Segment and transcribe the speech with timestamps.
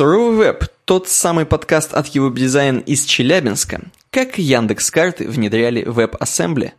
[0.00, 3.82] Суровый веб– тот самый подкаст от Дизайн из Челябинска.
[4.08, 6.72] Как Яндекс Карты внедряли веб-ассембли.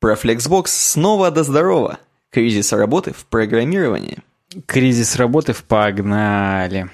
[0.00, 1.98] Про Flexbox снова до здорова.
[2.30, 4.20] Кризис работы в программировании.
[4.64, 6.88] Кризис работы в погнали.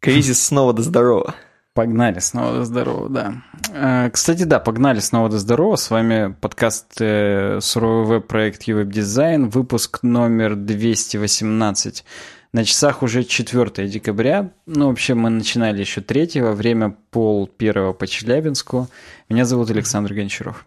[0.00, 1.34] Кризис снова до здорова.
[1.72, 3.34] Погнали снова до здорова, да.
[3.72, 5.76] Э, кстати, да, погнали снова до здорова.
[5.76, 12.04] С вами подкаст э, Суровый веб-проект Web Design, выпуск номер 218.
[12.52, 14.52] На часах уже 4 декабря.
[14.66, 18.88] Ну, вообще, мы начинали еще 3 время пол первого по Челябинску.
[19.30, 20.66] Меня зовут Александр Гончаров.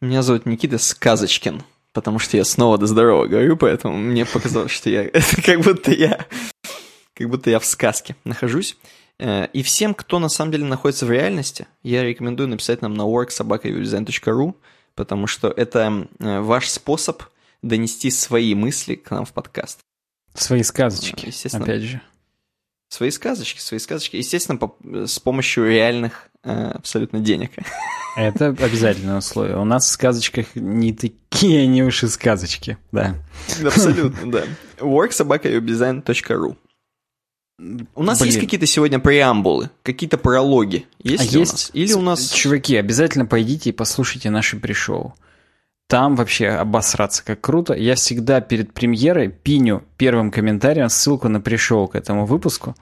[0.00, 4.90] Меня зовут Никита Сказочкин, потому что я снова до здорова говорю, поэтому мне показалось, что
[4.90, 5.10] я...
[5.46, 6.26] как будто я...
[7.14, 8.76] как будто я в сказке нахожусь.
[9.20, 13.02] Э, и всем, кто на самом деле находится в реальности, я рекомендую написать нам на
[13.02, 14.54] worksobakadesign.ru,
[14.96, 17.22] потому что это э, ваш способ
[17.62, 19.78] донести свои мысли к нам в подкаст.
[20.34, 22.00] Свои сказочки, Естественно, опять же.
[22.88, 24.16] Свои сказочки, свои сказочки.
[24.16, 27.52] Естественно, по, с помощью реальных э, абсолютно денег.
[28.16, 29.56] Это обязательное условие.
[29.56, 33.14] У нас в сказочках не такие, не уж и сказочки, да.
[33.64, 34.44] Абсолютно, да.
[34.78, 36.56] worksobakadesign.ru
[37.94, 38.28] у нас Блин.
[38.28, 40.86] есть какие-то сегодня преамбулы, какие-то прологи?
[41.02, 41.36] Есть а есть?
[41.36, 41.70] У нас?
[41.74, 42.30] Или у нас...
[42.30, 45.14] Чуваки, обязательно пойдите и послушайте наши пришоу.
[45.92, 47.74] Там вообще обосраться как круто.
[47.74, 52.74] Я всегда перед премьерой пиню первым комментарием ссылку на пришоу к этому выпуску.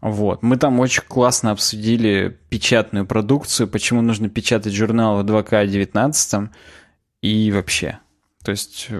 [0.00, 0.44] Вот.
[0.44, 6.50] Мы там очень классно обсудили печатную продукцию, почему нужно печатать журнал в 2К19
[7.20, 7.98] и вообще.
[8.44, 8.90] То есть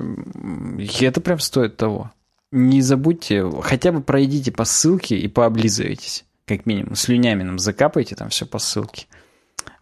[1.00, 2.10] это прям стоит того
[2.50, 6.96] не забудьте, хотя бы пройдите по ссылке и пооблизывайтесь, как минимум.
[6.96, 9.06] Слюнями нам закапайте там все по ссылке.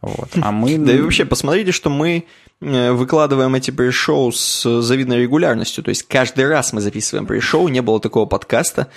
[0.03, 0.29] Вот.
[0.42, 0.77] А мы...
[0.85, 2.27] Да и вообще, посмотрите, что мы
[2.60, 5.84] выкладываем эти пришоу с завидной регулярностью.
[5.84, 8.88] То есть каждый раз мы записываем пришоу, не было такого подкаста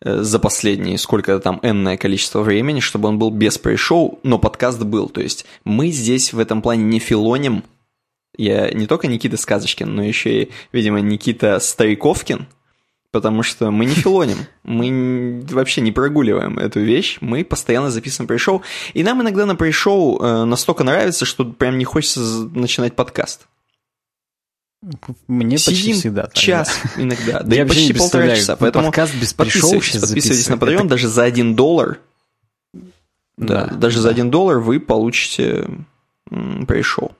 [0.00, 4.82] э, за последние сколько там энное количество времени, чтобы он был без пришоу, но подкаст
[4.82, 5.08] был.
[5.08, 7.64] То есть мы здесь в этом плане не филоним.
[8.36, 12.46] Я не только Никита Сказочкин, но еще и, видимо, Никита Стариковкин–
[13.14, 18.62] потому что мы не филоним, мы вообще не прогуливаем эту вещь, мы постоянно записываем пришоу,
[18.92, 23.46] и нам иногда на пришоу э, настолько нравится, что прям не хочется начинать подкаст.
[25.28, 26.22] Мне Сидим почти всегда.
[26.22, 27.02] Так, час да.
[27.02, 31.22] иногда, да и почти полтора часа, поэтому подкаст без подписывайтесь, подписывайтесь на Patreon, даже за
[31.22, 32.00] один доллар,
[33.36, 34.02] да, да даже да.
[34.02, 35.68] за один доллар вы получите
[36.66, 37.12] пришоу.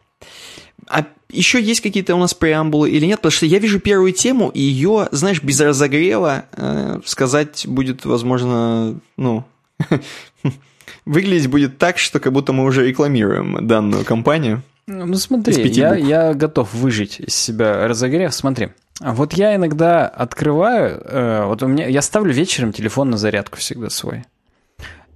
[0.88, 3.18] А еще есть какие-то у нас преамбулы или нет?
[3.20, 8.98] Потому что я вижу первую тему, и ее, знаешь, без разогрева э, сказать будет, возможно,
[9.16, 9.44] ну,
[11.04, 14.62] выглядеть будет так, что как будто мы уже рекламируем данную компанию.
[14.86, 18.34] Ну смотри, я, я готов выжить из себя разогрев.
[18.34, 18.70] Смотри,
[19.00, 23.90] вот я иногда открываю, э, вот у меня, я ставлю вечером телефон на зарядку всегда
[23.90, 24.24] свой.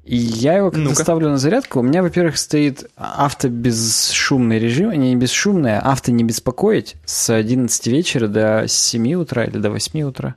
[0.08, 5.14] И я его когда ну ставлю на зарядку, у меня, во-первых, стоит автобесшумный режим, не
[5.14, 10.36] бесшумный, а авто не беспокоить с 11 вечера до 7 утра или до 8 утра.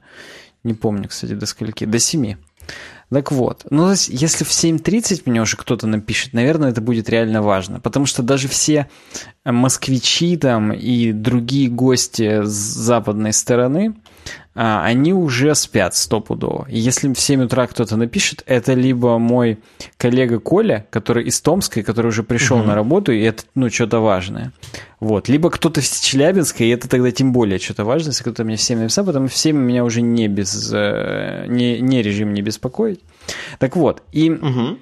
[0.65, 1.85] Не помню, кстати, до скольки.
[1.85, 2.35] До 7.
[3.11, 7.79] Так вот, ну, если в 7.30 мне уже кто-то напишет, наверное, это будет реально важно,
[7.79, 8.89] потому что даже все
[9.45, 13.95] москвичи там и другие гости с западной стороны,
[14.53, 16.67] они уже спят стопудово.
[16.69, 19.59] И если в 7 утра кто-то напишет, это либо мой
[19.97, 22.67] коллега Коля, который из Томска, который уже пришел угу.
[22.67, 24.51] на работу, и это, ну, что-то важное.
[24.99, 25.29] Вот.
[25.29, 28.61] Либо кто-то в Челябинске, и это тогда тем более что-то важное, если кто-то мне в
[28.61, 32.41] 7 написал, потому что в 7 меня уже не, без, э, не, не режим не
[32.41, 32.99] беспокоить.
[33.59, 34.29] Так вот, и...
[34.31, 34.77] Угу.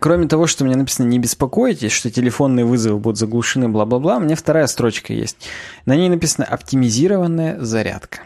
[0.00, 4.34] Кроме того, что мне написано «не беспокойтесь», что телефонные вызовы будут заглушены, бла-бла-бла, у меня
[4.34, 5.36] вторая строчка есть.
[5.84, 8.22] На ней написано «оптимизированная зарядка».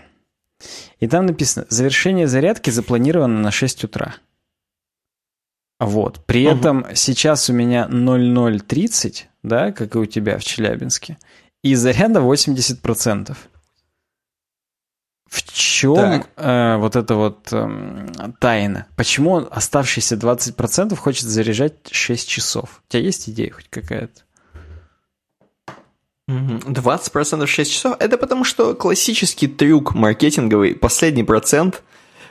[0.98, 4.16] И там написано, завершение зарядки запланировано на 6 утра.
[5.78, 6.25] Вот.
[6.26, 6.56] При угу.
[6.56, 11.19] этом сейчас у меня 0030, да, как и у тебя в Челябинске,
[11.62, 13.37] и заряда 80%.
[15.31, 18.09] В чем э, вот эта вот э,
[18.41, 18.86] тайна?
[18.97, 22.83] Почему оставшиеся 20% хочет заряжать 6 часов?
[22.89, 24.22] У тебя есть идея хоть какая-то?
[26.30, 27.97] 20% 6 часов.
[27.98, 31.82] Это потому, что классический трюк маркетинговый, последний процент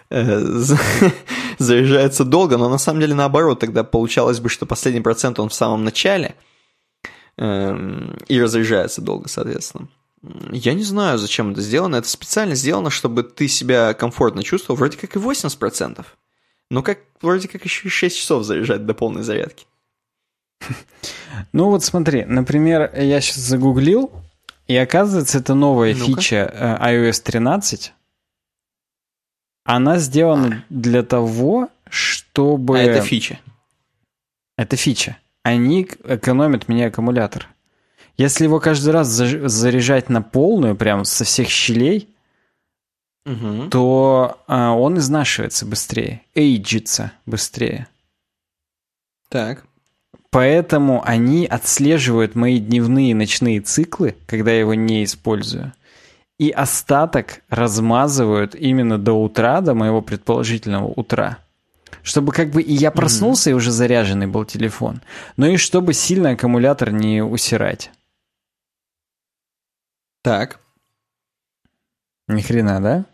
[0.10, 0.40] э,
[1.58, 5.54] заряжается долго, но на самом деле наоборот, тогда получалось бы, что последний процент он в
[5.54, 6.36] самом начале
[7.38, 9.88] э, и разряжается долго, соответственно.
[10.52, 11.96] Я не знаю, зачем это сделано.
[11.96, 16.06] Это специально сделано, чтобы ты себя комфортно чувствовал, вроде как и 80%.
[16.70, 19.66] Но как, вроде как еще и 6 часов заряжать до полной зарядки.
[21.52, 24.12] Ну вот смотри, например, я сейчас загуглил,
[24.68, 27.94] и оказывается, это новая ну фича э, iOS 13.
[29.64, 32.78] Она сделана для того, чтобы...
[32.78, 33.40] А это фича.
[34.58, 35.18] Это фича.
[35.44, 37.48] Они экономят мне аккумулятор.
[38.18, 42.10] Если его каждый раз заряжать на полную, прям со всех щелей,
[43.26, 43.70] угу.
[43.70, 47.88] то а, он изнашивается быстрее, эйджится быстрее.
[49.30, 49.66] Так.
[50.32, 55.74] Поэтому они отслеживают мои дневные и ночные циклы, когда я его не использую.
[56.38, 61.40] И остаток размазывают именно до утра, до моего предположительного утра.
[62.04, 63.54] Чтобы как бы и я проснулся, mm-hmm.
[63.54, 65.02] и уже заряженный был телефон,
[65.36, 67.92] но и чтобы сильно аккумулятор не усирать.
[70.22, 70.62] Так.
[72.28, 73.06] Ни хрена, да?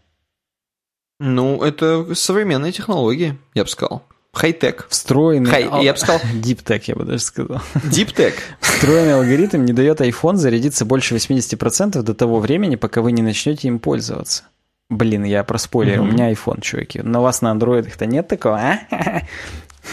[1.19, 4.03] Ну, это современные технологии, я бы сказал.
[4.35, 4.87] Хай-тек.
[4.89, 5.49] Встроенный...
[5.49, 6.21] Хай, я бы сказал...
[6.33, 7.61] Диптек, я бы даже сказал.
[7.85, 8.35] Диптек?
[8.59, 13.69] Встроенный алгоритм не дает iPhone зарядиться больше 80% до того времени, пока вы не начнете
[13.69, 14.43] им пользоваться.
[14.89, 16.09] Блин, я проспойлерил, mm-hmm.
[16.09, 17.01] у меня iPhone, чуваки.
[17.01, 19.21] Но у вас на андроидах-то нет такого, а?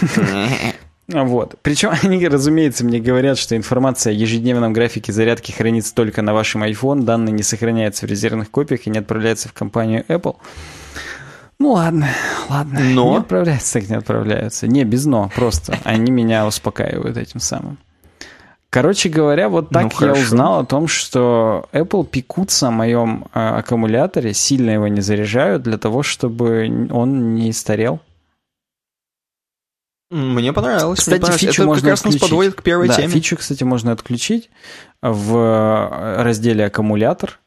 [1.09, 1.57] Вот.
[1.63, 6.65] Причем они, разумеется, мне говорят, что информация о ежедневном графике зарядки хранится только на вашем
[6.65, 10.37] iPhone, данные не сохраняются в резервных копиях и не отправляются в компанию Apple.
[11.63, 12.09] Ну ладно,
[12.51, 12.81] ладно.
[12.81, 13.13] Но?
[13.13, 14.67] Не отправляются, так не отправляются.
[14.67, 15.79] Не, без но, просто.
[15.85, 17.79] Они меня успокаивают этим самым.
[18.69, 23.39] Короче говоря, вот так ну, я узнал о том, что Apple пекутся о моем э,
[23.39, 28.01] аккумуляторе, сильно его не заряжают для того, чтобы он не старел.
[30.11, 30.99] Мне понравилось.
[30.99, 31.41] Кстати, мне понравилось.
[31.43, 32.23] фичу Это можно как раз отключить.
[32.23, 33.09] нас подводит к первой да, теме.
[33.09, 34.51] фичу, кстати, можно отключить
[35.01, 37.39] в э, разделе «Аккумулятор».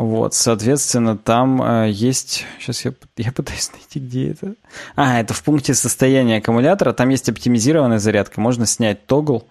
[0.00, 2.46] Вот, соответственно, там э, есть...
[2.58, 4.54] Сейчас я, я пытаюсь найти, где это.
[4.96, 6.94] А, это в пункте состояния аккумулятора.
[6.94, 8.40] Там есть оптимизированная зарядка.
[8.40, 9.46] Можно снять тогл.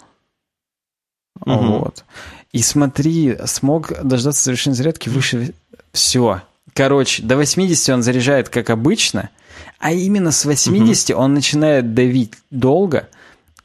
[1.46, 1.54] Угу.
[1.54, 2.04] Вот.
[2.52, 5.54] И смотри, смог дождаться завершения зарядки выше...
[5.92, 6.42] Все.
[6.74, 9.30] Короче, до 80 он заряжает как обычно,
[9.78, 11.20] а именно с 80 угу.
[11.20, 13.08] он начинает давить долго,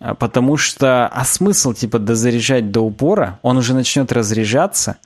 [0.00, 1.08] а, потому что...
[1.08, 4.98] А смысл, типа, дозаряжать до упора, он уже начнет разряжаться,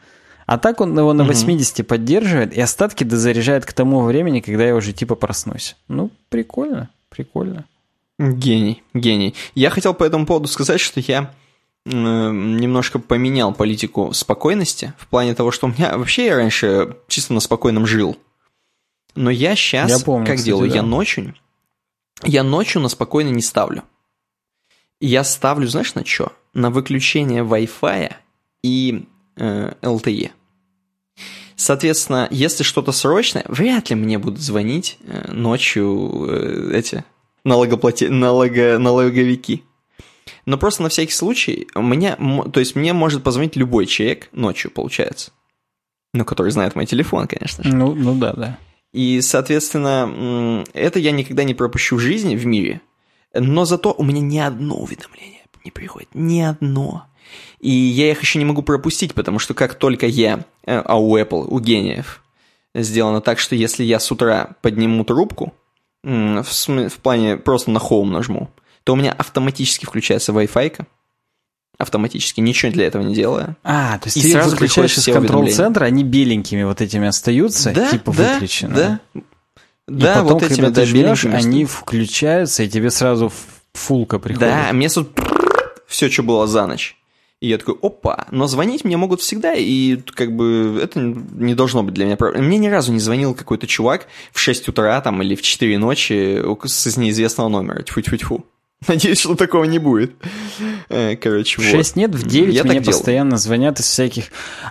[0.48, 1.88] а так он его на 80 угу.
[1.88, 5.76] поддерживает, и остатки дозаряжает к тому времени, когда я уже, типа, проснусь.
[5.88, 7.66] Ну, прикольно, прикольно.
[8.18, 9.34] Гений, гений.
[9.54, 11.34] Я хотел по этому поводу сказать, что я
[11.84, 17.40] немножко поменял политику спокойности, в плане того, что у меня вообще я раньше чисто на
[17.40, 18.16] спокойном жил.
[19.14, 20.76] Но я сейчас, я помню, как кстати, делаю, да.
[20.76, 21.34] я ночью,
[22.22, 23.82] я ночью на спокойно не ставлю.
[24.98, 26.32] Я ставлю, знаешь, на что?
[26.54, 28.14] На выключение Wi-Fi
[28.62, 30.30] и э, LTE.
[31.56, 37.04] Соответственно, если что-то срочное, вряд ли мне будут звонить э, ночью э, эти
[37.42, 38.10] налогоплате...
[38.10, 38.78] налого...
[38.78, 39.64] налоговики.
[40.46, 42.16] Но просто на всякий случай, мне,
[42.52, 45.32] то есть мне может позвонить любой человек ночью, получается.
[46.14, 47.74] Ну, который знает мой телефон, конечно же.
[47.74, 48.58] Ну, ну да, да.
[48.92, 52.80] И, соответственно, это я никогда не пропущу в жизни, в мире.
[53.34, 55.38] Но зато у меня ни одно уведомление
[55.68, 56.08] не приходит.
[56.14, 57.07] Ни одно.
[57.60, 61.16] И я их еще не могу пропустить, потому что как только я, э, а у
[61.18, 62.22] Apple, у гениев,
[62.74, 65.54] сделано так, что если я с утра подниму трубку,
[66.02, 68.48] в, в плане просто на Home нажму,
[68.84, 70.84] то у меня автоматически включается Wi-Fi,
[71.78, 73.56] автоматически, ничего для этого не делая.
[73.62, 77.90] А, то есть и ты сразу выключаешь из контрол-центра, они беленькими вот этими остаются, да,
[77.90, 78.74] типа да, выключено.
[78.74, 79.22] Да, и
[79.86, 83.32] да, потом, вот этими, когда да, ты жмешь, они включаются, и тебе сразу
[83.72, 84.48] фулка приходит.
[84.48, 85.18] Да, мне тут
[85.86, 86.97] все, что было за ночь.
[87.40, 91.84] И я такой, опа, но звонить мне могут всегда, и как бы это не должно
[91.84, 92.48] быть для меня проблемой.
[92.48, 96.42] Мне ни разу не звонил какой-то чувак в 6 утра там или в 4 ночи
[96.64, 97.82] с неизвестного номера.
[97.82, 98.44] Тьфу-тьфу-тьфу.
[98.86, 100.12] Надеюсь, что такого не будет.
[100.88, 104.26] Э, короче, в 6 нет, в 9 Я мне постоянно звонят из всяких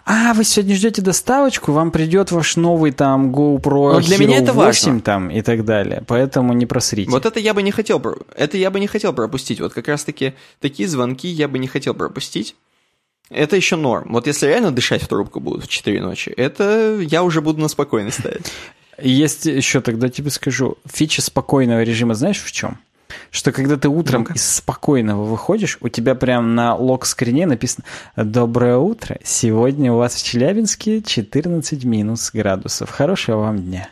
[0.06, 4.38] «А, вы сегодня ждете доставочку, вам придет ваш новый там GoPro Но для Hero меня
[4.38, 5.02] это 8 важно.
[5.02, 7.12] там и так далее, поэтому не просрите».
[7.12, 8.02] Вот это я бы не хотел,
[8.36, 9.60] это я бы не хотел пропустить.
[9.60, 12.56] Вот как раз-таки такие звонки я бы не хотел пропустить.
[13.30, 14.14] Это еще норм.
[14.14, 17.68] Вот если реально дышать в трубку будут в 4 ночи, это я уже буду на
[17.68, 18.54] спокойно ставить.
[19.00, 22.80] Есть еще, тогда тебе скажу, фича спокойного режима знаешь в чем?
[23.32, 28.78] Что когда ты утром ну из спокойного выходишь, у тебя прям на лог-скрине написано «Доброе
[28.78, 33.90] утро, сегодня у вас в Челябинске 14 минус градусов, хорошего вам дня».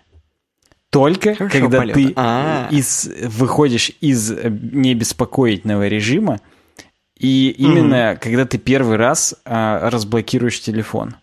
[0.90, 2.00] Только Хорошего когда полета.
[2.00, 2.70] ты а.
[2.72, 6.40] из, выходишь из э, небеспокоительного режима,
[7.18, 8.18] и именно mm.
[8.18, 11.16] когда ты первый раз а, разблокируешь телефон.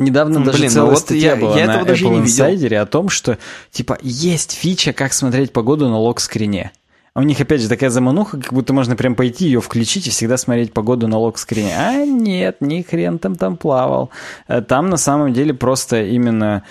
[0.00, 2.86] Недавно даже Блин, целая ну вот статья я, была я на даже Apple Insider о
[2.86, 3.38] том, что
[3.70, 6.72] типа есть фича, как смотреть погоду на лог-скрине.
[7.12, 10.10] А у них, опять же, такая замануха, как будто можно прям пойти ее включить и
[10.10, 11.74] всегда смотреть погоду на лог-скрине.
[11.76, 14.10] А нет, ни хрен там там плавал.
[14.46, 16.62] Э, там на самом деле просто именно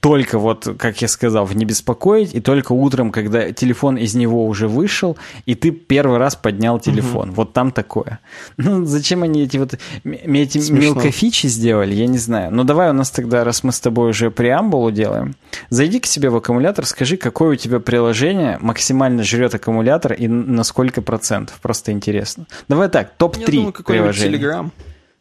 [0.00, 4.46] только вот, как я сказал, в не беспокоить, и только утром, когда телефон из него
[4.46, 7.30] уже вышел, и ты первый раз поднял телефон.
[7.30, 7.36] Угу.
[7.36, 8.20] Вот там такое.
[8.56, 12.52] Ну, зачем они эти вот эти мелкофичи сделали, я не знаю.
[12.52, 15.34] Ну, давай у нас тогда, раз мы с тобой уже преамбулу делаем,
[15.70, 20.62] зайди к себе в аккумулятор, скажи, какое у тебя приложение максимально жрет аккумулятор и на
[20.62, 21.58] сколько процентов.
[21.62, 22.46] Просто интересно.
[22.68, 24.38] Давай так, топ-3 приложения.
[24.38, 24.70] Telegram.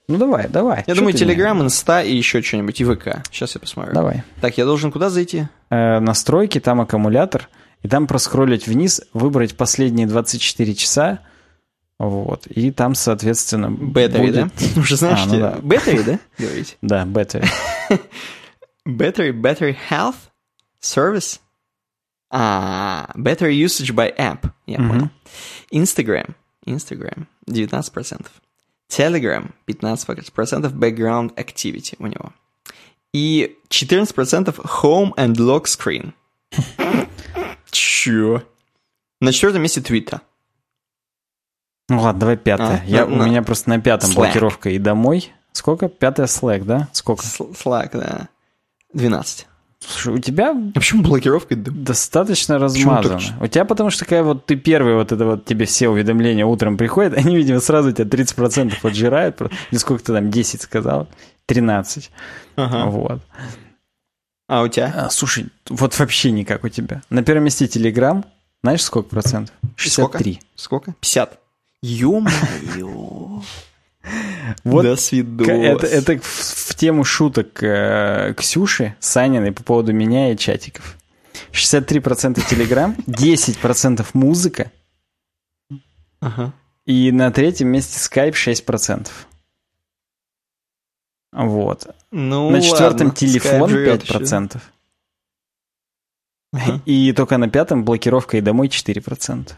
[0.10, 0.84] Ну давай, давай.
[0.88, 3.22] Я думаю, Telegram, Insta и еще что-нибудь, и ВК.
[3.32, 3.94] Сейчас я посмотрю.
[3.94, 4.24] Давай.
[4.42, 5.48] Так, я должен куда зайти?
[5.70, 7.48] Э, настройки, там аккумулятор,
[7.84, 11.20] и там проскролить вниз, выбрать последние 24 часа,
[12.00, 14.36] вот, и там, соответственно, Battery, будет...
[14.36, 14.50] да?
[14.82, 15.58] Уже знаешь, а, ну, да.
[15.62, 16.20] Battery, да?
[16.44, 16.76] Говорите.
[16.82, 17.48] Да, battery.
[18.88, 20.16] battery, battery health,
[20.82, 21.40] service.
[22.32, 25.10] А, battery usage by app, я понял.
[25.72, 26.34] Instagram,
[26.66, 28.26] Instagram, 19%.
[28.90, 32.34] Telegram 15% background activity у него.
[33.14, 36.14] И 14% home and lock screen.
[37.72, 38.44] Чё?
[39.22, 40.22] На четвертом месте Twitter.
[41.90, 42.82] Ну ладно, давай пятое.
[42.84, 43.26] А, Я, на, у на...
[43.28, 44.16] меня просто на пятом Slack.
[44.16, 45.32] блокировка и домой.
[45.52, 45.90] Сколько?
[45.90, 46.88] Пятое Slack, да?
[46.94, 47.24] Сколько?
[47.26, 48.30] Slack, да.
[48.94, 49.48] 12.
[49.80, 50.52] Слушай, у тебя...
[50.52, 51.56] А почему блокировка?
[51.56, 53.20] Достаточно размазано.
[53.40, 56.78] У тебя потому что такая вот ты первый, вот это вот тебе все уведомления утром
[56.78, 59.40] приходят, они, видимо, сразу тебя 30% отжирают.
[59.74, 61.08] Сколько ты там, 10 сказал?
[61.46, 62.12] 13.
[62.58, 62.86] Ага.
[62.90, 63.22] Вот.
[64.48, 64.92] А у тебя?
[64.96, 67.02] А, слушай, вот вообще никак у тебя.
[67.10, 68.26] На первом месте Telegram.
[68.62, 69.56] Знаешь, сколько процентов?
[69.78, 70.42] 63.
[70.56, 70.92] Сколько?
[70.92, 70.94] сколько?
[71.00, 71.40] 50.
[71.82, 73.42] Ё-моё.
[74.64, 75.48] Вот До свидос.
[75.48, 80.98] Это, это в, в тему шуток э, Ксюши Саниной по поводу меня и чатиков.
[81.52, 84.72] 63% Телеграм, 10% музыка.
[86.20, 86.54] Ага.
[86.86, 89.08] И на третьем месте Skype 6%.
[91.32, 91.96] Вот.
[92.12, 93.16] Ну, на четвертом ладно.
[93.16, 94.60] телефон 5%.
[96.52, 96.82] Ага.
[96.86, 99.52] И только на пятом блокировка и домой 4%.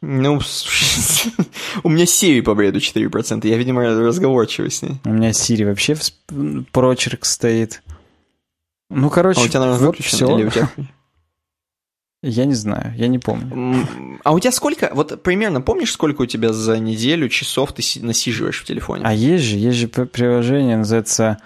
[0.00, 0.40] Ну,
[1.82, 3.46] у меня Сири по бреду 4%.
[3.46, 5.00] Я, видимо, разговорчивый с ней.
[5.04, 7.82] У меня Сири вообще в прочерк стоит.
[8.90, 10.36] Ну, короче, а у тебя, наверное, вот все.
[10.36, 10.68] Или у тебя...
[12.26, 13.86] Я не знаю, я не помню.
[14.24, 18.62] А у тебя сколько, вот примерно помнишь, сколько у тебя за неделю часов ты насиживаешь
[18.62, 19.02] в телефоне?
[19.04, 21.36] А есть же, есть же приложение, называется,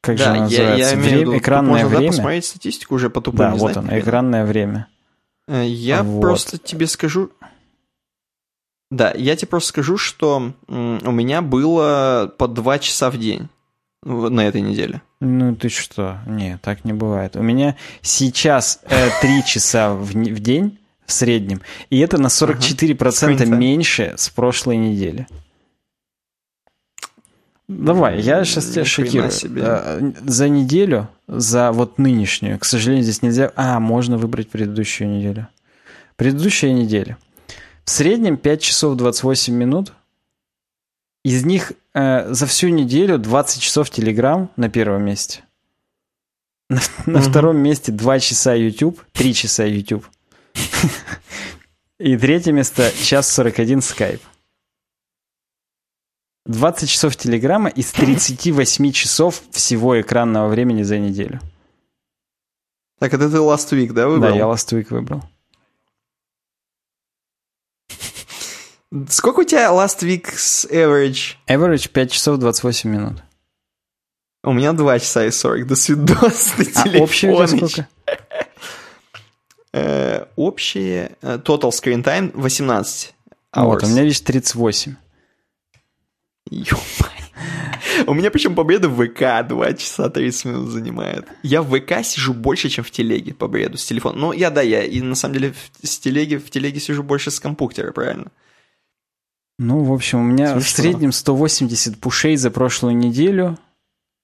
[0.00, 0.76] как да, же называется?
[0.76, 2.02] Я, я имею время, виду, экранное можно, время.
[2.02, 4.88] Да, посмотреть статистику уже по тупым Да, вот он, экранное время.
[5.46, 6.20] Э, я вот.
[6.20, 7.30] просто тебе скажу,
[8.90, 13.48] да, я тебе просто скажу, что у меня было по два часа в день
[14.02, 15.02] на этой неделе.
[15.20, 16.20] Ну ты что?
[16.26, 17.36] Не, так не бывает.
[17.36, 23.42] У меня сейчас э, 3 часа в, в день в среднем, и это на 44%
[23.42, 23.44] ага.
[23.44, 25.26] меньше с прошлой недели.
[27.66, 29.30] Давай, я сейчас тебя шокирую.
[29.30, 29.62] Себе.
[29.64, 33.52] Э, за неделю, за вот нынешнюю, к сожалению, здесь нельзя...
[33.56, 35.48] А, можно выбрать предыдущую неделю.
[36.16, 37.18] Предыдущая неделя–
[37.88, 39.94] в среднем 5 часов 28 минут.
[41.24, 45.42] Из них э, за всю неделю 20 часов Telegram на первом месте.
[46.68, 50.06] На, на втором месте 2 часа YouTube, 3 часа YouTube.
[51.98, 54.20] И третье место час 41 Skype.
[56.44, 61.40] 20 часов Телеграма из 38 часов всего экранного времени за неделю.
[62.98, 64.30] Так, это ты Last Week, да, выбрал?
[64.30, 65.24] Да, я Last Week выбрал.
[69.08, 71.36] Сколько у тебя last week's average?
[71.46, 73.22] Average 5 часов 28 минут.
[74.42, 75.66] У меня 2 часа и 40.
[75.66, 77.88] До свидос на а общее у тебя сколько?
[79.74, 83.14] Э, общее э, total screen time 18
[83.54, 83.64] hours.
[83.64, 84.94] Вот, у меня, видишь, 38.
[86.50, 86.76] ё
[88.06, 91.26] У меня причем победа в ВК 2 часа 30 минут занимает.
[91.42, 94.18] Я в ВК сижу больше, чем в телеге по бреду с телефона.
[94.18, 97.30] Ну, я, да, я и на самом деле в, с телеги, в телеге сижу больше
[97.30, 98.30] с компьютера, правильно?
[99.58, 100.60] Ну, в общем, у меня Смешно.
[100.60, 103.58] в среднем 180 пушей за прошлую неделю,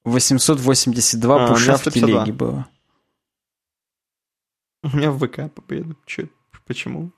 [0.04, 2.66] 882 а, пуша в телеге было.
[4.82, 5.96] У меня в ВК победа.
[6.06, 6.28] Че?
[6.66, 7.10] Почему?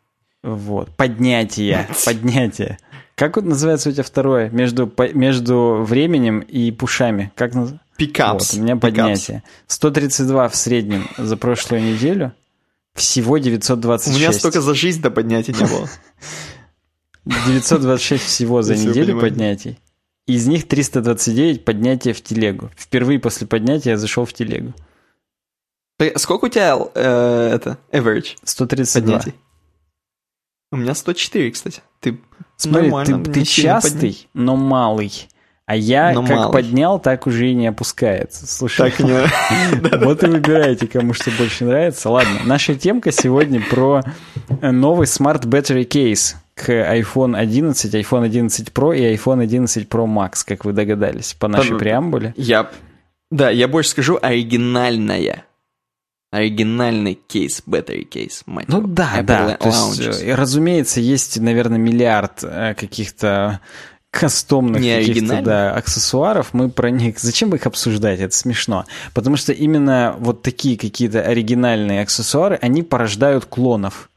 [0.42, 0.94] Вот.
[0.96, 1.88] Поднятие.
[2.04, 2.78] Поднятие.
[3.16, 4.50] Как вот называется у тебя второе?
[4.50, 7.32] Между, между временем и пушами.
[7.34, 7.84] Как называется?
[7.96, 8.52] Пикапс.
[8.52, 9.42] Вот, у меня поднятие.
[9.66, 12.32] 132 в среднем за прошлую неделю.
[12.94, 14.16] Всего 926.
[14.16, 15.88] У меня столько за жизнь до поднятия не было.
[17.26, 19.78] 926 всего за неделю поднятий.
[20.26, 22.70] Из них 329 поднятия в телегу.
[22.76, 24.74] Впервые после поднятия я зашел в телегу.
[26.16, 28.36] Сколько у тебя э, это average?
[28.42, 29.00] 132.
[29.00, 29.34] Поднятий?
[30.72, 31.80] У меня 104, кстати.
[32.00, 32.20] Ты
[32.56, 34.28] Смотри, ты, ты частый, поднять.
[34.34, 35.28] но малый.
[35.64, 36.52] А я Но как малый.
[36.52, 38.46] поднял, так уже и не опускается.
[38.46, 39.98] Слушай, так не...
[40.04, 42.08] вот и выбирайте, кому что больше нравится.
[42.10, 44.02] Ладно, наша темка сегодня про
[44.60, 50.42] новый Smart Battery Case к iPhone 11, iPhone 11 Pro и iPhone 11 Pro Max,
[50.44, 52.34] как вы догадались, по нашей преамбуле.
[52.36, 52.70] Я,
[53.30, 55.44] да, я больше скажу, оригинальная
[56.32, 59.56] оригинальный кейс, battery кейс, мать Ну да, Apple да.
[59.56, 63.60] То есть, э, разумеется, есть, наверное, миллиард э, каких-то
[64.10, 67.18] кастомных каких-то да, аксессуаров, мы про них...
[67.18, 68.20] Зачем их обсуждать?
[68.20, 68.86] Это смешно.
[69.12, 74.10] Потому что именно вот такие какие-то оригинальные аксессуары, они порождают клонов.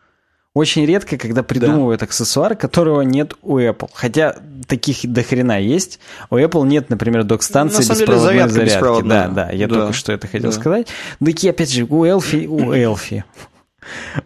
[0.55, 2.05] Очень редко, когда придумывают да.
[2.05, 3.89] аксессуар, которого нет у Apple.
[3.93, 4.35] Хотя
[4.67, 5.99] таких до хрена есть.
[6.31, 9.07] У Apple нет, например, док-станции беспроводной деле, зарядки.
[9.07, 9.75] Да, да, я да.
[9.75, 10.57] только что это хотел да.
[10.57, 10.87] сказать.
[11.19, 13.23] И опять же, у Элфи, у Элфи.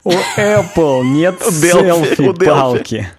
[0.04, 3.10] У Apple нет селфи-палки.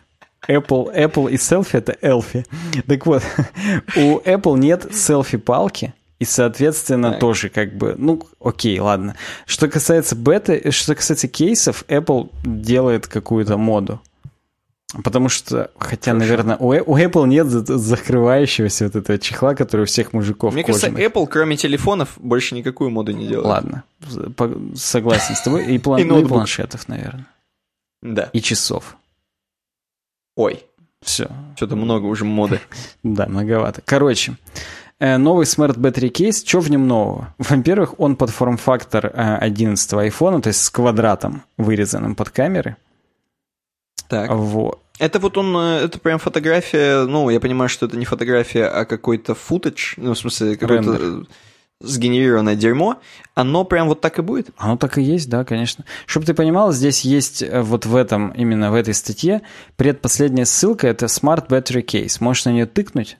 [0.48, 2.44] Apple, Apple и селфи это Элфи.
[2.86, 3.22] Так вот,
[3.96, 7.20] у Apple нет селфи-палки, и, соответственно, так.
[7.20, 9.16] тоже как бы, ну, окей, ладно.
[9.46, 14.00] Что касается бета, что касается кейсов, Apple делает какую-то моду.
[15.02, 16.18] Потому что, хотя, Хорошо.
[16.18, 20.96] наверное, у, у Apple нет закрывающегося вот этого чехла, который у всех мужиков Мне кожаных.
[20.96, 23.46] кажется, Apple, кроме телефонов, больше никакую моду не делает.
[23.46, 23.84] Ладно,
[24.76, 25.66] согласен с тобой.
[25.66, 26.00] И, план...
[26.00, 27.26] и, ну, и планшетов, наверное.
[28.02, 28.30] Да.
[28.32, 28.96] И часов.
[30.36, 30.62] Ой.
[31.02, 31.28] Все.
[31.56, 32.60] Что-то много уже моды.
[33.02, 33.82] Да, многовато.
[33.84, 34.36] Короче,
[35.00, 37.34] новый Smart Battery Case, что в нем нового?
[37.38, 42.76] Во-первых, он под форм-фактор 11 iPhone, то есть с квадратом, вырезанным под камеры.
[44.08, 44.30] Так.
[44.30, 44.80] Вот.
[44.98, 48.84] Это вот он, э, это прям фотография, ну, я понимаю, что это не фотография, а
[48.84, 51.24] какой-то футаж, ну, в смысле, какой-то
[51.80, 53.00] сгенерированное дерьмо,
[53.34, 54.50] оно прям вот так и будет?
[54.56, 55.84] Оно так и есть, да, конечно.
[56.06, 59.42] Чтобы ты понимал, здесь есть э, вот в этом, именно в этой статье,
[59.76, 62.18] предпоследняя ссылка, это Smart Battery Case.
[62.20, 63.18] Можешь на нее тыкнуть,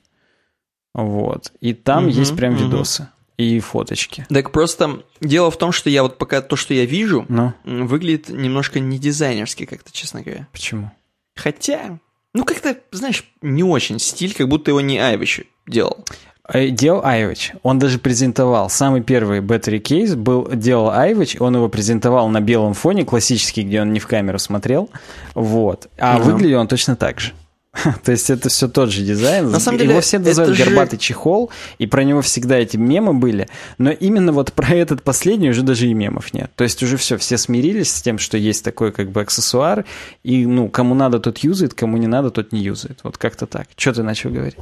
[0.95, 2.65] вот, и там угу, есть прям угу.
[2.65, 4.27] видосы и фоточки.
[4.29, 7.53] Так просто дело в том, что я вот пока то, что я вижу, ну?
[7.65, 10.47] выглядит немножко не дизайнерски как-то, честно говоря.
[10.53, 10.93] Почему?
[11.35, 11.99] Хотя,
[12.33, 16.05] ну как-то, знаешь, не очень стиль, как будто его не Айвич делал.
[16.47, 17.53] Э, делал Айвич.
[17.63, 18.69] Он даже презентовал.
[18.69, 21.37] Самый первый battery кейс был делал Айвич.
[21.41, 24.91] Он его презентовал на белом фоне, классический, где он не в камеру смотрел.
[25.35, 25.89] Вот.
[25.99, 26.31] А угу.
[26.31, 27.33] выглядел он точно так же.
[28.05, 29.51] То есть это все тот же дизайн.
[29.51, 30.65] На самом деле, его все называют же...
[30.65, 33.49] горбатый чехол, и про него всегда эти мемы были.
[33.79, 36.51] Но именно вот про этот последний уже даже и мемов нет.
[36.55, 39.85] То есть уже все, все смирились с тем, что есть такой как бы аксессуар,
[40.23, 43.01] и ну кому надо, тот юзает, кому не надо, тот не юзает.
[43.03, 43.69] Вот как-то так.
[43.77, 44.57] Что ты начал говорить?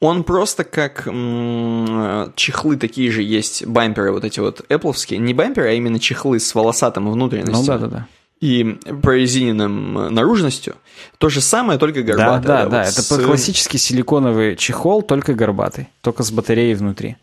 [0.00, 5.18] Он просто как м- чехлы такие же есть, бамперы вот эти вот Appleские.
[5.18, 7.56] Не бамперы, а именно чехлы с волосатым внутренностью.
[7.56, 8.08] Ну да-да-да.
[8.42, 8.64] И
[9.02, 10.74] прорезиненным наружностью.
[11.18, 12.42] То же самое, только горбатое.
[12.42, 12.84] Да, да, да.
[12.86, 13.24] Вот это с...
[13.24, 15.88] классический силиконовый чехол, только горбатый.
[16.00, 17.16] Только с батареей внутри.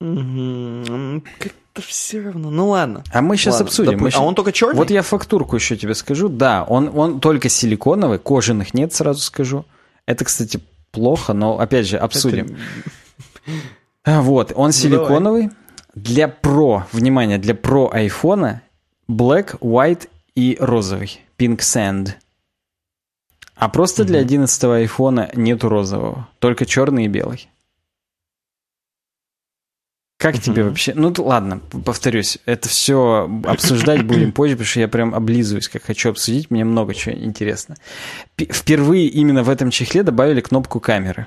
[0.00, 2.50] Как-то все равно.
[2.50, 3.04] Ну ладно.
[3.12, 3.66] А мы сейчас ладно.
[3.66, 3.92] обсудим.
[3.92, 4.00] Доп...
[4.00, 4.74] Мы а он только черный?
[4.74, 6.28] Вот я фактурку еще тебе скажу.
[6.28, 9.64] Да, он, он только силиконовый, кожаных нет, сразу скажу.
[10.06, 10.58] Это, кстати,
[10.90, 12.56] плохо, но опять же обсудим.
[14.04, 14.20] Это...
[14.22, 15.42] Вот, он ну, силиконовый.
[15.42, 15.56] Давай.
[15.94, 18.62] Для Pro, внимание, для Pro айфона
[19.08, 21.20] Black, White и розовый.
[21.38, 22.14] Pink Sand.
[23.54, 24.08] А просто угу.
[24.08, 26.28] для 11 айфона нету розового.
[26.38, 27.48] Только черный и белый.
[30.18, 30.94] Как тебе вообще?
[30.94, 36.10] Ну ладно, повторюсь, это все обсуждать будем позже, потому что я прям облизываюсь, как хочу
[36.10, 37.76] обсудить, мне много чего интересно.
[38.36, 41.26] Впервые именно в этом чехле добавили кнопку камеры.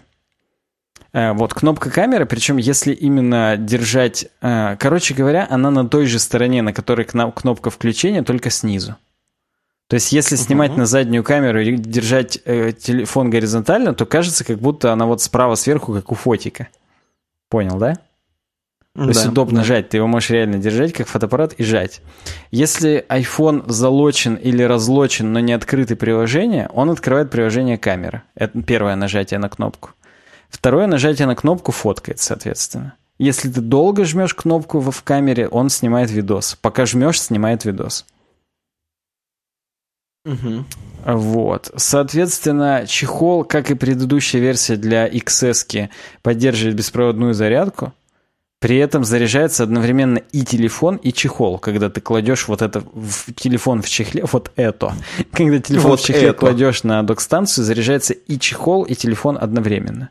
[1.11, 4.27] Э, вот кнопка камеры, причем если именно держать...
[4.41, 8.95] Э, короче говоря, она на той же стороне, на которой кнопка включения, только снизу.
[9.87, 10.77] То есть, если снимать uh-huh.
[10.77, 15.55] на заднюю камеру и держать э, телефон горизонтально, то кажется, как будто она вот справа
[15.55, 16.67] сверху, как у фотика.
[17.49, 17.97] Понял, да?
[18.93, 19.63] То есть да, удобно да.
[19.63, 22.01] жать, ты его можешь реально держать как фотоаппарат и жать.
[22.51, 28.23] Если iPhone залочен или разлочен, но не открыты приложение, он открывает приложение камеры.
[28.35, 29.91] Это первое нажатие на кнопку.
[30.49, 32.95] Второе нажатие на кнопку фоткает, соответственно.
[33.17, 36.57] Если ты долго жмешь кнопку в камере, он снимает видос.
[36.61, 38.05] Пока жмешь, снимает видос.
[40.25, 40.65] Угу.
[41.05, 41.71] Вот.
[41.75, 45.89] Соответственно, чехол, как и предыдущая версия для XS,
[46.21, 47.93] поддерживает беспроводную зарядку.
[48.59, 53.81] При этом заряжается одновременно и телефон, и чехол, когда ты кладешь вот это в телефон
[53.81, 54.93] в чехле, вот это.
[55.31, 56.39] Когда телефон вот в чехле это.
[56.39, 60.09] кладешь на док-станцию, заряжается и чехол, и телефон одновременно.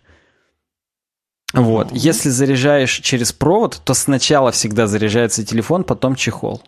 [1.54, 1.90] Вот.
[1.92, 6.62] Если заряжаешь через провод, то сначала всегда заряжается телефон, потом чехол.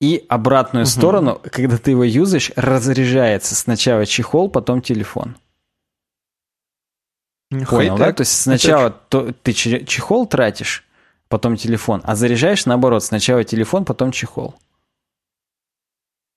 [0.00, 0.90] И обратную угу.
[0.90, 5.36] сторону, когда ты его юзаешь, разряжается сначала чехол, потом телефон.
[7.50, 8.12] Понял, да?
[8.12, 10.84] То есть сначала то, ты чехол тратишь,
[11.28, 14.54] потом телефон, а заряжаешь наоборот, сначала телефон, потом чехол.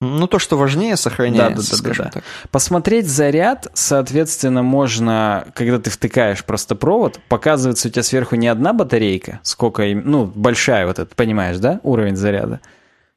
[0.02, 2.24] Ну, то, что важнее, сохраняется, да, да, да, да, так.
[2.52, 8.72] Посмотреть заряд, соответственно, можно, когда ты втыкаешь просто провод, показывается у тебя сверху не одна
[8.72, 12.62] батарейка, сколько, ну, большая вот эта, понимаешь, да, уровень заряда?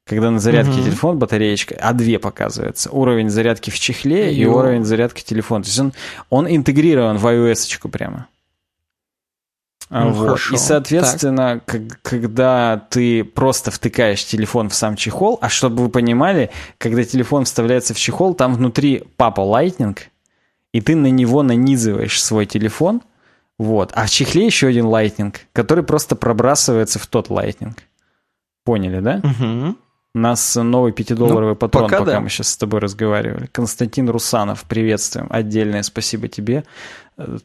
[0.04, 0.82] Когда на зарядке угу.
[0.82, 2.90] телефон батареечка, а две показывается.
[2.90, 4.42] Уровень зарядки в чехле Ё.
[4.42, 5.62] и уровень зарядки телефона.
[5.62, 5.92] То есть он,
[6.28, 8.26] он интегрирован в iOS-очку прямо.
[9.92, 10.24] Ну, вот.
[10.24, 10.54] Хорошо.
[10.54, 16.50] И, соответственно, как, когда ты просто втыкаешь телефон в сам чехол, а чтобы вы понимали,
[16.78, 19.98] когда телефон вставляется в чехол, там внутри папа Lightning,
[20.72, 23.02] и ты на него нанизываешь свой телефон,
[23.58, 23.92] вот.
[23.94, 27.76] А в чехле еще один Lightning, который просто пробрасывается в тот Lightning.
[28.64, 29.20] Поняли, да?
[29.22, 29.76] Угу.
[30.14, 32.20] Нас новый 5-долларовый ну, патрон, пока, пока да.
[32.20, 33.46] мы сейчас с тобой разговаривали.
[33.46, 35.26] Константин Русанов, приветствуем.
[35.30, 36.64] Отдельное спасибо тебе.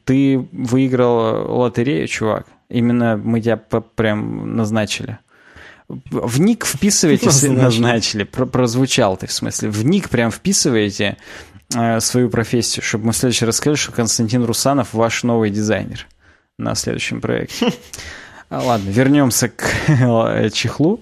[0.03, 2.45] Ты выиграл лотерею, чувак.
[2.69, 5.19] Именно мы тебя прям назначили.
[5.87, 9.69] В ник вписываете, назначили, назначили прозвучал ты в смысле.
[9.69, 11.15] В ник прям вписываете
[11.73, 16.05] э, свою профессию, чтобы мы в следующий раз сказали, что Константин Русанов ваш новый дизайнер
[16.57, 17.71] на следующем проекте.
[18.49, 21.01] Ладно, вернемся к чехлу.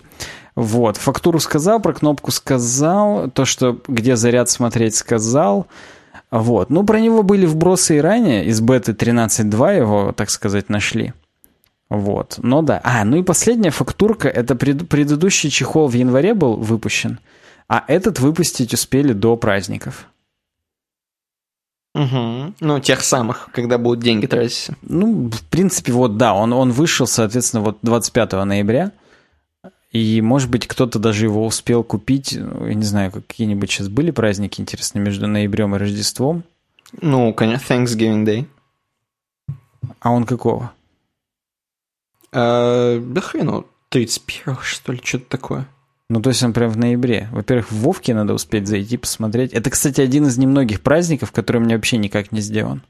[0.56, 5.68] Вот, фактуру сказал, про кнопку сказал, то, что где заряд смотреть сказал.
[6.32, 11.14] Вот, ну про него были вбросы и ранее, из беты 13.2 его, так сказать, нашли.
[11.90, 12.82] Вот, но да.
[12.84, 17.20] А, ну и последняя фактурка, это пред, предыдущий чехол в январе был выпущен,
[17.68, 20.08] а этот выпустить успели до праздников.
[21.96, 22.54] Угу.
[22.60, 24.76] Ну, тех самых, когда будут деньги тратиться.
[24.82, 28.92] Ну, в принципе, вот да, он, он вышел, соответственно, вот 25 ноября.
[29.96, 32.34] И, может быть, кто-то даже его успел купить.
[32.34, 36.44] Я не знаю, какие-нибудь сейчас были праздники, интересно, между ноябрем и Рождеством?
[37.00, 38.46] Ну, конечно, Thanksgiving Day.
[40.02, 40.74] А он какого?
[42.34, 45.66] А, да хрену, 31 что ли, что-то такое.
[46.10, 47.30] Ну, то есть он прям в ноябре.
[47.32, 49.54] Во-первых, в Вовке надо успеть зайти, посмотреть.
[49.54, 52.82] Это, кстати, один из немногих праздников, который у меня вообще никак не сделан.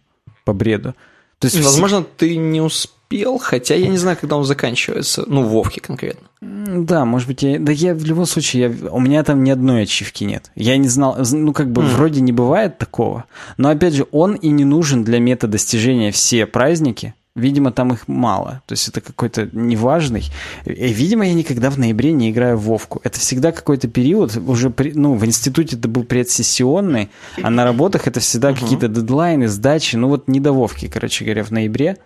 [0.44, 0.96] По бреду.
[1.40, 5.26] То есть, Возможно, ты не успел, хотя я не знаю, когда он заканчивается.
[5.28, 6.28] Ну, Вовке конкретно.
[6.42, 7.60] Да, может быть, я...
[7.60, 8.92] Да я в любом случае, я...
[8.92, 10.52] у меня там ни одной ачивки нет.
[10.56, 11.96] Я не знал, ну, как бы, mm.
[11.96, 13.26] вроде не бывает такого.
[13.58, 17.14] Но, опять же, он и не нужен для метадостижения все праздники.
[17.36, 18.62] Видимо, там их мало.
[18.66, 20.24] То есть это какой-то неважный.
[20.64, 23.02] И, видимо, я никогда в ноябре не играю в Вовку.
[23.04, 27.10] Это всегда какой-то период, уже при, ну, в институте это был предсессионный,
[27.42, 28.60] а на работах это всегда uh-huh.
[28.62, 29.98] какие-то дедлайны, сдачи.
[29.98, 31.98] Ну вот не до Вовки, короче говоря, в ноябре.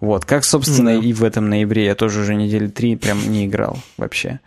[0.00, 1.04] Вот, как, собственно, uh-huh.
[1.04, 4.40] и в этом ноябре я тоже уже недели три прям не играл вообще.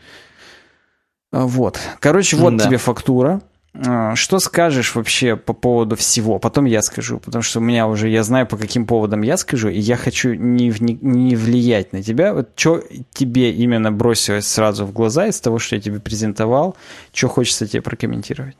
[1.31, 1.79] Вот.
[1.99, 2.65] Короче, вот да.
[2.65, 3.41] тебе фактура.
[3.73, 6.39] А, что скажешь вообще по поводу всего?
[6.39, 9.69] Потом я скажу, потому что у меня уже, я знаю, по каким поводам я скажу,
[9.69, 12.33] и я хочу не, не, не влиять на тебя.
[12.33, 16.75] Вот что тебе именно бросилось сразу в глаза из того, что я тебе презентовал,
[17.13, 18.57] что хочется тебе прокомментировать?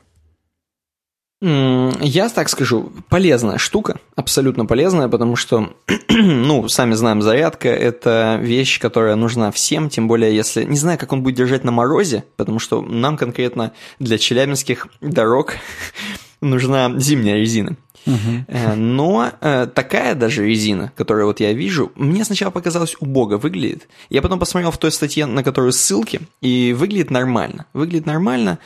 [1.42, 5.72] Я так скажу, полезная штука, абсолютно полезная, потому что,
[6.08, 10.62] ну, сами знаем, зарядка– это вещь, которая нужна всем, тем более если…
[10.62, 15.54] Не знаю, как он будет держать на морозе, потому что нам конкретно для челябинских дорог
[16.40, 17.76] нужна зимняя резина.
[18.06, 18.76] Угу.
[18.76, 23.88] Но э, такая даже резина, которую вот я вижу, мне сначала показалось убого выглядит.
[24.10, 27.66] Я потом посмотрел в той статье, на которую ссылки, и выглядит нормально.
[27.72, 28.58] Выглядит нормально.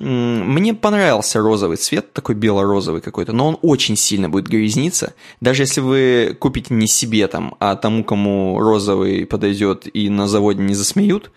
[0.00, 5.12] Мне понравился розовый цвет, такой бело-розовый какой-то, но он очень сильно будет грязниться.
[5.42, 10.62] Даже если вы купите не себе там, а тому, кому розовый подойдет и на заводе
[10.62, 11.30] не засмеют,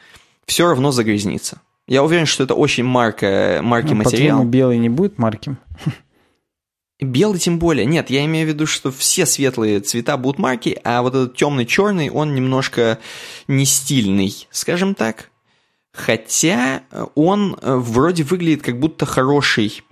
[0.46, 1.60] все равно загрязнится.
[1.90, 4.40] Я уверен, что это очень марка, марки ну, материал.
[4.40, 5.58] По белый не будет марки?
[7.02, 7.86] Белый тем более.
[7.86, 11.66] Нет, я имею в виду, что все светлые цвета будут марки, а вот этот темный
[11.66, 12.98] черный, он немножко
[13.50, 15.32] не стильный, скажем так.
[15.94, 16.82] Хотя
[17.16, 19.84] он э, вроде выглядит как будто хороший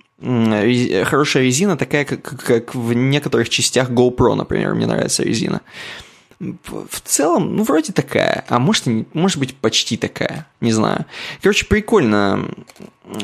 [1.04, 5.62] хорошая резина, такая, как, как в некоторых частях GoPro, например, мне нравится резина
[6.64, 11.06] в целом, ну, вроде такая, а может, может быть, почти такая, не знаю.
[11.42, 12.50] Короче, прикольно,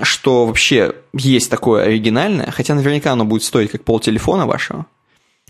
[0.04, 4.86] что вообще есть такое оригинальное, хотя наверняка оно будет стоить как пол телефона вашего.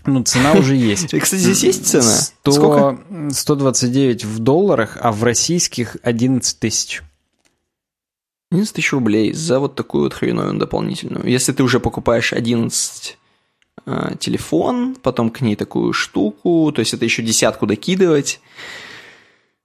[0.06, 1.10] Ну, цена уже есть.
[1.18, 2.02] Кстати, здесь есть цена?
[2.04, 2.98] 100, Сколько?
[3.32, 7.02] 129 в долларах, а в российских 11 тысяч.
[8.50, 11.26] 11 тысяч рублей за вот такую вот хреновую дополнительную.
[11.26, 13.18] Если ты уже покупаешь 11
[13.86, 18.40] Э, телефон, потом к ней такую штуку, то есть это еще десятку докидывать.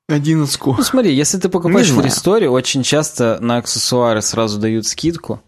[0.08, 0.76] Одиннадцатку.
[0.78, 5.42] Ну смотри, если ты покупаешь в ресторе, очень часто на аксессуары сразу дают скидку.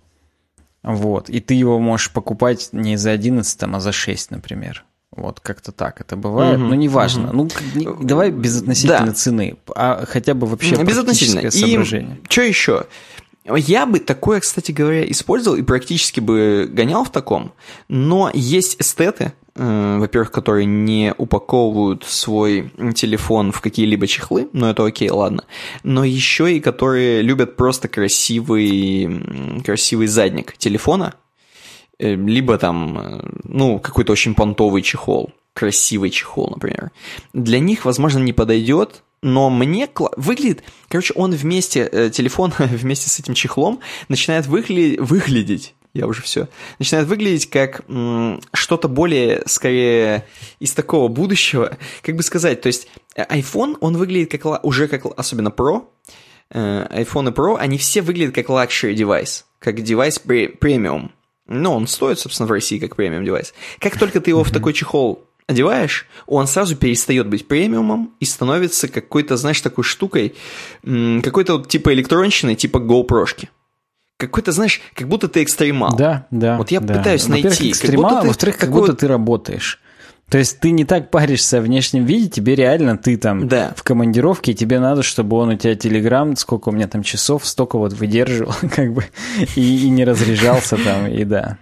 [0.84, 1.30] Вот.
[1.30, 4.84] И ты его можешь покупать не за 11, а за 6, например.
[5.16, 7.30] Вот как-то так это бывает, угу, но неважно.
[7.30, 7.50] Угу.
[7.76, 9.14] Ну, давай без относительно да.
[9.14, 11.50] цены, а хотя бы вообще без относительно.
[11.50, 12.18] соображение.
[12.18, 12.86] И что еще?
[13.46, 17.54] Я бы такое, кстати говоря, использовал и практически бы гонял в таком,
[17.88, 24.84] но есть эстеты, э, во-первых, которые не упаковывают свой телефон в какие-либо чехлы, но это
[24.84, 25.44] окей, ладно,
[25.84, 31.14] но еще и которые любят просто красивый, красивый задник телефона,
[32.00, 36.90] э, либо там, э, ну, какой-то очень понтовый чехол, красивый чехол, например.
[37.34, 40.12] Для них, возможно, не подойдет, но мне кла...
[40.18, 45.02] выглядит, короче, он вместе, э, телефон вместе с этим чехлом начинает выгля...
[45.02, 47.82] выглядеть, я уже все, начинает выглядеть как
[48.54, 50.28] что-то более, скорее,
[50.60, 55.06] из такого будущего, как бы сказать, то есть э, iPhone, он выглядит как, уже как,
[55.18, 55.88] особенно Pro,
[56.52, 61.12] э, iPhone и Pro, они все выглядят как luxury девайс, как девайс премиум.
[61.48, 63.56] Ну, он стоит, собственно, в России как премиум девайс.
[63.80, 68.88] Как только ты его в такой чехол одеваешь, он сразу перестает быть премиумом и становится
[68.88, 70.36] какой-то, знаешь, такой штукой,
[70.84, 73.50] какой-то вот типа электронщины, типа GoPro-шки.
[74.18, 75.96] Какой-то, знаешь, как будто ты экстремал.
[75.96, 76.58] Да, да.
[76.58, 76.96] Вот я да.
[76.96, 77.72] пытаюсь найти.
[77.72, 79.82] Экстремал, как будто ты, во-вторых, как будто ты работаешь.
[80.30, 83.74] То есть ты не так паришься о внешнем виде, тебе реально ты там да.
[83.76, 87.46] в командировке, и тебе надо, чтобы он у тебя телеграм, сколько у меня там часов,
[87.46, 89.06] столько вот выдерживал, как бы,
[89.56, 91.60] и, и не разряжался там, и да.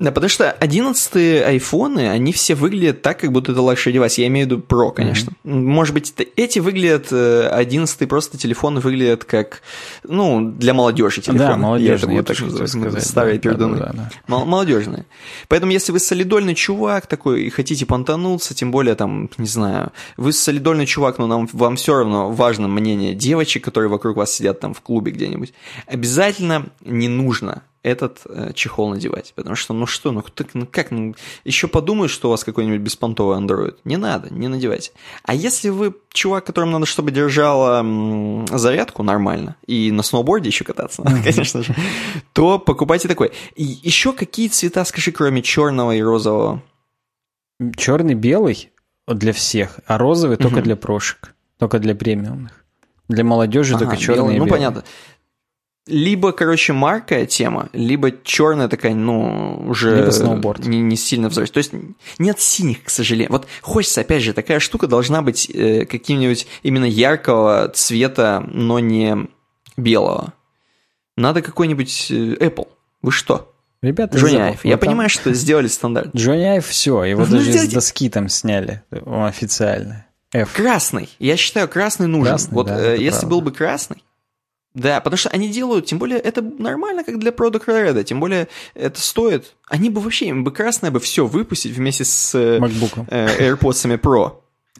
[0.00, 4.16] Да, потому что 11 айфоны, они все выглядят так, как будто это лучший девайс.
[4.16, 5.32] Я имею в виду Pro, конечно.
[5.44, 5.60] Mm-hmm.
[5.60, 9.60] Может быть, эти выглядят, 11 э, просто телефоны выглядят как,
[10.02, 11.50] ну, для молодежи телефоны.
[11.50, 13.04] Да, молодежные, я, я так сказать.
[13.04, 13.76] Старые да, пердуны.
[13.76, 14.44] Да, да, да.
[14.46, 15.04] Молодежные.
[15.48, 20.32] Поэтому, если вы солидольный чувак такой и хотите понтануться, тем более, там, не знаю, вы
[20.32, 24.72] солидольный чувак, но нам, вам все равно важно мнение девочек, которые вокруг вас сидят там
[24.72, 25.52] в клубе где-нибудь,
[25.86, 29.32] обязательно не нужно этот э, чехол надевать.
[29.34, 31.14] Потому что, ну что, ну, так, ну как, ну,
[31.44, 33.78] еще подумают, что у вас какой-нибудь беспонтовый андроид.
[33.84, 34.92] Не надо, не надевайте.
[35.24, 40.64] А если вы чувак, которому надо, чтобы держала м, зарядку нормально, и на сноуборде еще
[40.64, 41.74] кататься надо, конечно же,
[42.32, 43.32] то покупайте такой.
[43.56, 46.62] И еще какие цвета, скажи, кроме черного и розового?
[47.76, 48.70] Черный, белый
[49.06, 52.52] для всех, а розовый только для прошек, только для премиумных.
[53.08, 54.50] Для молодежи ага, только черный белый, и ну, белый.
[54.50, 54.84] Ну, понятно
[55.86, 60.66] либо, короче, маркая тема, либо черная такая, ну, уже либо сноуборд.
[60.66, 61.54] Не, не сильно взрослая.
[61.54, 61.72] То есть
[62.18, 63.32] нет синих, к сожалению.
[63.32, 69.28] Вот хочется, опять же, такая штука должна быть э, каким-нибудь именно яркого цвета, но не
[69.76, 70.34] белого.
[71.16, 72.68] Надо какой-нибудь э, Apple.
[73.02, 73.52] Вы что?
[73.82, 74.64] Ребята, Джонни Айв.
[74.64, 74.88] Я там...
[74.88, 76.10] понимаю, что сделали стандарт.
[76.14, 77.70] Джонни Айв все, его ну, даже сделайте...
[77.70, 80.06] с доски там сняли официально.
[80.32, 80.52] F.
[80.52, 81.08] Красный.
[81.18, 82.34] Я считаю, красный нужен.
[82.34, 83.26] Красный, вот да, э, если правда.
[83.26, 84.04] был бы красный,
[84.74, 88.48] да, потому что они делают, тем более это нормально, как для Product Red, тем более
[88.74, 89.56] это стоит.
[89.68, 93.06] Они бы вообще, им бы красное бы все выпустить вместе с MacBook.
[93.08, 94.34] Э, AirPods Pro.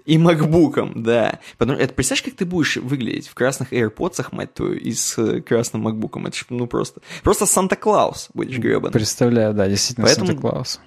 [0.05, 1.41] И MacBook, да.
[1.59, 5.41] Потому это представляешь, как ты будешь выглядеть в красных AirPods, мать твою, и с э,
[5.41, 6.25] красным MacBook?
[6.27, 7.01] Это ж, ну просто...
[7.23, 8.93] Просто Санта-Клаус будешь гребаный.
[8.93, 10.29] Представляю, да, действительно Поэтому...
[10.29, 10.81] Санта-Клаус.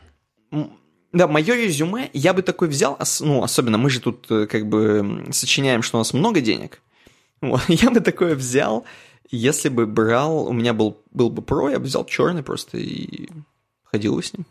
[1.12, 5.28] Да, мое резюме я бы такой взял, ну, особенно мы же тут э, как бы
[5.32, 6.82] сочиняем, что у нас много денег.
[7.68, 8.86] Я бы такое взял,
[9.30, 13.30] если бы брал, у меня был, был бы Pro, я бы взял черный просто и
[13.84, 14.46] ходил бы с ним.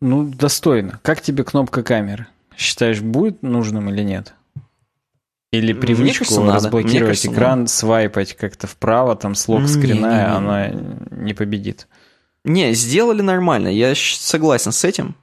[0.00, 0.98] Ну, достойно.
[1.02, 2.26] Как тебе кнопка камеры?
[2.56, 4.34] Считаешь, будет нужным или нет?
[5.52, 7.70] Или привычку кажется, разблокировать кажется, экран, надо.
[7.70, 10.70] свайпать как-то вправо, там с лок-скрина, она
[11.10, 11.88] не победит?
[12.44, 15.14] Не, сделали нормально, я согласен с этим.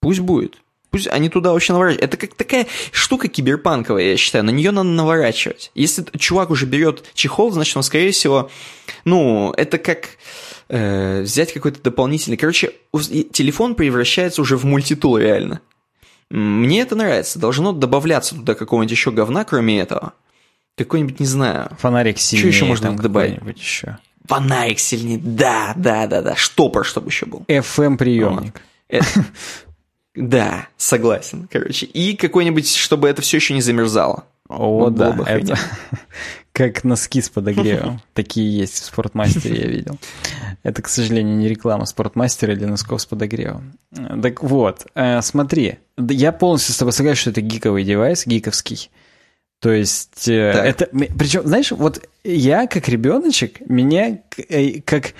[0.00, 0.60] Пусть будет.
[0.92, 2.04] Пусть они туда очень наворачивают.
[2.04, 4.44] Это как такая штука киберпанковая, я считаю.
[4.44, 5.70] На нее надо наворачивать.
[5.74, 8.50] Если чувак уже берет чехол, значит, он, скорее всего,
[9.06, 10.10] ну, это как
[10.68, 12.36] э, взять какой-то дополнительный...
[12.36, 12.74] Короче,
[13.32, 15.62] телефон превращается уже в мультитул реально.
[16.28, 17.38] Мне это нравится.
[17.38, 20.12] Должно добавляться туда какого-нибудь еще говна, кроме этого.
[20.76, 21.70] Какой-нибудь, не знаю...
[21.78, 22.52] Фонарик сильнее.
[22.52, 23.40] Что еще можно добавить?
[23.56, 23.96] еще.
[24.26, 26.36] Фонарик сильнее, да, да, да, да.
[26.36, 27.44] Штопор, чтобы еще был.
[27.48, 28.60] FM-приемник.
[28.90, 29.02] Вот.
[30.14, 31.86] Да, согласен, короче.
[31.86, 34.24] И какой-нибудь, чтобы это все еще не замерзало.
[34.48, 35.58] О, вот да, это
[36.52, 38.02] как носки с подогревом.
[38.14, 39.98] Такие есть в спортмастере, я видел.
[40.62, 43.72] Это, к сожалению, не реклама спортмастера для носков с подогревом.
[44.22, 48.90] Так вот, э, смотри, я полностью с тобой согласен, что это гиковый девайс, гиковский.
[49.60, 50.66] То есть э, так.
[50.66, 51.14] это...
[51.16, 55.14] Причем, знаешь, вот я как ребеночек, меня э, как,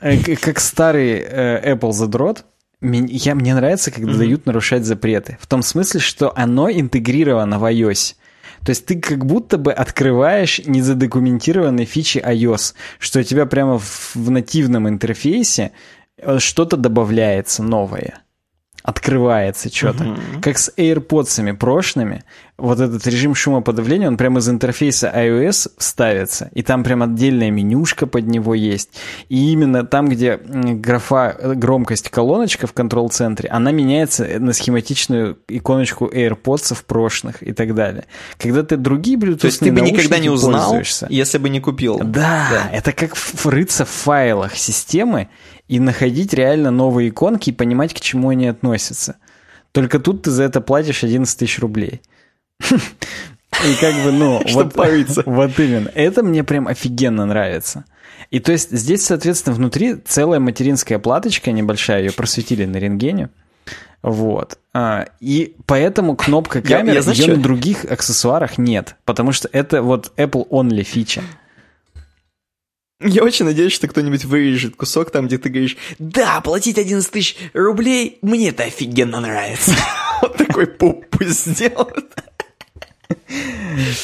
[0.00, 2.44] как старый Apple задрот,
[2.80, 4.18] я, мне нравится, когда mm-hmm.
[4.18, 5.38] дают нарушать запреты.
[5.40, 8.14] В том смысле, что оно интегрировано в iOS.
[8.64, 14.14] То есть ты как будто бы открываешь незадокументированные фичи iOS, что у тебя прямо в,
[14.14, 15.72] в нативном интерфейсе
[16.18, 18.20] э, что-то добавляется новое.
[18.82, 20.04] Открывается что-то.
[20.04, 20.20] Угу.
[20.42, 22.24] Как с AirPods прошлыми,
[22.56, 28.06] вот этот режим шумоподавления, он прямо из интерфейса iOS ставится, и там прям отдельная менюшка
[28.06, 28.90] под него есть.
[29.28, 36.06] И именно там, где графа э, громкость колоночка в контрол-центре, она меняется на схематичную иконочку
[36.06, 38.06] AirPods прошлых и так далее.
[38.38, 41.98] Когда ты другие Bluetooth То есть ты бы никогда не узнал, если бы не купил.
[41.98, 45.28] Да, да, это как рыться в файлах системы
[45.68, 49.16] и находить реально новые иконки и понимать, к чему они относятся.
[49.72, 52.00] Только тут ты за это платишь 11 тысяч рублей.
[52.70, 54.74] И как бы, ну, вот,
[55.26, 55.90] вот именно.
[55.94, 57.84] Это мне прям офигенно нравится.
[58.30, 63.30] И то есть здесь, соответственно, внутри целая материнская платочка небольшая, ее просветили на рентгене.
[64.02, 64.58] Вот.
[64.72, 68.96] А, и поэтому кнопка камеры, я, я ее на других аксессуарах нет.
[69.04, 71.22] Потому что это вот Apple only фича.
[73.00, 77.36] Я очень надеюсь, что кто-нибудь вырежет кусок там, где ты говоришь, да, платить 11 тысяч
[77.54, 79.72] рублей, мне это офигенно нравится.
[80.20, 82.12] Вот такой пуп пусть сделают.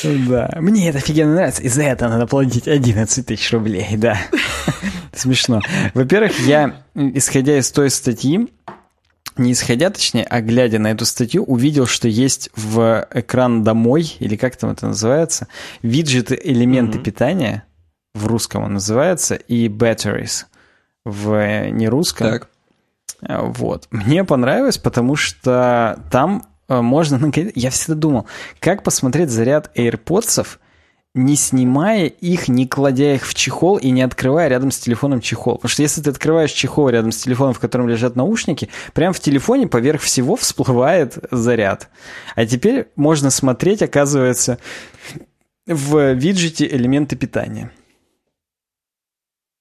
[0.05, 4.17] Да, мне это офигенно нравится, и за это надо платить 11 тысяч рублей, да.
[5.13, 5.61] Смешно.
[5.93, 8.49] Во-первых, я, исходя из той статьи,
[9.37, 14.37] не исходя, точнее, а глядя на эту статью, увидел, что есть в экран домой, или
[14.37, 15.49] как там это называется,
[15.83, 17.03] виджеты элементы mm-hmm.
[17.03, 17.65] питания,
[18.15, 20.45] в русском он называется, и batteries
[21.05, 22.31] в нерусском.
[22.31, 22.49] Так.
[23.29, 23.89] Вот.
[23.91, 27.33] Мне понравилось, потому что там э, можно...
[27.55, 28.27] Я всегда думал,
[28.61, 30.47] как посмотреть заряд AirPods,
[31.15, 35.57] не снимая их, не кладя их в чехол и не открывая рядом с телефоном чехол.
[35.57, 39.21] Потому что если ты открываешь чехол рядом с телефоном, в котором лежат наушники, прямо в
[39.21, 41.89] телефоне поверх всего всплывает заряд.
[42.35, 44.59] А теперь можно смотреть, оказывается,
[45.67, 47.71] в виджете элементы питания.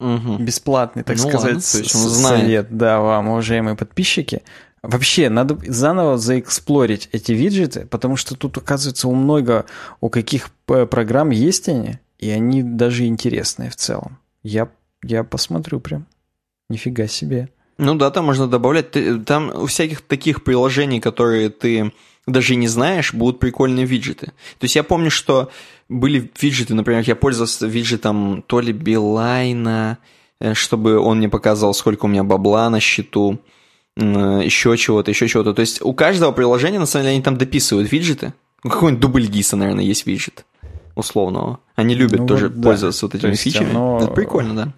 [0.04, 0.44] Угу.
[0.44, 4.42] Бесплатный, так ну, сказать, ладно, совет, да, вам, уважаемые подписчики.
[4.82, 9.66] Вообще, надо заново заэксплорить эти виджеты, потому что тут, оказывается, у много,
[10.02, 14.18] у каких программ есть они, и они даже интересные в целом.
[14.44, 14.68] Я,
[15.04, 16.06] я посмотрю прям.
[16.70, 17.48] Нифига себе.
[17.78, 18.92] Ну да, там можно добавлять.
[19.26, 21.94] Там у всяких таких приложений, которые ты
[22.28, 24.28] даже не знаешь, будут прикольные виджеты.
[24.60, 25.50] То есть я помню, что
[25.90, 29.98] были виджеты, например, я пользовался виджетом то ли Билайна,
[30.40, 33.40] э, чтобы он мне показывал, сколько у меня бабла на счету,
[33.96, 35.54] еще чего-то, еще чего-то.
[35.54, 38.34] То есть у каждого приложения, на самом деле, они там дописывают виджеты.
[38.64, 40.46] Ну, какой-нибудь дубль гиса, наверное, есть виджет
[40.96, 41.60] условного.
[41.76, 43.08] Они любят ну, тоже вот, пользоваться да.
[43.08, 43.70] вот этими фичами.
[43.70, 44.00] Оно...
[44.02, 44.74] Это прикольно, да.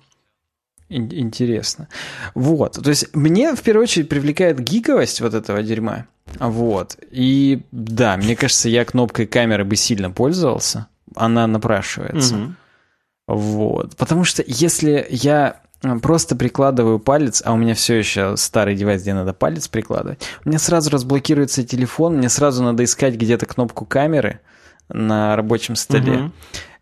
[0.88, 1.88] Интересно.
[2.36, 2.74] Вот.
[2.74, 6.08] То есть мне в первую очередь привлекает гиковость вот этого дерьма.
[6.40, 6.98] Вот.
[7.12, 10.88] И да, мне кажется, я кнопкой камеры бы сильно пользовался.
[11.16, 12.36] Она напрашивается.
[12.36, 12.54] Угу.
[13.28, 13.96] Вот.
[13.96, 19.02] Потому что если я э, просто прикладываю палец, а у меня все еще старый девайс,
[19.02, 23.86] где надо палец прикладывать, у меня сразу разблокируется телефон, мне сразу надо искать где-то кнопку
[23.86, 24.40] камеры
[24.90, 26.14] на рабочем столе.
[26.14, 26.32] Угу.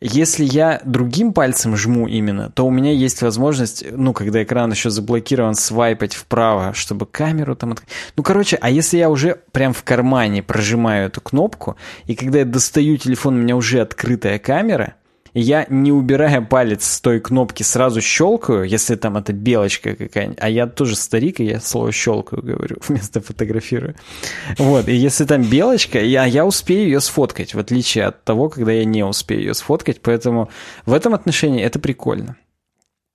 [0.05, 4.89] Если я другим пальцем жму именно, то у меня есть возможность, ну, когда экран еще
[4.89, 7.71] заблокирован, свайпать вправо, чтобы камеру там...
[7.71, 7.83] От...
[8.17, 12.45] Ну, короче, а если я уже прям в кармане прожимаю эту кнопку, и когда я
[12.45, 14.95] достаю телефон, у меня уже открытая камера,
[15.34, 20.50] я, не убирая палец с той кнопки, сразу щелкаю, если там это белочка какая-нибудь, а
[20.50, 23.96] я тоже старик, и я слово щелкаю говорю, вместо фотографирую.
[24.58, 28.72] Вот, и если там белочка, я, я успею ее сфоткать, в отличие от того, когда
[28.72, 30.50] я не успею ее сфоткать, поэтому
[30.86, 32.36] в этом отношении это прикольно.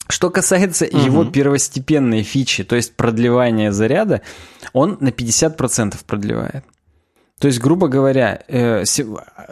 [0.09, 0.99] Что касается угу.
[0.99, 4.23] его первостепенной фичи, то есть продлевания заряда,
[4.73, 6.65] он на 50% продлевает.
[7.39, 8.85] То есть, грубо говоря, э,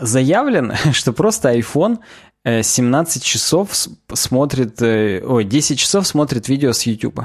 [0.00, 1.98] заявлено, что просто iPhone
[2.46, 3.70] 17 э, часов
[4.12, 7.20] смотрит, э, ой, 10 часов смотрит видео с YouTube.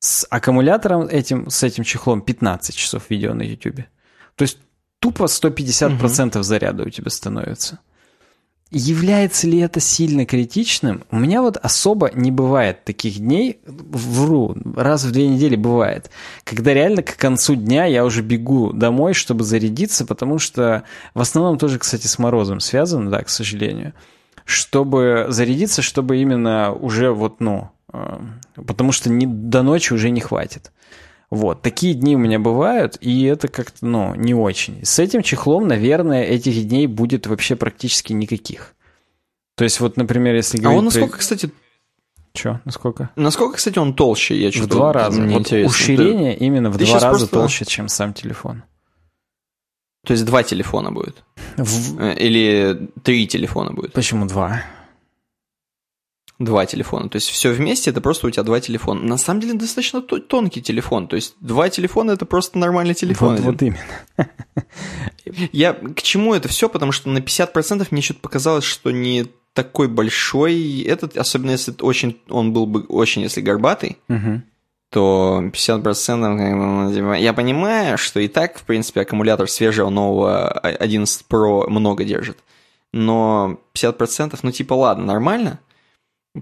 [0.00, 3.84] С аккумулятором этим, с этим чехлом 15 часов видео на YouTube.
[4.34, 4.58] То есть
[4.98, 6.42] тупо 150% угу.
[6.42, 7.78] заряда у тебя становится.
[8.70, 11.04] Является ли это сильно критичным?
[11.10, 16.10] У меня вот особо не бывает таких дней, вру, раз в две недели бывает,
[16.44, 20.82] когда реально к концу дня я уже бегу домой, чтобы зарядиться, потому что
[21.14, 23.94] в основном тоже, кстати, с морозом связано, да, к сожалению
[24.48, 28.18] чтобы зарядиться, чтобы именно уже вот, ну, э,
[28.54, 30.72] потому что не, до ночи уже не хватит.
[31.28, 34.82] Вот, такие дни у меня бывают, и это как-то, ну, не очень.
[34.86, 38.74] С этим чехлом, наверное, этих дней будет вообще практически никаких.
[39.54, 40.76] То есть вот, например, если говорить...
[40.76, 41.18] А он насколько, про...
[41.18, 41.50] кстати...
[42.32, 43.10] Че, насколько?
[43.16, 44.68] Насколько, кстати, он толще, я чувствую.
[44.68, 45.20] В два раза.
[45.20, 45.68] Мне вот интересно.
[45.68, 46.44] Уширение Ты...
[46.46, 47.28] именно в Ты два раза просто...
[47.28, 48.62] толще, чем сам телефон.
[50.08, 51.22] То есть два телефона будет?
[51.58, 52.00] В...
[52.00, 53.92] Э, или три телефона будет?
[53.92, 54.62] Почему два?
[56.38, 57.10] два телефона.
[57.10, 59.02] То есть все вместе это просто у тебя два телефона.
[59.02, 61.08] На самом деле достаточно тонкий телефон.
[61.08, 63.36] То есть два телефона это просто нормальный телефон.
[63.36, 64.30] Вот, вот именно.
[65.52, 66.70] Я к чему это все?
[66.70, 72.18] Потому что на 50% мне что-то показалось, что не такой большой этот, особенно если очень,
[72.30, 74.40] он был бы очень, если горбатый, угу.
[74.90, 81.68] То 50% типа, я понимаю, что и так, в принципе, аккумулятор свежего нового 11 Pro
[81.68, 82.38] много держит.
[82.92, 85.60] Но 50%, ну типа ладно, нормально,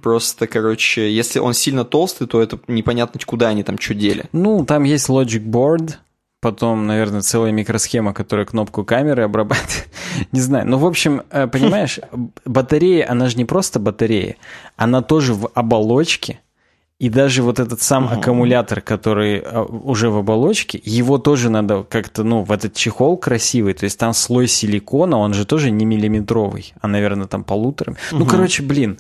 [0.03, 4.25] Просто, короче, если он сильно толстый, то это непонятно, куда они там что дели.
[4.33, 5.95] Ну, там есть Logic Board,
[6.41, 9.89] потом, наверное, целая микросхема, которая кнопку камеры обрабатывает.
[10.33, 10.69] не знаю.
[10.69, 12.01] Ну, в общем, э, понимаешь,
[12.45, 14.37] батарея, она же не просто батарея,
[14.77, 16.41] она тоже в оболочке.
[16.99, 18.15] И даже вот этот сам угу.
[18.15, 23.75] аккумулятор, который э, уже в оболочке, его тоже надо как-то, ну, в этот чехол красивый.
[23.75, 27.99] То есть там слой силикона, он же тоже не миллиметровый, а, наверное, там полуторами.
[28.13, 28.19] Угу.
[28.21, 28.99] Ну, короче, блин,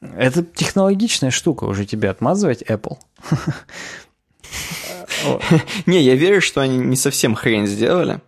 [0.00, 2.98] это технологичная штука уже тебе отмазывать Apple.
[5.86, 8.20] Не, я верю, что они не совсем хрень сделали.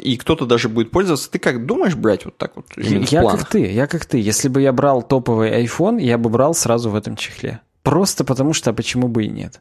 [0.00, 1.30] И кто-то даже будет пользоваться.
[1.30, 2.66] Ты как думаешь брать вот так вот?
[2.76, 4.18] Я как ты, я как ты.
[4.18, 7.60] Если бы я брал топовый iPhone, я бы брал сразу в этом чехле.
[7.82, 9.60] Просто потому что, а почему бы и нет?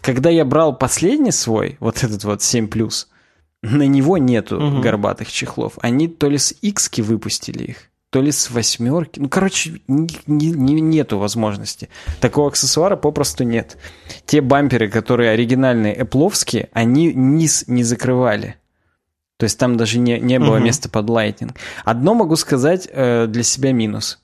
[0.00, 2.68] Когда я брал последний свой, вот этот вот 7+,
[3.62, 4.80] на него нету угу.
[4.80, 5.74] горбатых чехлов.
[5.80, 7.76] Они то ли с X выпустили их,
[8.10, 9.20] то ли с восьмерки.
[9.20, 11.88] Ну, короче, не, не, нету возможности.
[12.20, 13.78] Такого аксессуара попросту нет.
[14.26, 18.56] Те бамперы, которые оригинальные эпловские, они низ не закрывали.
[19.38, 20.64] То есть там даже не, не было угу.
[20.64, 21.56] места под лайтинг.
[21.84, 24.20] Одно могу сказать э, для себя минус.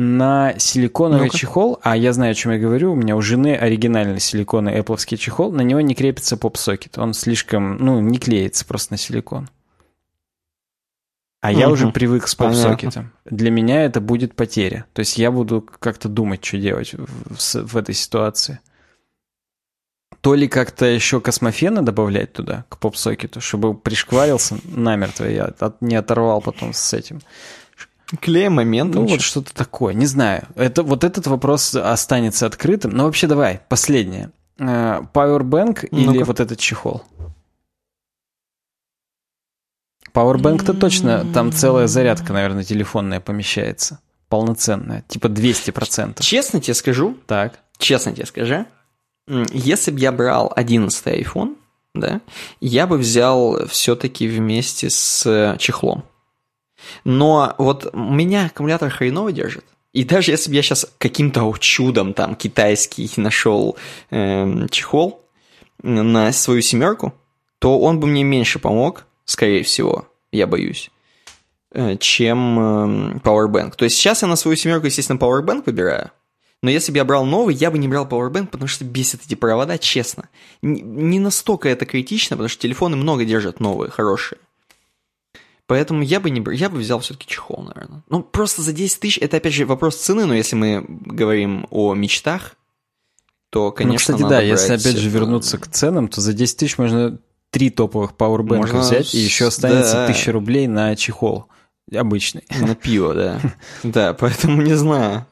[0.00, 3.56] На силиконовый ну чехол, а я знаю, о чем я говорю, у меня у жены
[3.56, 6.98] оригинальный силиконовый Apple чехол, на него не крепится поп-сокет.
[6.98, 9.48] Он слишком, ну, не клеится просто на силикон.
[11.40, 13.12] А я уже привык с поп-сокетом.
[13.24, 14.86] Для меня это будет потеря.
[14.92, 18.60] То есть я буду как-то думать, что делать в, в, в этой ситуации.
[20.20, 25.96] То ли как-то еще космофена добавлять туда, к поп-сокету, чтобы пришкварился намертво, я от, не
[25.96, 27.20] оторвал потом с этим.
[28.20, 28.94] Клей момент.
[28.94, 29.92] Ну, вот что-то такое.
[29.94, 30.48] Не знаю.
[30.54, 32.92] Это, вот этот вопрос останется открытым.
[32.92, 34.30] Но вообще давай, последнее.
[34.58, 37.02] Э, Powerbank ну или вот этот чехол?
[40.14, 44.00] Powerbank-то точно, там целая зарядка, наверное, телефонная помещается.
[44.28, 46.22] Полноценная, типа 200%.
[46.22, 47.60] Честно тебе скажу, так.
[47.78, 48.66] честно тебе скажи,
[49.52, 51.56] если бы я брал 11 iPhone,
[51.94, 52.20] да,
[52.60, 56.04] я бы взял все-таки вместе с чехлом.
[57.04, 59.64] Но вот у меня аккумулятор хреново держит.
[59.92, 63.76] И даже если бы я сейчас каким-то чудом там китайский нашел
[64.10, 65.24] э, чехол
[65.82, 67.14] на свою семерку,
[67.58, 70.90] то он бы мне меньше помог, скорее всего, я боюсь,
[71.72, 73.74] э, чем эм, Powerbank.
[73.76, 76.10] То есть сейчас я на свою семерку, естественно, Powerbank выбираю,
[76.62, 79.34] но если бы я брал новый, я бы не брал Powerbank, потому что бесит эти
[79.34, 80.28] провода, честно.
[80.60, 84.38] Не настолько это критично, потому что телефоны много держат новые, хорошие.
[85.68, 88.02] Поэтому я бы не я бы взял все-таки чехол, наверное.
[88.08, 91.94] Ну, просто за 10 тысяч, это опять же вопрос цены, но если мы говорим о
[91.94, 92.56] мечтах,
[93.50, 96.56] то, ну, конечно, ну, кстати, да, если опять же вернуться к ценам, то за 10
[96.56, 97.18] тысяч можно
[97.50, 98.80] три топовых пауэрбэнка Можно...
[98.80, 100.04] взять, и еще останется да.
[100.04, 101.46] 1000 рублей на чехол
[101.94, 102.44] обычный.
[102.60, 103.40] На пиво, да.
[103.82, 105.26] Да, поэтому не знаю.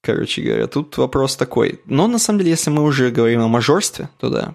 [0.00, 1.80] Короче говоря, тут вопрос такой.
[1.86, 4.54] Но на самом деле, если мы уже говорим о мажорстве, то да.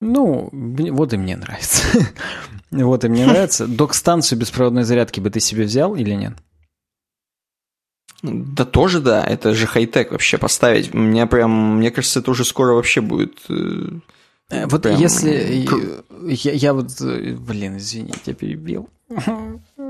[0.00, 1.82] Ну, вот и мне нравится.
[2.70, 3.66] вот и мне нравится.
[3.66, 6.34] Док-станцию беспроводной зарядки бы ты себе взял или нет?
[8.22, 10.92] Да тоже да, это же хай-тек вообще поставить.
[10.92, 14.00] Мне прям, мне кажется, это уже скоро вообще будет э,
[14.48, 14.98] Э, вот Прям...
[14.98, 15.66] если...
[16.26, 16.88] Я, я вот...
[17.00, 18.88] Блин, извини, я перебил.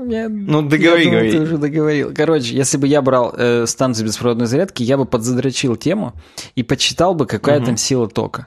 [0.09, 2.13] Я, ну, договори, я думал, ты уже договорил.
[2.15, 6.13] Короче, если бы я брал э, станцию беспроводной зарядки, я бы подзадрочил тему
[6.55, 7.65] и почитал бы, какая угу.
[7.65, 8.45] там сила тока.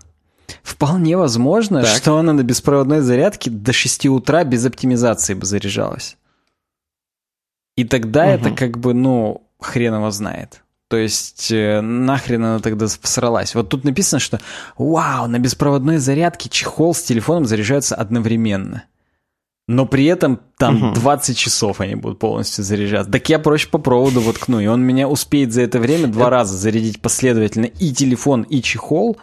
[0.62, 1.96] Вполне возможно, так.
[1.96, 6.16] что она на беспроводной зарядке до 6 утра без оптимизации бы заряжалась.
[7.76, 8.30] И тогда угу.
[8.30, 10.62] это как бы, ну, хрен его знает.
[10.88, 13.54] То есть э, нахрен она тогда посралась.
[13.54, 14.40] Вот тут написано, что
[14.76, 18.84] вау, на беспроводной зарядке чехол с телефоном заряжаются одновременно.
[19.68, 20.94] Но при этом там угу.
[20.94, 23.12] 20 часов они будут полностью заряжаться.
[23.12, 26.56] Так я проще по проводу воткну, и он меня успеет за это время два раза
[26.56, 29.16] зарядить последовательно и телефон, и чехол.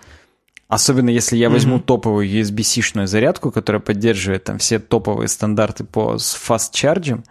[0.67, 6.15] Особенно если я возьму mm топовую USB-C-шную зарядку, которая поддерживает там все топовые стандарты по
[6.15, 7.23] fast charge.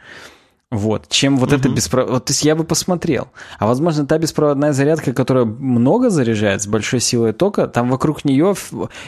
[0.70, 1.60] Вот, чем вот угу.
[1.60, 2.14] это беспроводная...
[2.14, 3.28] Вот, то есть я бы посмотрел.
[3.58, 8.54] А возможно, та беспроводная зарядка, которая много заряжает с большой силой тока, там вокруг нее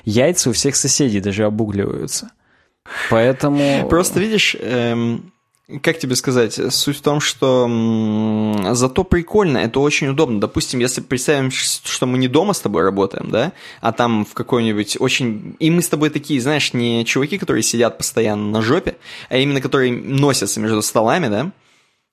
[0.05, 2.31] яйца у всех соседей даже обугливаются.
[3.11, 3.89] Поэтому...
[3.89, 5.33] Просто видишь, эм,
[5.83, 7.69] как тебе сказать, суть в том, что
[8.73, 10.41] зато прикольно, это очень удобно.
[10.41, 13.53] Допустим, если представим, что мы не дома с тобой работаем, да,
[13.83, 15.57] а там в какой-нибудь очень...
[15.59, 18.97] И мы с тобой такие, знаешь, не чуваки, которые сидят постоянно на жопе,
[19.29, 21.53] а именно которые носятся между столами, да,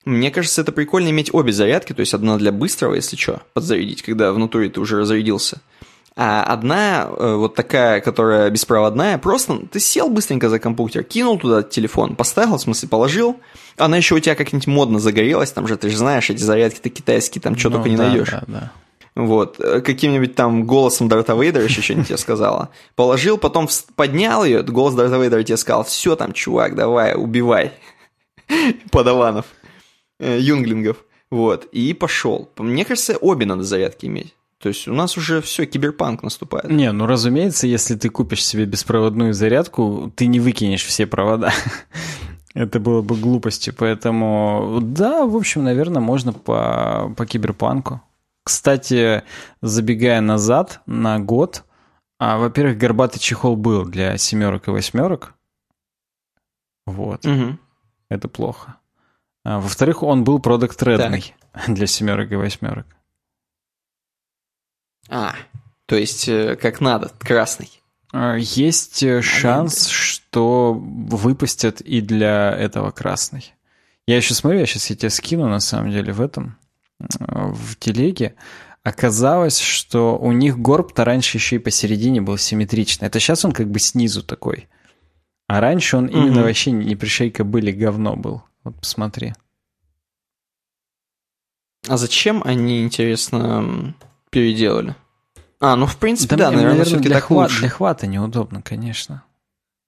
[0.04, 4.04] мне кажется, это прикольно иметь обе зарядки, то есть одна для быстрого, если что, подзарядить,
[4.04, 5.62] когда внутри ты уже разрядился–
[6.18, 11.62] а одна, э, вот такая, которая беспроводная, просто ты сел быстренько за компьютер, кинул туда
[11.62, 13.40] телефон, поставил, в смысле положил,
[13.78, 17.42] она еще у тебя как-нибудь модно загорелась, там же, ты же знаешь, эти зарядки-то китайские,
[17.42, 18.32] там что ну, только не да, найдешь.
[18.32, 18.72] Да, да.
[19.16, 22.70] Вот, э, каким-нибудь там голосом Дарта Вейдера еще что-нибудь тебе сказала.
[22.96, 27.74] Положил, потом поднял ее, голос Дарта Вейдера тебе сказал, все там, чувак, давай, убивай
[28.92, 29.46] подаванов,
[30.20, 31.04] э, юнглингов.
[31.30, 32.50] Вот, и пошел.
[32.58, 34.34] Мне кажется, обе надо зарядки иметь.
[34.62, 36.70] То есть у нас уже все, киберпанк наступает.
[36.70, 41.52] Не, ну разумеется, если ты купишь себе беспроводную зарядку, ты не выкинешь все провода.
[42.54, 48.02] Это было бы глупостью, поэтому да, в общем, наверное, можно по, по киберпанку.
[48.44, 49.24] Кстати,
[49.62, 51.64] забегая назад на год,
[52.18, 55.34] а, во-первых, горбатый чехол был для семерок и восьмерок.
[56.86, 57.26] Вот.
[57.26, 57.58] Угу.
[58.10, 58.78] Это плохо.
[59.44, 61.36] А, во-вторых, он был продукт редный
[61.68, 62.86] для семерок и восьмерок.
[65.10, 65.36] А,
[65.86, 67.70] то есть э, как надо, красный.
[68.12, 73.54] А, есть э, шанс, что выпустят и для этого красный.
[74.08, 76.58] Я еще смотрю, я сейчас я тебе скину на самом деле в этом,
[77.00, 78.36] в телеге.
[78.84, 83.08] Оказалось, что у них горб-то раньше еще и посередине был симметричный.
[83.08, 84.68] Это сейчас он как бы снизу такой.
[85.48, 86.18] А раньше он угу.
[86.18, 88.44] именно вообще не пришейка были, говно был.
[88.64, 89.34] Вот посмотри.
[91.88, 93.96] А зачем они, интересно,
[94.30, 94.96] переделали.
[95.60, 97.60] А, ну в принципе, да, да наверное, наверное все-таки для так хват, лучше.
[97.62, 99.24] Для хвата неудобно, конечно.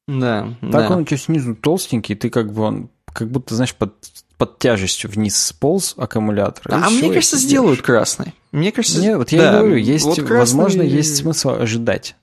[0.08, 0.90] Да, так да.
[0.90, 3.94] он у тебя снизу толстенький, ты как бы он, как будто, знаешь, под,
[4.38, 6.74] под тяжестью вниз сполз аккумулятор.
[6.74, 8.34] А, а мне кажется, сделают красный.
[8.54, 10.38] Мне кажется, Нет, вот я да, и говорю, есть, вот красный...
[10.38, 12.16] возможно, есть смысл ожидать.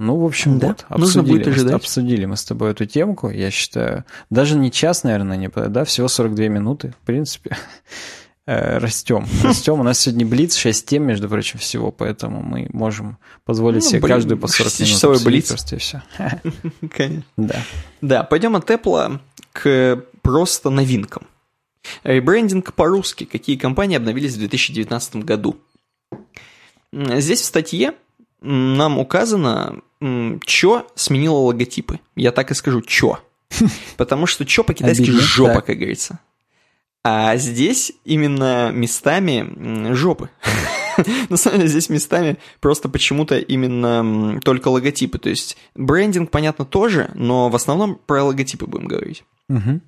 [0.00, 1.74] Ну, в общем, да, вот, нужно будет ожидать.
[1.74, 4.04] обсудили мы с тобой эту темку, я считаю.
[4.28, 7.56] Даже не час, наверное, не да, всего 42 минуты, в принципе.
[8.46, 9.26] Э, растем.
[9.42, 9.80] Растем.
[9.80, 14.00] У нас сегодня Блиц, 6 тем, между прочим, всего, поэтому мы можем позволить ну, себе
[14.00, 14.92] блин, каждую по 40 минут.
[14.92, 15.48] Часовой Блиц.
[15.48, 16.02] Просто и все.
[16.90, 17.24] Конечно.
[17.36, 17.62] Да.
[18.02, 19.18] Да, пойдем от Apple
[19.52, 21.26] к просто новинкам.
[22.02, 23.24] Ребрендинг по-русски.
[23.24, 25.56] Какие компании обновились в 2019 году?
[26.92, 27.94] Здесь в статье
[28.40, 29.80] нам указано,
[30.46, 32.00] что сменило логотипы.
[32.14, 33.20] Я так и скажу, что.
[33.96, 36.20] Потому что что по-китайски жопа, как говорится.
[37.04, 40.30] А здесь именно местами жопы.
[41.28, 45.18] На самом деле здесь местами просто почему-то именно только логотипы.
[45.18, 49.22] То есть брендинг, понятно, тоже, но в основном про логотипы будем говорить.
[49.50, 49.80] Угу.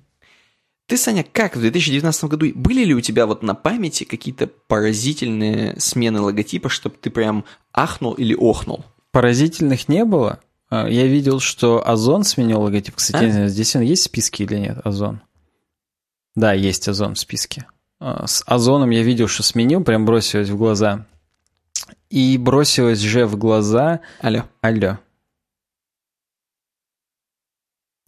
[0.87, 5.77] Ты, Саня, как в 2019 году, были ли у тебя вот на памяти какие-то поразительные
[5.79, 8.85] смены логотипа, чтобы ты прям ахнул или охнул?
[9.11, 10.39] Поразительных не было.
[10.69, 12.95] А, я видел, что Озон сменил логотип.
[12.95, 13.47] Кстати, а?
[13.47, 15.21] здесь он есть в списке или нет, Озон?
[16.37, 17.65] Да, есть Озон в списке.
[17.99, 21.07] А, с Озоном я видел, что сменил, прям бросилось в глаза.
[22.11, 24.01] И бросилось же в глаза...
[24.21, 24.43] Алло.
[24.61, 24.99] Алло.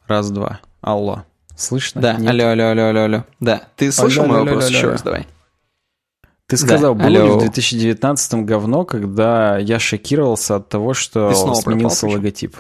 [0.06, 0.60] Раз, два.
[0.82, 1.26] Алло.
[1.58, 2.02] Слышно?
[2.02, 2.30] Да, Нет?
[2.30, 3.24] алло, алло, алло, алло, алло.
[3.40, 4.92] Да, ты слышал алло, мой алло, вопрос алло, еще алло.
[4.92, 5.28] раз, давай.
[6.46, 7.34] Ты сказал, да, было алло.
[7.34, 12.58] ли в 2019 говно, когда я шокировался от того, что сменился пропал, логотип?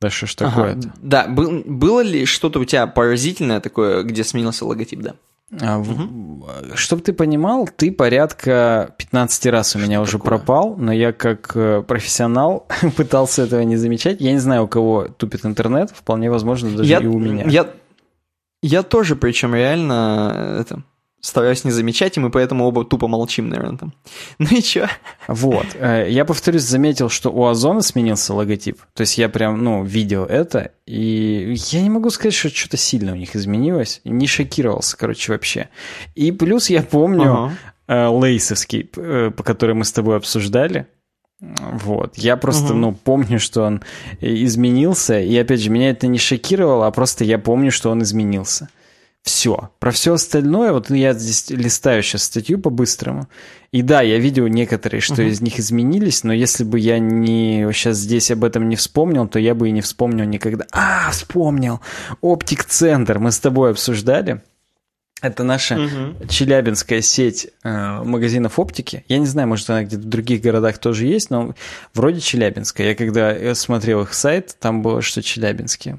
[0.00, 0.88] Да что ж такое-то?
[0.88, 0.94] Ага.
[1.02, 5.14] Да, был, было ли что-то у тебя поразительное такое, где сменился логотип, да?
[5.60, 6.46] А, угу.
[6.74, 10.38] Чтобы ты понимал, ты порядка 15 раз у меня что уже такое?
[10.38, 14.20] пропал, но я как э, профессионал пытался этого не замечать.
[14.20, 17.44] Я не знаю, у кого тупит интернет, вполне возможно, даже я, и у меня.
[17.48, 17.70] Я,
[18.62, 20.82] я тоже, причем реально э, это,
[21.20, 23.92] стараюсь не замечать, и мы поэтому оба тупо молчим, наверное, там.
[24.38, 24.86] Ну и чё?
[25.26, 25.66] Вот.
[25.74, 28.80] Э, я, повторюсь, заметил, что у Озона сменился логотип.
[28.94, 33.12] То есть я прям, ну, видел это, и я не могу сказать, что что-то сильно
[33.12, 34.00] у них изменилось.
[34.04, 35.68] Не шокировался, короче, вообще.
[36.14, 37.52] И плюс я помню ага.
[37.88, 40.86] Э, лейсовский, э, по которому мы с тобой обсуждали.
[41.40, 42.16] Вот.
[42.18, 42.80] Я просто, угу.
[42.80, 43.82] ну, помню, что он
[44.20, 48.68] изменился, и опять же, меня это не шокировало, а просто я помню, что он изменился
[49.22, 49.70] все.
[49.78, 53.28] Про все остальное, вот я здесь листаю сейчас статью по-быстрому.
[53.72, 55.28] И да, я видел некоторые, что uh-huh.
[55.28, 59.38] из них изменились, но если бы я не сейчас здесь об этом не вспомнил, то
[59.38, 60.66] я бы и не вспомнил никогда.
[60.72, 61.80] А, вспомнил!
[62.22, 64.42] Оптик-центр мы с тобой обсуждали.
[65.20, 66.26] Это наша угу.
[66.28, 69.04] челябинская сеть э, магазинов оптики.
[69.08, 71.54] Я не знаю, может, она где-то в других городах тоже есть, но
[71.92, 72.88] вроде челябинская.
[72.88, 75.98] Я когда смотрел их сайт, там было, что челябинские.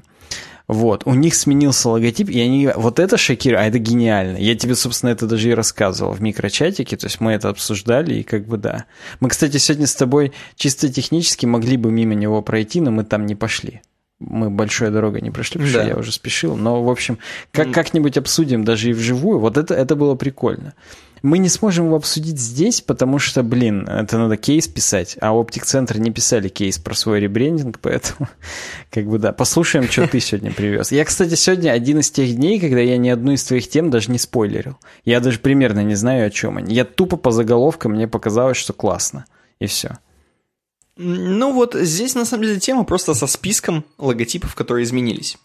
[0.70, 4.36] Вот, у них сменился логотип, и они, вот это шокирует, а это гениально.
[4.36, 8.22] Я тебе, собственно, это даже и рассказывал в микрочатике, то есть мы это обсуждали, и
[8.22, 8.84] как бы да.
[9.18, 13.26] Мы, кстати, сегодня с тобой чисто технически могли бы мимо него пройти, но мы там
[13.26, 13.82] не пошли.
[14.20, 15.80] Мы большой дорогой не прошли, потому да.
[15.80, 16.54] что я уже спешил.
[16.54, 17.18] Но, в общем,
[17.50, 19.40] как, как-нибудь обсудим даже и вживую.
[19.40, 20.74] Вот это, это было прикольно.
[21.22, 25.66] Мы не сможем его обсудить здесь, потому что, блин, это надо кейс писать, а Оптик
[25.66, 28.28] Центр не писали кейс про свой ребрендинг, поэтому,
[28.90, 30.92] как бы, да, послушаем, что ты сегодня привез.
[30.92, 34.10] Я, кстати, сегодня один из тех дней, когда я ни одну из твоих тем даже
[34.10, 34.78] не спойлерил.
[35.04, 36.74] Я даже примерно не знаю, о чем они.
[36.74, 39.26] Я тупо по заголовкам, мне показалось, что классно,
[39.58, 39.98] и все.
[41.02, 45.38] Ну вот здесь на самом деле тема просто со списком логотипов, которые изменились.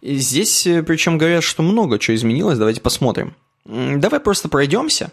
[0.00, 3.34] И здесь э, причем говорят, что много чего изменилось, давайте посмотрим.
[3.64, 5.12] Давай просто пройдемся.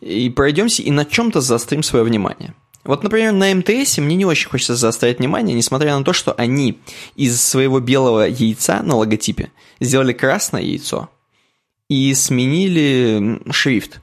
[0.00, 2.54] И пройдемся и на чем-то заострим свое внимание.
[2.84, 6.80] Вот, например, на МТС мне не очень хочется заострять внимание, несмотря на то, что они
[7.16, 11.10] из своего белого яйца на логотипе сделали красное яйцо
[11.88, 14.00] и сменили шрифт.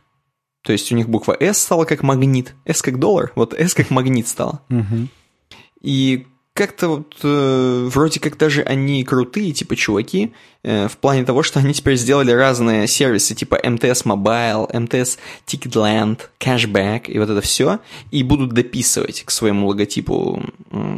[0.62, 2.56] То есть у них буква S стала как магнит.
[2.66, 4.62] S как доллар, вот S как магнит стала.
[5.82, 10.32] И как-то вот э, вроде как даже они крутые, типа чуваки,
[10.64, 16.22] э, в плане того, что они теперь сделали разные сервисы, типа МТС Mobile, МТС Ticketland,
[16.40, 17.80] Cashback и вот это все,
[18.10, 20.42] и будут дописывать к своему логотипу
[20.72, 20.98] э,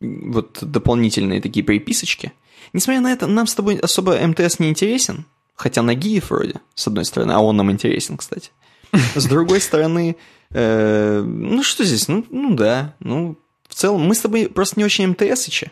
[0.00, 2.32] вот дополнительные такие приписочки.
[2.72, 7.04] Несмотря на это, нам с тобой особо МТС не интересен, хотя Нагиев вроде, с одной
[7.04, 8.50] стороны, а он нам интересен, кстати.
[9.14, 10.16] С другой стороны,
[10.50, 13.38] э, ну что здесь, ну, ну да, ну
[13.78, 15.70] целом, мы с тобой просто не очень МТСычи.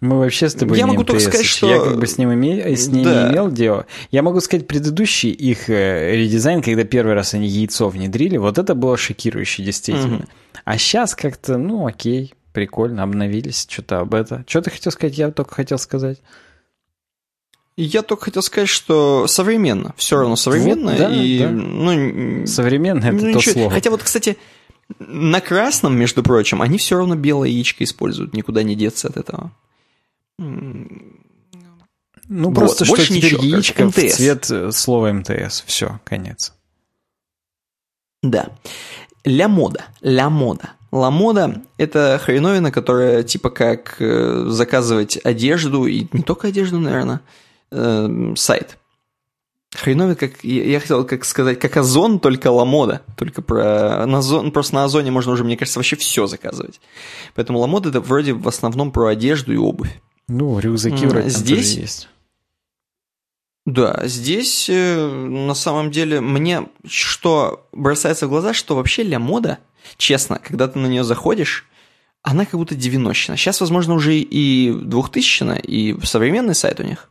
[0.00, 1.68] Мы вообще с тобой я не могу только сказать, что...
[1.68, 2.76] Я как бы с, ним име...
[2.76, 3.30] с да.
[3.32, 3.86] имел дело.
[4.10, 8.74] Я могу сказать, предыдущий их э, редизайн, когда первый раз они яйцо внедрили, вот это
[8.74, 10.16] было шокирующе, действительно.
[10.16, 10.24] Угу.
[10.64, 14.44] А сейчас как-то, ну окей, прикольно, обновились, что-то об это.
[14.46, 15.16] Что ты хотел сказать?
[15.16, 16.18] Я только хотел сказать.
[17.78, 20.92] Я только хотел сказать, что современно, все равно современно.
[20.92, 21.50] Вот, да, и, да.
[21.50, 23.52] Ну, современно это ну, то ничего.
[23.52, 23.70] слово.
[23.70, 24.38] Хотя вот, кстати,
[24.98, 29.52] на красном, между прочим, они все равно белое яичко используют, никуда не деться от этого.
[32.28, 35.62] Ну, вот, просто что теперь ничего, яичко в цвет э, слова МТС.
[35.66, 36.54] Все, конец.
[38.22, 38.48] Да.
[39.24, 39.84] Ля мода.
[40.02, 40.70] Ля мода.
[40.92, 47.20] Ла мода– это хреновина, которая типа как э, заказывать одежду, и не только одежду, наверное,
[47.70, 48.78] э, сайт.
[49.74, 53.02] Хреновит, как я хотел как сказать, как Озон, только Ламода.
[53.16, 56.80] Только про на Озон, просто на Озоне можно уже, мне кажется, вообще все заказывать.
[57.34, 60.00] Поэтому Ламода это вроде в основном про одежду и обувь.
[60.28, 62.08] Ну, рюкзаки вроде здесь есть.
[63.66, 69.58] Да, здесь э, на самом деле мне что бросается в глаза, что вообще Ля Мода,
[69.96, 71.66] честно, когда ты на нее заходишь,
[72.22, 77.10] она как будто 90 Сейчас, возможно, уже и 2000 и современный сайт у них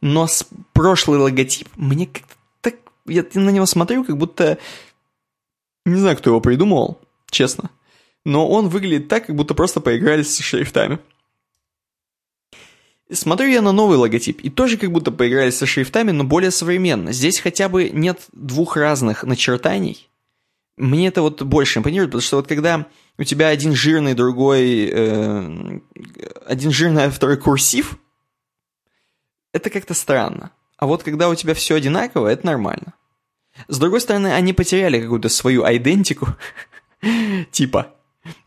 [0.00, 0.26] но
[0.72, 2.74] прошлый логотип мне как-то так...
[3.06, 4.58] Я на него смотрю, как будто...
[5.84, 7.70] Не знаю, кто его придумал, честно.
[8.24, 10.98] Но он выглядит так, как будто просто поигрались с шрифтами.
[13.12, 17.12] Смотрю я на новый логотип, и тоже как будто поигрались со шрифтами, но более современно.
[17.12, 20.08] Здесь хотя бы нет двух разных начертаний.
[20.76, 22.86] Мне это вот больше импонирует, потому что вот когда
[23.16, 24.90] у тебя один жирный, другой...
[24.92, 25.78] Э,
[26.46, 27.96] один жирный, а второй курсив,
[29.56, 30.50] это как-то странно.
[30.76, 32.94] А вот когда у тебя все одинаково, это нормально.
[33.68, 36.28] С другой стороны, они потеряли какую-то свою идентику.
[37.50, 37.88] типа,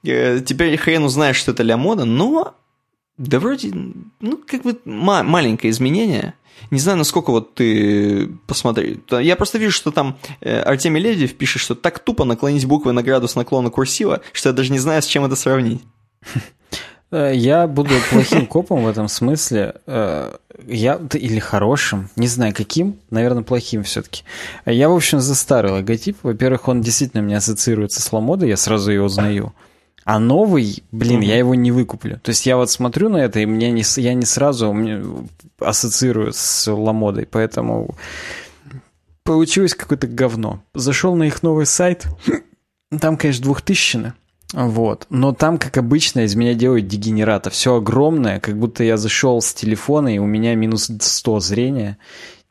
[0.03, 2.55] э, теперь хрен узнаешь, что это Ля Мода, но
[3.17, 6.35] да вроде, ну, как бы ма- маленькое изменение.
[6.71, 9.01] Не знаю, насколько вот ты посмотри.
[9.09, 13.01] Я просто вижу, что там э, Артемий Лебедев пишет, что так тупо наклонить буквы на
[13.01, 15.81] градус наклона курсива, что я даже не знаю, с чем это сравнить.
[17.11, 19.75] Э, я буду плохим копом в этом смысле.
[19.85, 20.35] Э,
[20.67, 24.23] я или хорошим, не знаю каким, наверное, плохим все-таки.
[24.65, 26.17] Я, в общем, за старый логотип.
[26.23, 29.53] Во-первых, он действительно мне ассоциируется с Ламодой, я сразу ее узнаю.
[30.05, 31.25] А новый, блин, mm-hmm.
[31.25, 32.19] я его не выкуплю.
[32.23, 35.03] То есть я вот смотрю на это, и мне не, я не сразу мне
[35.59, 37.95] ассоциирую с Ламодой, поэтому
[39.23, 40.63] получилось какое-то говно.
[40.73, 42.07] Зашел на их новый сайт,
[42.99, 44.13] там, конечно, двухтысячный.
[44.53, 45.05] Вот.
[45.09, 47.49] Но там, как обычно, из меня делают дегенерата.
[47.49, 51.97] Все огромное, как будто я зашел с телефона, и у меня минус 100 зрения.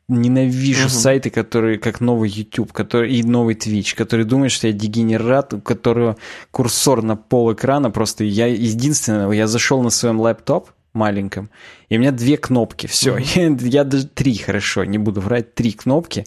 [0.07, 0.89] Ненавижу угу.
[0.89, 5.61] сайты, которые, как новый YouTube который, и новый Twitch, который думает, что я дегенерат, у
[5.61, 6.17] которого
[6.51, 8.23] курсор на пол экрана просто...
[8.23, 11.51] Я единственное, я зашел на своем лэптоп, маленьком,
[11.89, 13.17] и у меня две кнопки, все.
[13.17, 13.59] Mm-hmm.
[13.61, 16.25] Я, я даже три, хорошо, не буду врать, три кнопки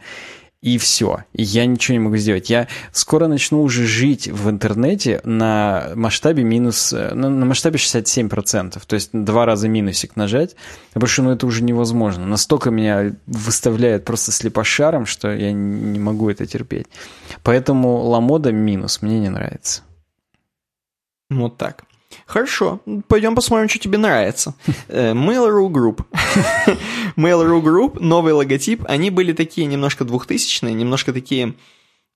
[0.62, 1.24] и все.
[1.32, 2.48] И я ничего не могу сделать.
[2.48, 8.80] Я скоро начну уже жить в интернете на масштабе минус, на, на масштабе 67%.
[8.86, 10.54] То есть два раза минусик нажать,
[10.92, 12.26] потому что ну, это уже невозможно.
[12.26, 16.86] Настолько меня выставляет просто слепошаром, что я не могу это терпеть.
[17.42, 19.82] Поэтому ламода минус мне не нравится.
[21.28, 21.84] Вот так.
[22.26, 24.54] Хорошо, пойдем посмотрим, что тебе нравится.
[24.88, 26.04] Э, Mail.ru Group.
[27.16, 31.54] Mail.ru Group, новый логотип, они были такие немножко двухтысячные, немножко такие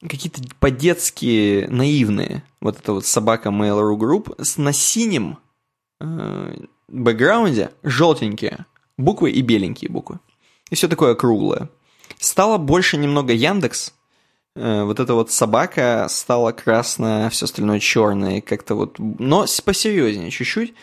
[0.00, 2.42] какие-то по-детски наивные.
[2.60, 5.38] Вот эта вот собака Mail.ru Group с, на синем
[6.00, 6.56] э,
[6.88, 8.66] бэкграунде желтенькие
[8.98, 10.20] буквы и беленькие буквы.
[10.70, 11.70] И все такое круглое.
[12.18, 13.92] Стало больше немного Яндекс,
[14.56, 20.74] Э, вот эта вот собака стала красная, все остальное черное, как-то вот, но посерьезнее чуть-чуть.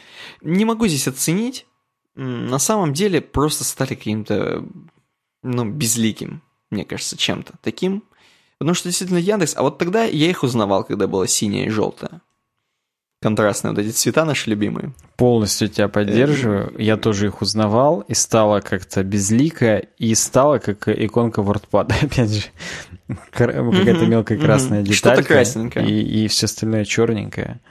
[0.41, 1.65] Не могу здесь оценить.
[2.15, 4.65] На самом деле просто стали каким-то,
[5.41, 8.03] ну, безликим, мне кажется, чем-то таким.
[8.59, 12.21] Потому что действительно Яндекс, а вот тогда я их узнавал, когда было синее и желтое
[13.23, 14.91] контрастные вот эти цвета наши любимые.
[15.15, 16.75] Полностью тебя поддерживаю.
[16.77, 22.43] Я тоже их узнавал, и стало как-то безлико, и стало как иконка WordPad, опять же.
[23.31, 24.97] Какая-то мелкая красная деталь.
[24.97, 25.87] Что-то красненькое.
[25.87, 27.61] И, и все остальное черненькое.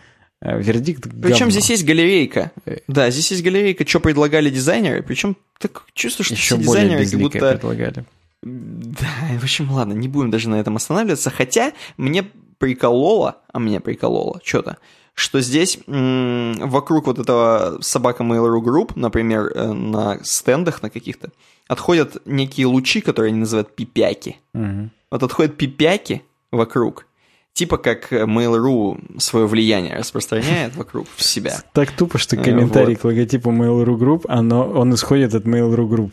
[0.44, 2.50] Э, вердикт Причем здесь есть галерейка.
[2.66, 2.78] Э.
[2.88, 5.02] Да, здесь есть галерейка, что предлагали дизайнеры.
[5.02, 7.52] Причем так чувствуешь, что Еще все дизайнеры как будто...
[7.52, 8.04] предлагали.
[8.42, 9.06] Да,
[9.40, 11.30] в общем, ладно, не будем даже на этом останавливаться.
[11.30, 12.24] Хотя мне
[12.58, 14.78] прикололо, а мне прикололо что-то,
[15.14, 21.30] что здесь м- вокруг вот этого собака Mail.ru Group, например, э, на стендах на каких-то,
[21.68, 24.38] отходят некие лучи, которые они называют пипяки.
[24.54, 24.90] Угу.
[25.12, 27.06] Вот отходят пипяки вокруг,
[27.54, 31.62] типа как Mail.ru свое влияние распространяет вокруг себя.
[31.72, 36.12] Так тупо, что э, комментарий к логотипу Mail.ru Group, оно, он исходит от Mail.ru Group.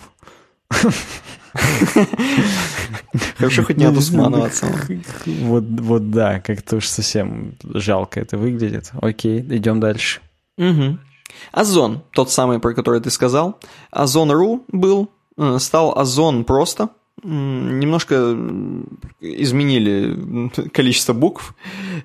[3.38, 4.52] Хорошо, хоть не от Усманова
[5.26, 8.92] Вот, вот да, как-то уж совсем жалко это выглядит.
[9.02, 10.22] Окей, идем дальше.
[10.58, 11.00] Угу.
[11.52, 13.60] Озон, тот самый, про который ты сказал.
[13.92, 16.90] Озон.ру был, э, стал Озон просто.
[17.24, 18.38] Немножко
[19.20, 21.56] изменили количество букв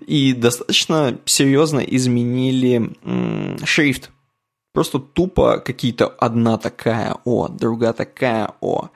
[0.07, 2.91] и достаточно серьезно изменили
[3.65, 4.11] шрифт.
[4.73, 8.89] Просто тупо какие-то одна такая О, другая такая О.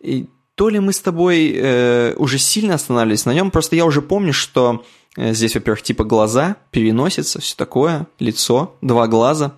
[0.00, 4.02] И то ли мы с тобой э, уже сильно останавливались на нем, просто я уже
[4.02, 4.84] помню, что
[5.16, 9.54] э, здесь, во-первых, типа глаза, переносится, все такое, лицо, два глаза.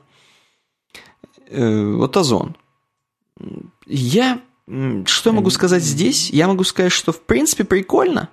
[1.49, 2.57] Э, вот озон.
[3.87, 4.41] Я...
[4.67, 6.31] Что я могу сказать здесь?
[6.31, 8.31] Я могу сказать, что в принципе прикольно.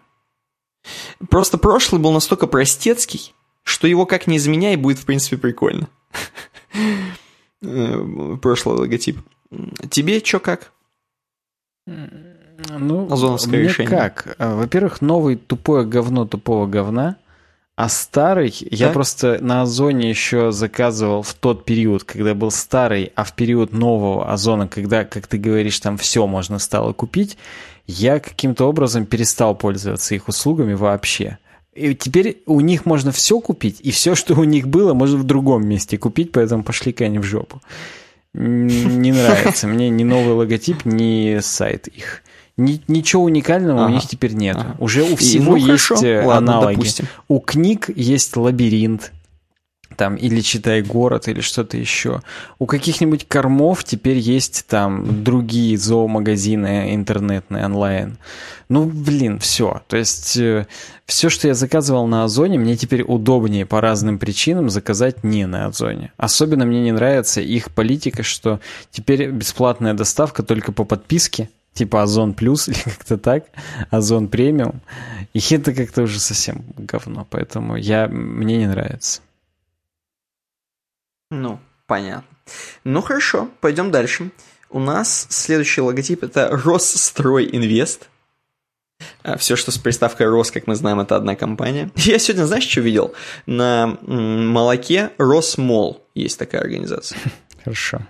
[1.30, 5.90] Просто прошлый был настолько простецкий, что его как не изменяй, будет в принципе прикольно.
[7.62, 9.20] Э, прошлый логотип.
[9.90, 10.72] Тебе что как?
[11.86, 13.90] Ну, Озоновское мне решение.
[13.90, 14.36] как?
[14.38, 17.18] А, во-первых, новый тупое говно тупого говна,
[17.82, 18.68] а старый да?
[18.70, 23.74] я просто на Озоне еще заказывал в тот период, когда был старый, а в период
[23.74, 27.40] нового Озона, когда, как ты говоришь, там все можно стало купить,
[27.88, 31.40] я каким-то образом перестал пользоваться их услугами вообще.
[31.74, 35.24] И теперь у них можно все купить, и все, что у них было, можно в
[35.24, 37.64] другом месте купить, поэтому пошли-ка они в жопу.
[38.36, 42.22] Не нравится мне ни новый логотип, ни сайт их.
[42.58, 43.92] Ни, ничего уникального ага.
[43.92, 44.58] у них теперь нет.
[44.58, 44.76] Ага.
[44.80, 46.06] Уже у всего и, ну, есть хорошо.
[46.06, 46.76] Э, аналоги.
[46.76, 47.08] Допустим.
[47.28, 49.12] У книг есть лабиринт,
[49.96, 52.22] там, или читай город, или что-то еще.
[52.60, 58.18] У каких-нибудь кормов теперь есть там другие зоомагазины интернетные, онлайн.
[58.70, 59.82] Ну, блин, все.
[59.88, 60.66] То есть, э,
[61.06, 65.68] все, что я заказывал на Озоне, мне теперь удобнее по разным причинам заказать не на
[65.68, 66.14] Озоне.
[66.18, 68.60] Особенно мне не нравится их политика, что
[68.92, 73.46] теперь бесплатная доставка только по подписке, типа Озон Плюс или как-то так,
[73.90, 74.82] Озон Премиум.
[75.34, 79.22] И это как-то уже совсем говно, поэтому я, мне не нравится.
[81.30, 82.28] Ну, понятно.
[82.84, 84.32] Ну хорошо, пойдем дальше.
[84.70, 88.10] У нас следующий логотип это Росстрой Инвест.
[89.24, 91.92] А Все, что с приставкой Рос, как мы знаем, это одна компания.
[91.96, 93.14] Я сегодня, знаешь, что видел?
[93.46, 97.18] На молоке Росмол есть такая организация.
[97.64, 98.02] Хорошо.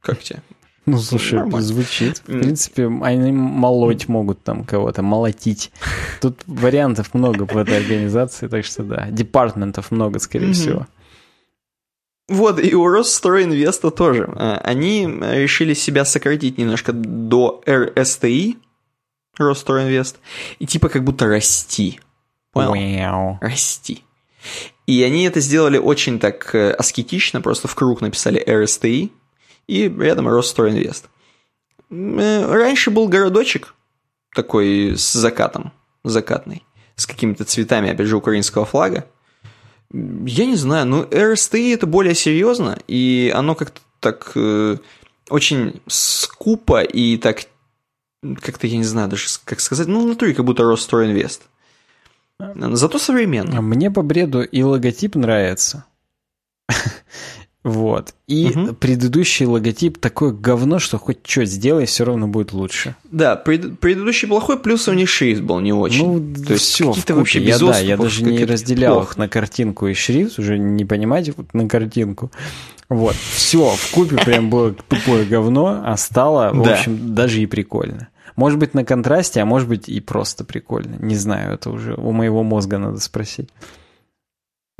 [0.00, 0.42] Как тебе?
[0.86, 1.60] Ну, слушай, Нормально.
[1.60, 2.18] звучит.
[2.18, 5.70] В принципе, они молоть могут там кого-то, молотить.
[6.20, 10.86] Тут вариантов много в этой организации, так что да, департментов много, скорее всего.
[12.28, 14.32] Вот, и у Росстройинвеста тоже.
[14.36, 18.56] А, они решили себя сократить немножко до РСТИ,
[19.36, 20.18] Росстройинвест,
[20.60, 22.00] и типа как будто расти.
[22.52, 22.74] Понял?
[22.74, 23.38] Wow.
[23.40, 24.04] Расти.
[24.86, 29.12] И они это сделали очень так э, аскетично, просто в круг написали РСТИ,
[29.70, 31.08] и рядом Ростстройинвест.
[31.90, 33.74] Э, раньше был городочек
[34.34, 35.72] такой с закатом,
[36.04, 36.64] закатный,
[36.96, 39.06] с какими-то цветами, опять же, украинского флага.
[39.92, 44.76] Я не знаю, ну РСТИ это более серьезно, и оно как-то так э,
[45.28, 47.44] очень скупо и так
[48.42, 51.42] как-то, я не знаю даже, как сказать, ну, в натуре как будто Ростстройинвест.
[52.38, 53.62] Зато современно.
[53.62, 55.84] Мне по бреду и логотип нравится.
[57.62, 58.14] Вот.
[58.26, 58.72] И угу.
[58.72, 62.96] предыдущий логотип такое говно, что хоть что сделай, все равно будет лучше.
[63.10, 66.06] Да, пред, предыдущий плохой, плюс у них шрифт был не очень.
[66.06, 69.12] Ну, То есть все, какие-то вообще я, да, я даже не разделял плохо.
[69.12, 72.30] их на картинку и шрифт, уже не понимаете, на картинку.
[72.88, 76.74] Вот, все, в купе прям было тупое говно, а стало, в да.
[76.74, 78.08] общем, даже и прикольно.
[78.36, 80.96] Может быть, на контрасте, а может быть и просто прикольно.
[80.98, 83.50] Не знаю, это уже у моего мозга надо спросить.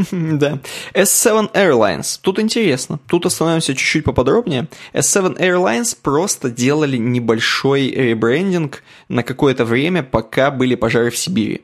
[0.12, 0.58] Да.
[0.94, 2.18] S7 Airlines.
[2.20, 2.98] Тут интересно.
[3.06, 4.68] Тут остановимся чуть-чуть поподробнее.
[4.92, 11.62] S7 Airlines просто делали небольшой ребрендинг на какое-то время, пока были пожары в Сибири.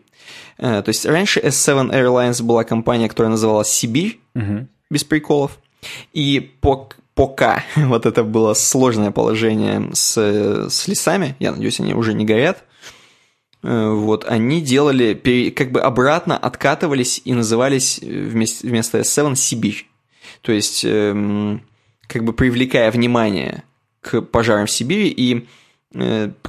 [0.59, 4.67] Э, то есть раньше S7 Airlines была компания, которая называлась Сибирь, угу.
[4.91, 5.59] без приколов.
[6.13, 12.15] И по, пока вот это было сложное положение с, с лесами, я надеюсь, они уже
[12.15, 12.66] не горят, Э,
[13.67, 15.15] вот, они делали,
[15.51, 19.89] как бы обратно откатывались и назывались э, вместо, вместо S7 Сибирь.
[20.43, 21.63] То есть, эм,
[22.07, 23.65] как бы привлекая внимание
[24.03, 25.43] к пожарам в Сибири, и э,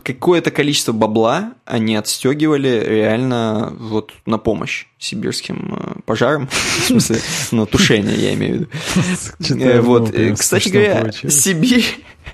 [0.04, 6.48] какое-то количество бабла они отстегивали реально вот на помощь сибирским пожарам,
[6.82, 7.18] в смысле,
[7.52, 8.68] на тушение, я имею
[9.40, 9.82] в виду.
[9.82, 11.86] Вот, кстати говоря, Сибирь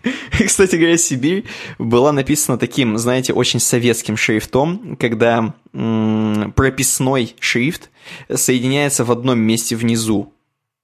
[0.45, 1.45] Кстати говоря, Сибирь
[1.78, 7.89] была написана таким, знаете, очень советским шрифтом, когда прописной шрифт
[8.34, 10.34] соединяется в одном месте внизу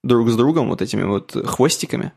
[0.03, 2.13] друг с другом, вот этими вот хвостиками.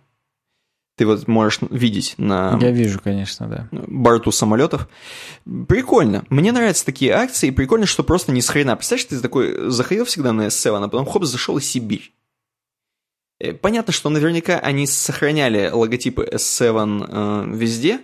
[0.97, 2.59] Ты вот можешь видеть на...
[2.61, 3.69] Я вижу, конечно, да.
[3.71, 4.89] Борту самолетов.
[5.69, 6.25] Прикольно.
[6.29, 8.77] Мне нравятся такие акции, и прикольно, что просто не с хрена.
[8.77, 12.13] Представляешь, ты такой заходил всегда на S7, а потом хоп, зашел и Сибирь.
[13.41, 18.01] Э, понятно, что наверняка они сохраняли логотипы S7 э, везде,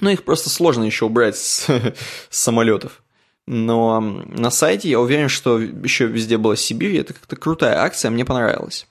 [0.00, 1.94] но их просто сложно еще убрать с, с
[2.30, 3.02] самолетов.
[3.46, 8.24] Но на сайте я уверен, что еще везде была Сибирь, это как-то крутая акция, мне
[8.24, 8.86] понравилась.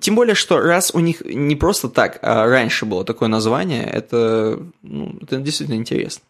[0.00, 4.58] Тем более, что раз у них не просто так, а раньше было такое название, это,
[4.82, 6.22] ну, это действительно интересно.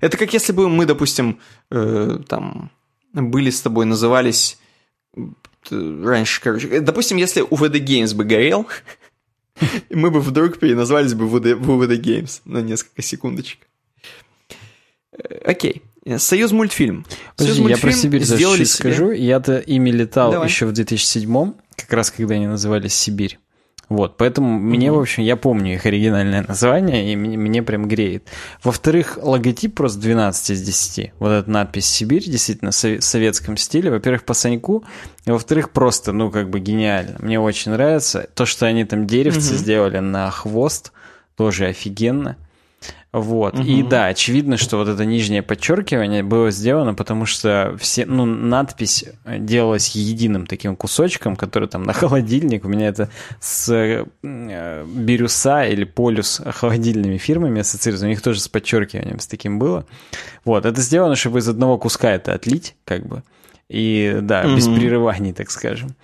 [0.00, 1.40] Это как если бы мы, допустим,
[1.70, 2.70] э, там
[3.12, 4.58] были с тобой, назывались
[5.70, 8.66] раньше, короче, допустим, если УВД Games бы горел,
[9.90, 13.60] мы бы вдруг переназвались бы в УВД Games на несколько секундочек.
[15.12, 15.82] Э, окей.
[16.18, 17.06] Союз мультфильм.
[17.36, 19.10] Подожди, Союз мультфильм я про Сибирь сделали скажу.
[19.10, 20.48] Я-то ими летал Давай.
[20.48, 23.38] еще в 2007 как раз когда они назывались Сибирь.
[23.88, 24.62] Вот, поэтому mm-hmm.
[24.62, 28.28] мне, в общем, я помню их оригинальное название, и мне, мне прям греет.
[28.62, 31.12] Во-вторых, логотип просто 12 из 10.
[31.18, 33.90] Вот эта надпись «Сибирь» действительно в советском стиле.
[33.90, 34.84] Во-первых, по Саньку,
[35.26, 37.16] и во-вторых, просто, ну, как бы гениально.
[37.18, 38.26] Мне очень нравится.
[38.34, 39.58] То, что они там деревцы mm-hmm.
[39.58, 40.92] сделали на хвост,
[41.36, 42.36] тоже офигенно.
[43.14, 43.54] Вот.
[43.54, 43.62] Угу.
[43.62, 49.04] И да, очевидно, что вот это нижнее подчеркивание было сделано, потому что все, ну, надпись
[49.24, 52.64] делалась единым таким кусочком, который там на холодильник.
[52.64, 58.06] У меня это с э, Бирюса или Полюс холодильными фирмами ассоциируется.
[58.06, 59.86] У них тоже с подчеркиванием с таким было.
[60.44, 60.66] Вот.
[60.66, 63.22] Это сделано, чтобы из одного куска это отлить, как бы.
[63.68, 64.56] И да, угу.
[64.56, 65.94] без прерываний, так скажем.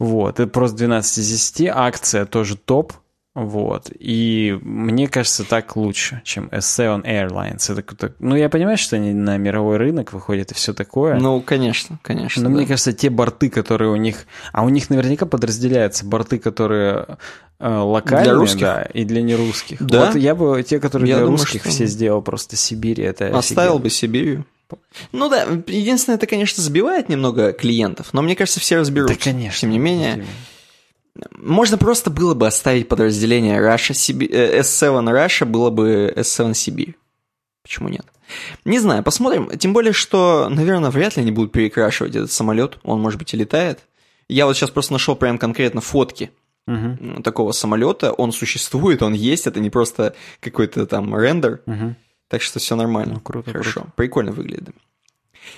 [0.00, 0.40] Вот.
[0.40, 1.70] Это просто 12 из 10.
[1.72, 2.94] Акция тоже топ
[3.38, 3.90] вот.
[3.98, 7.72] И мне кажется, так лучше, чем S7 Airlines.
[7.72, 11.14] Это, ну, я понимаю, что они на мировой рынок выходят и все такое.
[11.14, 12.42] Ну, конечно, конечно.
[12.42, 12.56] Но да.
[12.56, 14.26] мне кажется, те борты, которые у них...
[14.52, 17.18] А у них наверняка подразделяются борты, которые
[17.60, 18.60] э, локальные, для русских?
[18.60, 19.80] да, и для нерусских.
[19.80, 20.06] Да?
[20.06, 21.70] Вот я бы те, которые я для думаю, русских что...
[21.70, 23.00] все сделал просто Сибирь.
[23.02, 23.82] Это Оставил офигенно.
[23.84, 24.40] бы Сибирь.
[25.12, 29.16] Ну да, единственное, это, конечно, сбивает немного клиентов, но мне кажется, все разберутся.
[29.16, 29.60] Да, конечно.
[29.60, 30.24] Тем не менее...
[31.32, 36.94] Можно просто было бы оставить подразделение Russia, э, S7 Russia, было бы S7 CB.
[37.62, 38.06] Почему нет?
[38.64, 39.50] Не знаю, посмотрим.
[39.58, 42.78] Тем более, что, наверное, вряд ли они будут перекрашивать этот самолет.
[42.82, 43.80] Он, может быть, и летает.
[44.28, 46.30] Я вот сейчас просто нашел прям конкретно фотки
[46.66, 47.22] угу.
[47.22, 48.12] такого самолета.
[48.12, 49.46] Он существует, он есть.
[49.46, 51.62] Это не просто какой-то там рендер.
[51.66, 51.94] Угу.
[52.28, 53.14] Так что все нормально.
[53.14, 53.80] Ну, круто, Хорошо.
[53.80, 53.92] Круто.
[53.96, 54.74] Прикольно выглядит.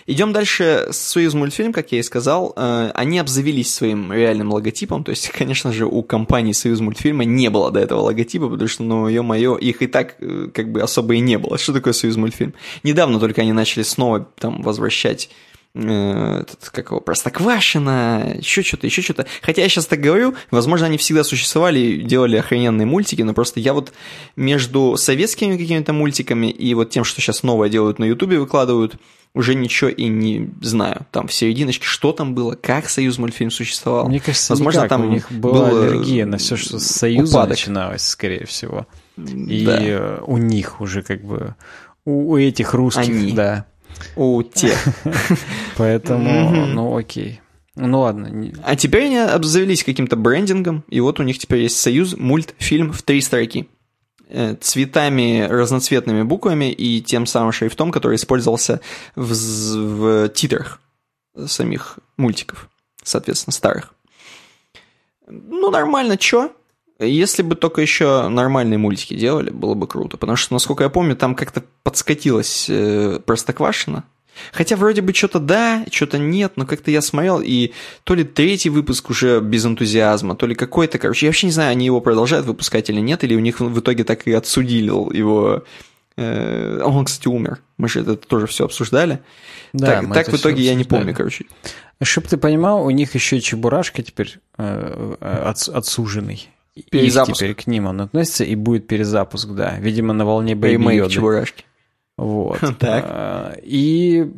[0.07, 0.89] Идем дальше.
[0.91, 5.05] Союз мультфильм, как я и сказал, э, они обзавелись своим реальным логотипом.
[5.05, 8.83] То есть, конечно же, у компании Союз мультфильма не было до этого логотипа, потому что,
[8.83, 11.59] ну, ё-моё, их и так э, как бы особо и не было.
[11.59, 12.55] Что такое Союз мультфильм?
[12.83, 15.31] Недавно только они начали снова там возвращать
[15.75, 19.27] э, этот, как его, Простоквашино, еще что-то, еще что-то.
[19.43, 23.61] Хотя я сейчас так говорю, возможно, они всегда существовали и делали охрененные мультики, но просто
[23.61, 23.93] я вот
[24.37, 28.97] между советскими какими-то мультиками и вот тем, что сейчас новое делают на Ютубе, выкладывают,
[29.33, 31.07] уже ничего и не знаю.
[31.13, 34.09] Там в серединочке, что там было, как Союз мультфильм существовал.
[34.09, 34.89] Мне кажется, Возможно, никак.
[34.89, 37.51] там у них была был аллергия на все, что с Союза упадок.
[37.51, 38.89] начиналось, скорее всего.
[39.17, 39.79] И да.
[39.81, 41.55] Э, у них уже как бы
[42.05, 43.33] у, у этих русских, Они.
[43.33, 43.67] да.
[44.17, 44.79] У тех.
[45.77, 47.41] Поэтому, ну окей.
[47.77, 48.53] Ну ладно.
[48.65, 53.03] А теперь они обзавелись каким-то брендингом, и вот у них теперь есть союз мультфильм в
[53.03, 53.69] три строки.
[54.33, 58.81] Э, цветами, разноцветными буквами и тем самым шрифтом, который использовался
[59.17, 60.81] в, в титрах
[61.47, 62.69] самих мультиков,
[63.03, 63.93] соответственно, старых.
[65.27, 66.53] Ну, нормально, чё?
[67.01, 70.19] Если бы только еще нормальные мультики делали, было бы круто.
[70.19, 74.05] Потому что, насколько я помню, там как-то подскатилась э, Простоквашина.
[74.53, 77.73] Хотя вроде бы что-то да, что-то нет, но как-то я смотрел, и
[78.05, 81.71] то ли третий выпуск уже без энтузиазма, то ли какой-то, короче, я вообще не знаю,
[81.71, 85.65] они его продолжают выпускать или нет, или у них в итоге так и отсудили его...
[86.17, 87.61] Э, он, кстати, умер.
[87.77, 89.21] Мы же это тоже все обсуждали.
[89.73, 91.47] Да, так, так в итоге я не помню, короче.
[92.03, 96.49] Чтоб ты понимал, у них еще Чебурашка теперь э, от, отсуженный.
[96.91, 97.39] Перезапуск.
[97.39, 99.77] теперь к ним он относится, и будет перезапуск, да.
[99.79, 101.15] Видимо, на волне Бэйби Йоды.
[101.15, 101.65] Чебурашки.
[102.17, 102.61] Вот.
[102.79, 103.05] Так.
[103.09, 104.31] А, и,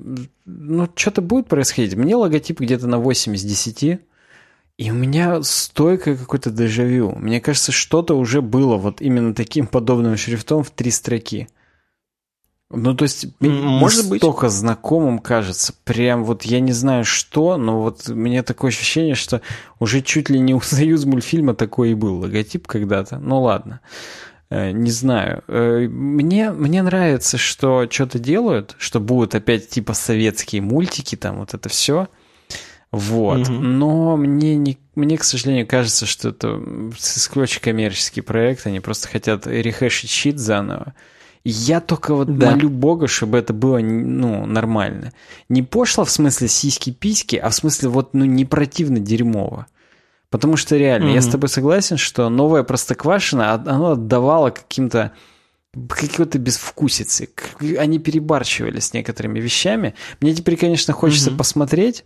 [0.44, 1.96] ну, что-то будет происходить.
[1.96, 4.00] Мне логотип где-то на 8 из 10.
[4.78, 7.12] И у меня стойкое какое-то дежавю.
[7.16, 11.48] Мне кажется, что-то уже было вот именно таким подобным шрифтом в три строки.
[12.72, 14.20] Ну, то есть, может быть.
[14.20, 15.74] Только знакомым кажется.
[15.84, 19.42] Прям вот я не знаю что, но вот у меня такое ощущение, что
[19.78, 23.18] уже чуть ли не у Союз мультфильма такой и был логотип когда-то.
[23.18, 23.80] Ну, ладно.
[24.50, 25.44] Э, не знаю.
[25.48, 31.54] Э, мне, мне нравится, что что-то делают, что будут опять типа советские мультики, там вот
[31.54, 32.08] это все.
[32.90, 33.48] Вот.
[33.48, 33.52] Угу.
[33.52, 36.60] Но мне, не, мне, к сожалению, кажется, что это
[36.98, 38.66] исключительно коммерческий проект.
[38.66, 40.94] Они просто хотят рехешить щит заново.
[41.44, 42.52] Я только вот да.
[42.52, 45.12] молю Бога, чтобы это было, ну, нормально.
[45.48, 49.66] Не пошло в смысле сиськи-письки, а в смысле вот, ну, не противно дерьмово.
[50.30, 51.14] Потому что реально, mm-hmm.
[51.14, 55.12] я с тобой согласен, что новое Простоквашино, оно отдавало каким-то
[55.88, 57.30] какой-то безвкусицы.
[57.78, 59.94] Они перебарщивали с некоторыми вещами.
[60.20, 61.36] Мне теперь, конечно, хочется mm-hmm.
[61.36, 62.04] посмотреть,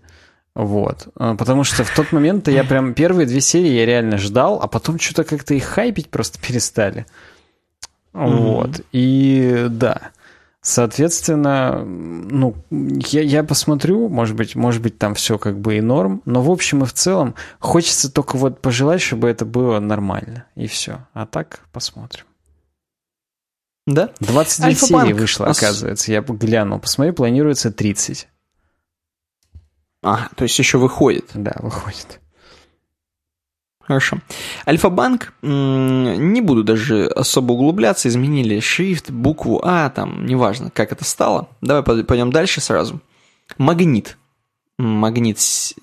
[0.57, 1.09] вот.
[1.17, 4.67] А, потому что в тот момент я прям первые две серии я реально ждал, а
[4.67, 7.05] потом что-то как-то их хайпить просто перестали.
[8.17, 8.37] Mm-hmm.
[8.37, 8.81] Вот.
[8.93, 10.11] И да.
[10.63, 16.23] Соответственно, ну, я, я посмотрю, может быть, может быть, там все как бы и норм,
[16.25, 20.67] но в общем и в целом хочется только вот пожелать, чтобы это было нормально, и
[20.67, 21.07] все.
[21.13, 22.25] А так посмотрим.
[23.87, 24.11] Да?
[24.19, 26.11] 29 серий вышло, оказывается.
[26.11, 26.81] Я глянул.
[26.81, 28.27] Посмотри, планируется 30.
[30.03, 31.31] А, то есть еще выходит.
[31.35, 32.21] Да, выходит.
[33.87, 34.19] Хорошо.
[34.67, 41.49] Альфа-банк, не буду даже особо углубляться, изменили шрифт, букву А, там, неважно, как это стало.
[41.61, 43.01] Давай пойдем дальше сразу.
[43.59, 44.19] Магнит.
[44.79, 45.39] Магнит,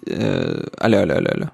[0.05, 1.49] э, алло, алло, алло, алло.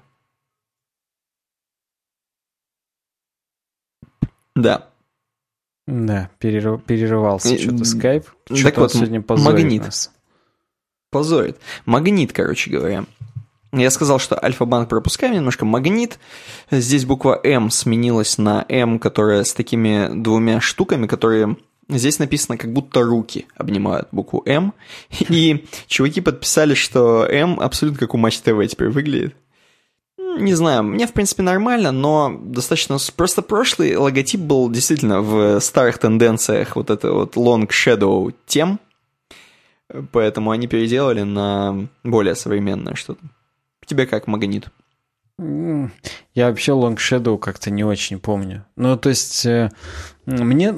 [4.56, 4.88] Да.
[5.86, 8.26] Да, перерыв, перерывался что-то скайп.
[8.46, 9.82] Что-то так вот, сегодня позорит магнит.
[9.84, 10.12] нас.
[11.10, 11.58] Позорит.
[11.86, 13.04] Магнит, короче говоря.
[13.72, 15.64] Я сказал, что Альфа-банк пропускаем немножко.
[15.64, 16.18] Магнит.
[16.70, 21.56] Здесь буква М сменилась на М, которая с такими двумя штуками, которые...
[21.88, 24.74] Здесь написано, как будто руки обнимают букву М.
[25.28, 29.34] И чуваки подписали, что М абсолютно как у Матч ТВ теперь выглядит.
[30.38, 32.98] Не знаю, мне в принципе нормально, но достаточно...
[33.16, 38.78] Просто прошлый логотип был действительно в старых тенденциях вот это вот Long Shadow тем,
[40.12, 43.20] поэтому они переделали на более современное что-то
[43.90, 44.68] тебе как магнит?
[46.34, 48.66] Я вообще Long Shadow как-то не очень помню.
[48.76, 49.70] Ну, то есть, э,
[50.26, 50.74] мне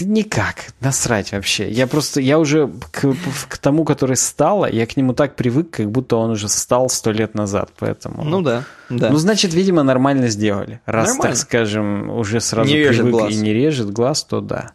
[0.00, 1.70] никак, насрать вообще.
[1.70, 3.14] Я просто, я уже к,
[3.48, 7.12] к тому, который стало, я к нему так привык, как будто он уже стал сто
[7.12, 8.24] лет назад, поэтому...
[8.24, 9.10] Ну да, да.
[9.10, 10.80] Ну, значит, видимо, нормально сделали.
[10.84, 11.34] Раз, нормально.
[11.34, 13.32] так скажем, уже сразу не привык глаз.
[13.32, 14.72] и не режет глаз, то да.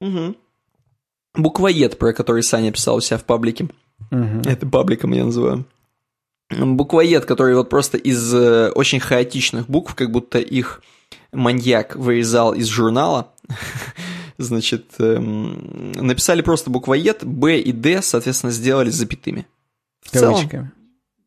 [0.00, 0.34] Угу.
[1.36, 3.68] Буквоед, про который Саня писал у себя в паблике.
[4.10, 4.42] Угу.
[4.44, 5.64] Это пабликом я называю
[6.50, 10.82] буквоед, который вот просто из э, очень хаотичных букв, как будто их
[11.32, 13.32] маньяк вырезал из журнала.
[14.38, 19.46] Значит, эм, написали просто буквоед, Б и Д, соответственно, сделали запятыми.
[20.12, 20.72] Кавычками.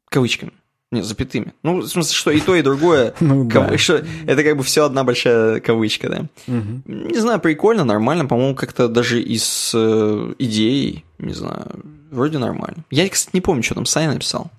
[0.09, 0.51] Кавычками.
[0.91, 1.53] Нет, запятыми.
[1.61, 3.13] Ну, в смысле, что и то, и другое.
[3.19, 3.77] ну, да.
[3.77, 4.03] что...
[4.25, 6.25] Это как бы все одна большая кавычка, да.
[6.47, 6.81] Угу.
[6.85, 8.25] Не знаю, прикольно, нормально.
[8.25, 12.85] По-моему, как-то даже из э, идей, не знаю, вроде нормально.
[12.89, 14.49] Я, кстати, не помню, что там Саня написал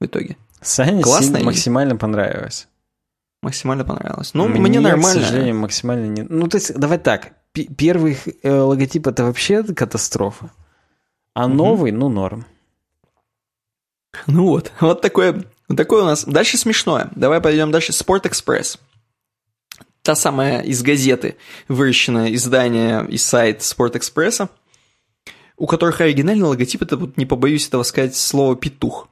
[0.00, 0.36] в итоге.
[0.60, 2.68] Саня Классно максимально понравилось.
[3.42, 4.34] Максимально понравилось.
[4.34, 5.20] Ну, мне, мне нормально.
[5.20, 6.22] к сожалению, максимально не...
[6.22, 7.32] Ну, то есть, давай так.
[7.52, 10.50] Первый э, логотип это вообще катастрофа.
[11.34, 11.54] А угу.
[11.54, 12.46] новый, ну, норм.
[14.26, 16.24] Ну вот, вот такое, вот такое у нас.
[16.24, 17.10] Дальше смешное.
[17.14, 17.92] Давай пойдем дальше.
[17.92, 18.78] Спорт Экспресс.
[20.02, 21.36] Та самая из газеты,
[21.68, 24.48] выращенное издание и сайт Спорт Экспресса,
[25.56, 29.08] у которых оригинальный логотип, это вот не побоюсь этого сказать, слово «петух».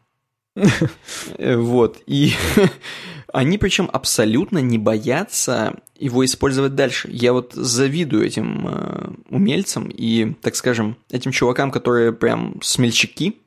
[1.38, 2.32] Вот, и
[3.32, 7.08] они причем абсолютно не боятся его использовать дальше.
[7.10, 13.38] Я вот завидую этим э, умельцам и, так скажем, этим чувакам, которые прям смельчаки,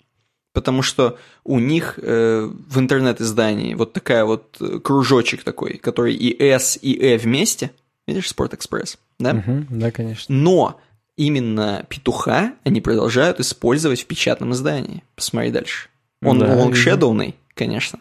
[0.54, 6.36] потому что у них э, в интернет-издании вот такая вот э, кружочек такой, который и
[6.42, 7.72] S, и E вместе,
[8.08, 9.32] видишь, Спорт Экспресс, да?
[9.32, 10.34] Угу, да, конечно.
[10.34, 10.80] Но
[11.18, 15.04] именно петуха они продолжают использовать в печатном издании.
[15.16, 15.90] Посмотри дальше.
[16.22, 18.00] Он да, лонгшедоуный, конечно,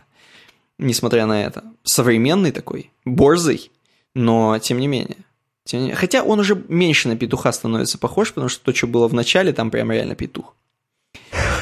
[0.79, 1.65] несмотря на это.
[1.85, 3.71] Современный такой, борзый,
[4.15, 5.19] но тем не менее.
[5.65, 5.97] Тем не менее.
[5.97, 9.53] Хотя он уже меньше на петуха становится похож, потому что то, что было в начале,
[9.53, 10.55] там прям реально петух.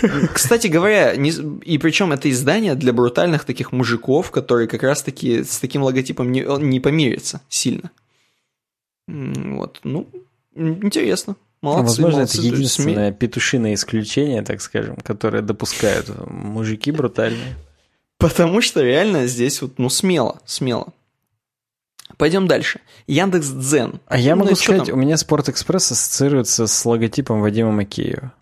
[0.32, 5.58] Кстати говоря, не, и причем это издание для брутальных таких мужиков, которые как раз-таки с
[5.58, 7.90] таким логотипом не, не помирятся сильно.
[9.06, 10.08] Вот, ну,
[10.54, 11.36] интересно.
[11.66, 13.18] Молодцы, Возможно, молодцы, это единственное СМИ.
[13.18, 17.56] петушиное исключение, так скажем, которое допускают мужики брутальные.
[18.18, 20.92] Потому что реально здесь вот, ну, смело, смело.
[22.18, 22.80] Пойдем дальше.
[23.08, 24.00] Яндекс Дзен.
[24.06, 28.32] А я ну, могу сказать, у меня Спорт Экспресс ассоциируется с логотипом Вадима Макеева.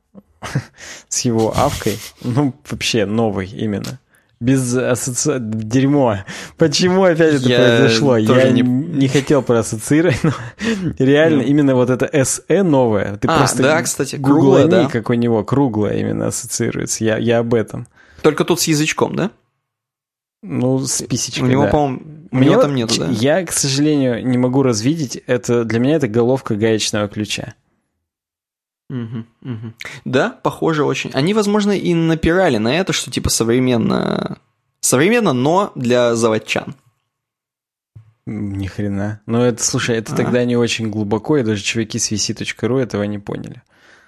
[1.09, 1.99] с его авкой.
[2.21, 3.99] Ну, вообще новый именно.
[4.41, 5.41] Без ассоциации...
[5.41, 6.19] Дерьмо.
[6.59, 8.17] Почему опять это я произошло?
[8.17, 8.63] Я не...
[8.63, 10.33] не хотел проассоциировать, но
[10.99, 11.47] реально mm.
[11.47, 13.17] именно вот это SE новое.
[13.17, 14.89] Ты а, просто да, кстати, круглое, да?
[14.89, 17.05] как у него, круглое именно ассоциируется.
[17.05, 17.87] Я, я об этом.
[18.23, 19.31] Только тут с язычком, да?
[20.43, 21.71] Ну, с писечкой, У него, да.
[21.71, 23.09] по-моему, у него там нету, да?
[23.09, 25.17] Я, к сожалению, не могу развидеть.
[25.27, 27.55] Это, для меня это головка гаечного ключа.
[28.91, 29.73] Угу, угу.
[30.05, 31.11] Да, похоже очень.
[31.15, 34.39] Они, возможно, и напирали на это, что типа современно...
[34.81, 36.75] Современно, но для заводчан.
[38.27, 39.21] Ни хрена.
[39.27, 40.17] Но это, слушай, это а.
[40.17, 43.63] тогда не очень глубоко, и даже чуваки с vc.ru этого не поняли.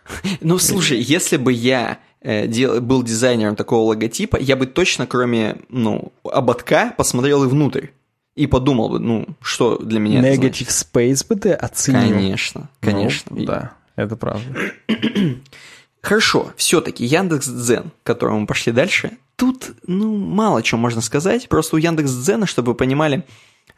[0.40, 6.12] Ну, слушай, если бы я э, был дизайнером такого логотипа, я бы точно, кроме, ну,
[6.24, 7.88] ободка, посмотрел и внутрь.
[8.36, 12.12] И подумал бы, ну, что для меня Negative Space бы ты оценил?
[12.12, 13.34] Конечно, конечно.
[13.34, 13.72] Ну, да.
[13.97, 14.44] Это правда.
[16.03, 21.49] Хорошо, все-таки Яндекс Дзен, к которому мы пошли дальше, тут, ну, мало чего можно сказать.
[21.49, 23.24] Просто у Яндекс Дзена, чтобы вы понимали,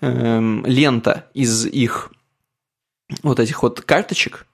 [0.03, 2.13] эм, лента из их
[3.23, 4.47] вот этих вот карточек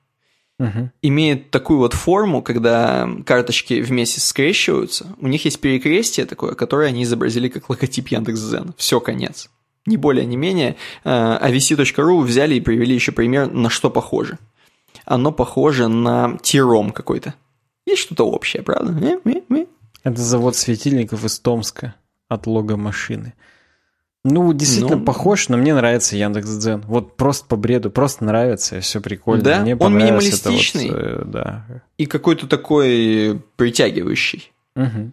[0.61, 0.91] угу.
[1.03, 5.17] имеет такую вот форму, когда карточки вместе скрещиваются.
[5.19, 8.75] У них есть перекрестие такое, которое они изобразили как логотип Яндекс Дзен.
[8.77, 9.51] Все, конец.
[9.87, 10.77] Не более, не менее.
[11.03, 14.39] А vc.ru взяли и привели еще пример, на что похоже
[15.05, 17.35] оно похоже на тиром какой-то.
[17.87, 18.93] Есть что-то общее, правда?
[20.03, 21.95] Это завод светильников из Томска
[22.29, 23.35] от лога машины.
[24.27, 26.81] Ну, действительно ну, похож, но мне нравится Яндекс.Дзен.
[26.87, 29.45] Вот просто по бреду, просто нравится, все прикольно.
[29.45, 31.67] Да, мне он минималистичный вот, э, да.
[31.99, 34.53] и какой-то такой притягивающий.
[34.77, 35.13] Угу.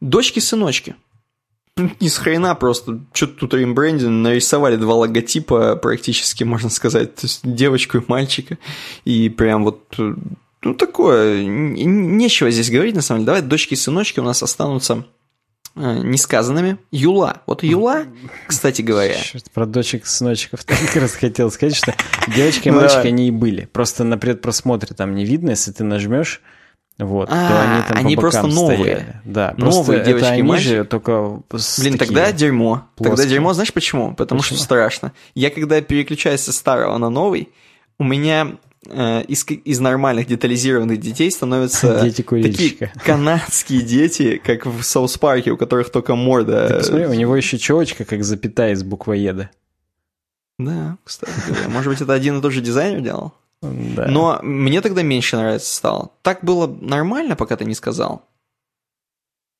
[0.00, 0.94] Дочки-сыночки.
[1.78, 7.40] Ни с хрена просто, что-то тут рембрендинг, нарисовали два логотипа практически, можно сказать, то есть
[7.44, 8.58] девочку и мальчика,
[9.06, 14.20] и прям вот, ну такое, нечего здесь говорить на самом деле, давай дочки и сыночки
[14.20, 15.06] у нас останутся
[15.74, 16.76] э, несказанными.
[16.90, 17.40] Юла.
[17.46, 18.04] Вот Юла,
[18.46, 19.18] кстати говоря.
[19.18, 21.94] Черт, про дочек и сыночков так раз хотел сказать, что
[22.36, 23.64] девочки и мальчики, они и были.
[23.64, 26.42] Просто на предпросмотре там не видно, если ты нажмешь
[26.98, 28.78] вот, а, то они там они по просто новые.
[28.78, 29.16] Стояли.
[29.24, 31.42] Да, новые девочки это они же только
[31.78, 32.86] Блин, тогда дерьмо.
[32.96, 33.16] Плоские.
[33.16, 34.14] Тогда дерьмо, знаешь почему?
[34.14, 34.56] Потому почему?
[34.56, 35.12] что страшно.
[35.34, 37.48] Я когда переключаюсь со старого на новый,
[37.98, 38.56] у меня
[38.88, 45.50] э, из, из нормальных детализированных детей становятся дети такие канадские дети, как в Соус Парке,
[45.50, 46.68] у которых только морда...
[46.68, 49.50] Ты посмотри, у него еще челочка, как запятая из буквоеда.
[50.58, 51.68] Да, кстати говоря.
[51.68, 53.32] Может быть, это один и тот же дизайнер делал?
[53.62, 54.06] Да.
[54.08, 56.10] Но мне тогда меньше нравится стало.
[56.22, 58.22] Так было нормально, пока ты не сказал.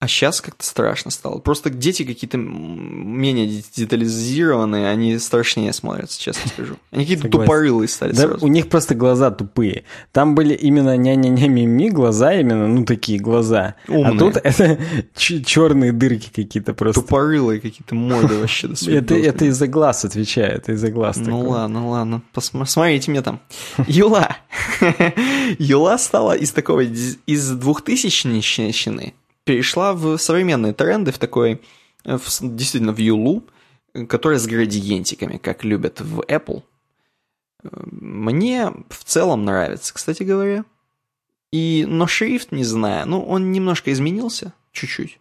[0.03, 1.39] А сейчас как-то страшно стало.
[1.39, 6.75] Просто дети какие-то менее детализированные, они страшнее смотрятся, честно скажу.
[6.91, 8.45] Они какие-то тупорылые стали да, сразу.
[8.45, 9.85] У них просто глаза тупые.
[10.11, 13.77] Там были именно ня-ня-ня-ми-ми глаза именно, ну такие глаза.
[13.87, 14.17] А Умные.
[14.17, 14.81] А тут это
[15.15, 17.01] черные дырки какие-то просто.
[17.01, 18.71] Тупорылые какие-то морды вообще.
[18.89, 21.19] Это, это из-за глаз отвечает, это из-за глаз.
[21.19, 22.23] Ну ладно, ладно.
[22.33, 23.39] Посмотрите мне там.
[23.87, 24.37] Юла.
[25.61, 28.73] Юла стала из такого, из двухтысячничной
[29.45, 31.61] перешла в современные тренды, в такой,
[32.05, 33.45] э, в, действительно, в Юлу,
[34.09, 36.63] которая с градиентиками, как любят в Apple.
[37.63, 40.65] Э, мне в целом нравится, кстати говоря.
[41.53, 45.21] И, но шрифт, не знаю, ну, он немножко изменился, чуть-чуть.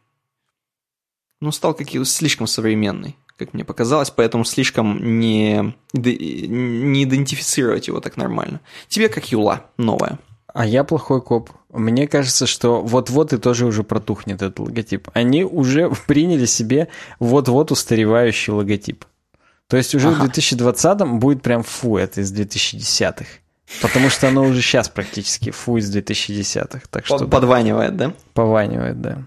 [1.42, 8.16] Но стал какие слишком современный, как мне показалось, поэтому слишком не, не идентифицировать его так
[8.16, 8.62] нормально.
[8.88, 10.20] Тебе как Юла, новая.
[10.54, 11.50] А я плохой коп.
[11.74, 15.10] Мне кажется, что вот-вот и тоже уже протухнет этот логотип.
[15.14, 16.90] Они уже приняли себе
[17.20, 19.06] вот-вот устаревающий логотип.
[19.68, 20.26] То есть уже ага.
[20.26, 23.26] в 2020-м будет прям фу, это из 2010-х.
[23.82, 26.82] Потому что оно уже сейчас практически фу из 2010-х.
[26.90, 28.14] Так что, Подванивает, да?
[28.34, 29.24] Пованивает, да.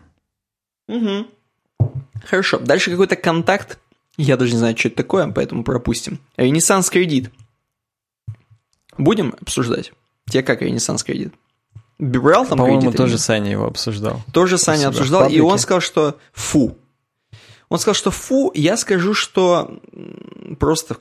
[0.89, 1.27] Угу.
[2.27, 2.59] Хорошо.
[2.59, 3.79] Дальше какой-то контакт.
[4.19, 6.21] Я даже не знаю, что это такое, поэтому пропустим.
[6.37, 7.31] Ренессанс кредит.
[8.99, 9.93] Будем обсуждать?
[10.27, 11.33] Тебе как Ренессанс кредит?
[11.99, 14.21] Брал там По-моему, тоже Саня его обсуждал.
[14.33, 16.77] Тоже Саня обсуждал, и он сказал, что фу.
[17.69, 19.81] Он сказал, что фу, я скажу, что
[20.59, 20.97] просто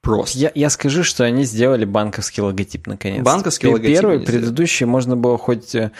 [0.00, 0.38] просто.
[0.38, 3.24] Я, я скажу, что они сделали банковский логотип наконец.
[3.24, 3.96] Банковский логотип.
[3.96, 5.90] Первый, предыдущий, можно было хоть э,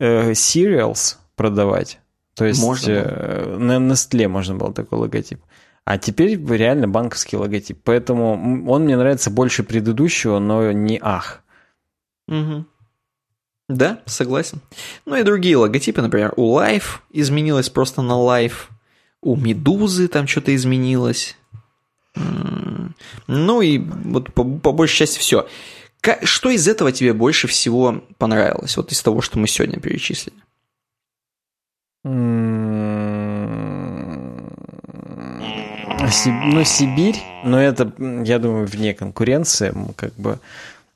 [0.00, 2.00] э, cereals продавать.
[2.34, 5.40] То есть можно э, на Nestle можно было такой логотип.
[5.84, 7.80] А теперь реально банковский логотип.
[7.84, 11.42] Поэтому он мне нравится больше предыдущего, но не ах.
[12.28, 12.66] Угу.
[13.68, 14.60] Да, согласен.
[15.06, 18.68] Ну и другие логотипы, например, у Life изменилось просто на Life,
[19.22, 21.36] у Медузы там что-то изменилось.
[23.26, 25.48] Ну и вот по, по большей части все.
[26.22, 28.76] Что из этого тебе больше всего понравилось?
[28.76, 30.36] Вот из того, что мы сегодня перечислили.
[32.04, 32.10] Ну,
[36.64, 40.40] Сибирь, но это, я думаю, вне конкуренции, как бы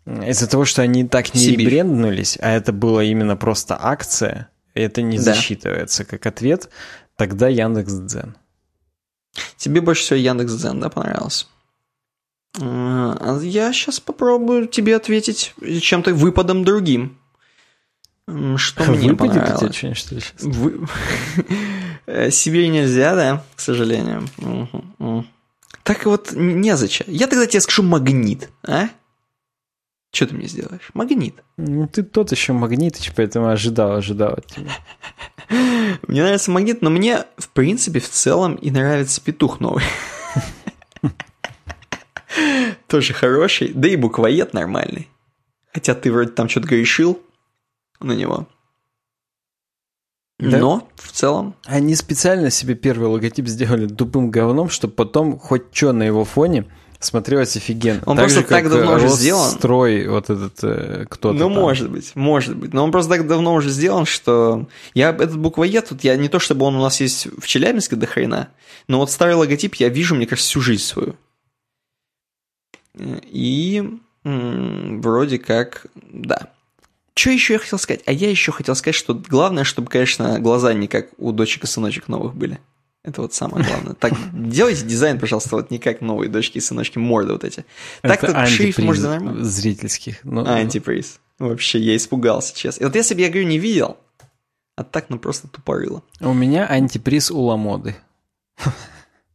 [0.06, 1.66] из-за того, что они так не Сибирь.
[1.66, 5.24] ребренднулись, а это была именно просто акция, это не да.
[5.24, 6.68] засчитывается как ответ,
[7.16, 8.36] тогда Яндекс.Дзен.
[9.56, 11.46] Тебе больше всего Яндекс.Дзен, да, понравился?
[12.60, 17.18] А, я сейчас попробую тебе ответить чем-то выпадом другим.
[18.56, 19.62] Что мне Выпадет понравилось?
[19.62, 20.42] у тебя что-нибудь что сейчас?
[20.42, 20.86] Вы...
[22.30, 24.26] Сибирь нельзя, да, к сожалению.
[25.84, 27.06] Так вот, незачем.
[27.08, 28.88] Я тогда тебе скажу магнит, а?
[30.16, 30.88] Что ты мне сделаешь?
[30.94, 31.34] Магнит.
[31.58, 34.70] Ну, ты тот еще магнитыч, поэтому ожидал, ожидал от тебя.
[36.08, 39.84] Мне нравится магнит, но мне, в принципе, в целом и нравится петух новый.
[42.88, 43.72] Тоже хороший.
[43.74, 45.06] Да и буквоед нормальный.
[45.74, 47.20] Хотя ты вроде там что-то грешил
[48.00, 48.48] на него.
[50.38, 50.58] Да?
[50.58, 51.56] Но в целом...
[51.66, 56.64] Они специально себе первый логотип сделали тупым говном, чтобы потом хоть что на его фоне
[56.98, 58.02] смотрелось офигенно.
[58.06, 59.50] Он так просто же, так давно уже сделан.
[59.50, 61.38] Строй вот этот э, кто-то.
[61.38, 61.52] Ну, там.
[61.52, 62.72] может быть, может быть.
[62.72, 66.38] Но он просто так давно уже сделан, что я этот буквоед тут, я не то
[66.38, 68.48] чтобы он у нас есть в Челябинске до хрена,
[68.88, 71.16] но вот старый логотип я вижу, мне кажется, всю жизнь свою.
[72.96, 73.82] И
[74.24, 76.50] м- вроде как, да.
[77.14, 78.02] Что еще я хотел сказать?
[78.06, 81.66] А я еще хотел сказать, что главное, чтобы, конечно, глаза не как у дочек и
[81.66, 82.58] сыночек новых были.
[83.06, 83.94] Это вот самое главное.
[83.94, 87.64] Так, делайте дизайн, пожалуйста, вот не как новые дочки и сыночки, морды вот эти.
[88.02, 89.44] Так-то шрифт может нормально.
[89.44, 90.24] Зрительских.
[90.24, 90.44] Но...
[90.44, 91.20] Антиприз.
[91.38, 92.82] Вообще, я испугался, честно.
[92.82, 93.96] И вот если бы я, говорю, не видел,
[94.74, 96.02] а так, ну просто тупорыло.
[96.20, 97.96] У меня антиприз у Ламоды.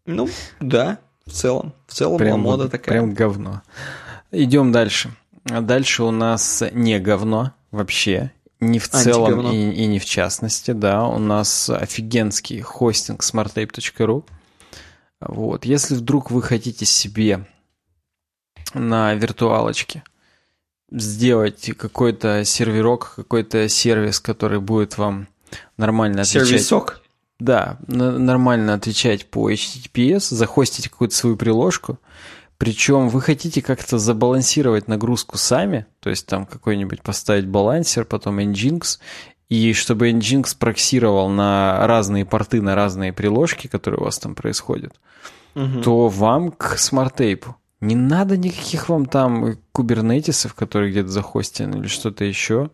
[0.05, 0.27] Ну,
[0.59, 1.73] да, в целом.
[1.87, 2.99] В целом прям, Ламода такая.
[2.99, 3.61] Прям говно.
[4.31, 5.11] Идем дальше.
[5.49, 8.33] А дальше у нас не говно вообще.
[8.61, 11.05] Не в целом и, и не в частности, да.
[11.07, 14.23] У нас офигенский хостинг smartape.ru.
[15.19, 15.65] Вот.
[15.65, 17.47] Если вдруг вы хотите себе
[18.75, 20.03] на виртуалочке
[20.91, 25.27] сделать какой-то серверок, какой-то сервис, который будет вам
[25.77, 26.47] нормально отвечать.
[26.47, 27.01] Сервисок?
[27.39, 31.99] Да, нормально отвечать по HTTPS, захостить какую-то свою приложку–
[32.61, 38.99] причем вы хотите как-то забалансировать нагрузку сами, то есть там какой-нибудь поставить балансер, потом Nginx,
[39.49, 44.93] и чтобы Nginx проксировал на разные порты, на разные приложки, которые у вас там происходят,
[45.55, 45.81] угу.
[45.81, 47.55] то вам к SmartApe у.
[47.79, 52.69] Не надо никаких вам там Kubernetes ов, которые где-то захостены или что-то еще.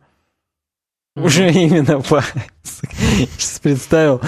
[1.15, 2.22] Уже именно по...
[2.64, 4.22] Сейчас представил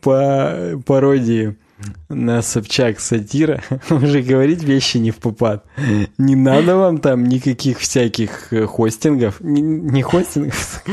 [0.00, 1.56] по пародии
[2.08, 5.64] на Собчак сатира уже говорить вещи не в попад.
[6.18, 9.40] Не надо вам там никаких всяких э, хостингов.
[9.40, 10.84] Не, не хостингов.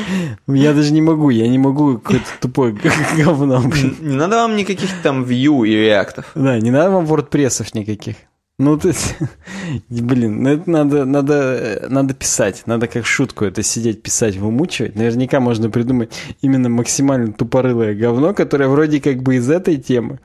[0.48, 2.76] Я даже не могу, я не могу какое-то тупое
[3.18, 3.64] говно.
[4.02, 6.32] Не надо вам никаких там view и реактов.
[6.36, 8.16] Да, не надо вам вордпрессов никаких.
[8.60, 9.16] Ну, то есть,
[9.90, 14.96] блин, ну это надо, надо, э, надо писать, надо как шутку это сидеть, писать, вымучивать.
[14.96, 16.12] Наверняка можно придумать
[16.42, 20.20] именно максимально тупорылое говно, которое вроде как бы из этой темы,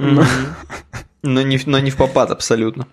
[0.00, 0.24] но...
[1.22, 2.86] Но, не, но не в попад абсолютно.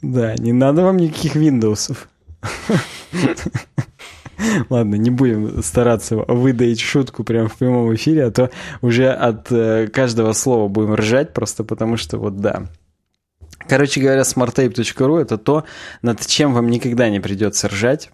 [0.00, 1.96] Да, не надо вам никаких Windows.
[4.70, 8.50] Ладно, не будем стараться выдаить шутку прямо в прямом эфире, а то
[8.80, 12.66] уже от э, каждого слова будем ржать, просто потому что вот да.
[13.68, 15.64] Короче говоря, smarttape.ru это то,
[16.02, 18.10] над чем вам никогда не придется ржать.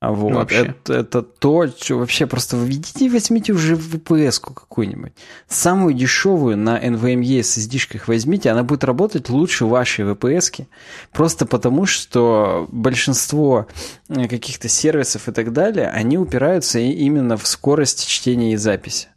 [0.00, 0.76] Вот, вообще.
[0.84, 5.12] Это, это то, что вообще просто введите и возьмите уже VPS-ку какую-нибудь.
[5.48, 10.68] Самую дешевую на NVMe SSD-шках возьмите, она будет работать лучше вашей VPS-ки.
[11.12, 13.66] Просто потому, что большинство
[14.08, 19.08] э, каких-то сервисов и так далее, они упираются именно в скорость чтения и записи.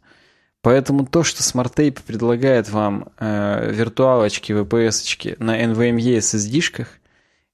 [0.62, 6.88] Поэтому то, что SmartTape предлагает вам э, виртуалочки, VPS-очки на NVMe SSD-шках,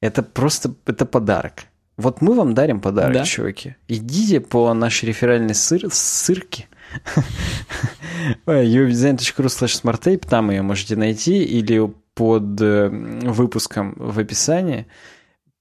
[0.01, 1.65] это просто это подарок.
[1.99, 3.25] Вот мы вам дарим подарок, да.
[3.25, 3.75] чуваки.
[3.89, 6.69] Идите по нашей реферальной сыр, ссылке.
[8.47, 14.87] uwdesign.ru slash smarttape, там ее можете найти, или под э, выпуском в описании.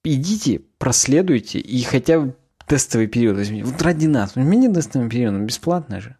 [0.03, 2.35] Идите, проследуйте, и хотя бы
[2.67, 3.65] тестовый период возьмите.
[3.65, 4.35] Вот ради нас.
[4.35, 6.17] Возьмите тестовый период, он бесплатный же.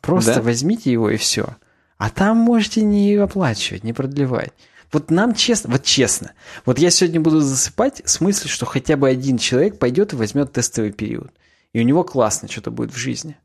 [0.00, 0.42] Просто да?
[0.42, 1.56] возьмите его и все.
[1.96, 4.52] А там можете не оплачивать, не продлевать.
[4.92, 6.32] Вот нам честно, вот честно,
[6.66, 10.52] вот я сегодня буду засыпать с мыслью, что хотя бы один человек пойдет и возьмет
[10.52, 11.32] тестовый период.
[11.72, 13.38] И у него классно что-то будет в жизни.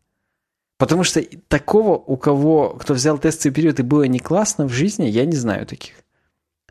[0.77, 5.05] Потому что такого, у кого, кто взял тестовый период и было не классно в жизни,
[5.05, 5.93] я не знаю таких.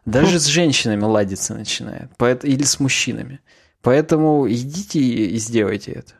[0.04, 0.38] Даже ну.
[0.38, 2.10] с женщинами ладиться начинает.
[2.44, 3.40] Или с мужчинами.
[3.80, 6.12] Поэтому идите и сделайте это.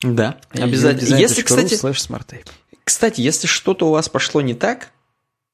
[0.00, 1.16] Да, обязательно.
[1.16, 1.76] Если, кстати,
[2.84, 4.91] кстати, если что-то у вас пошло не так,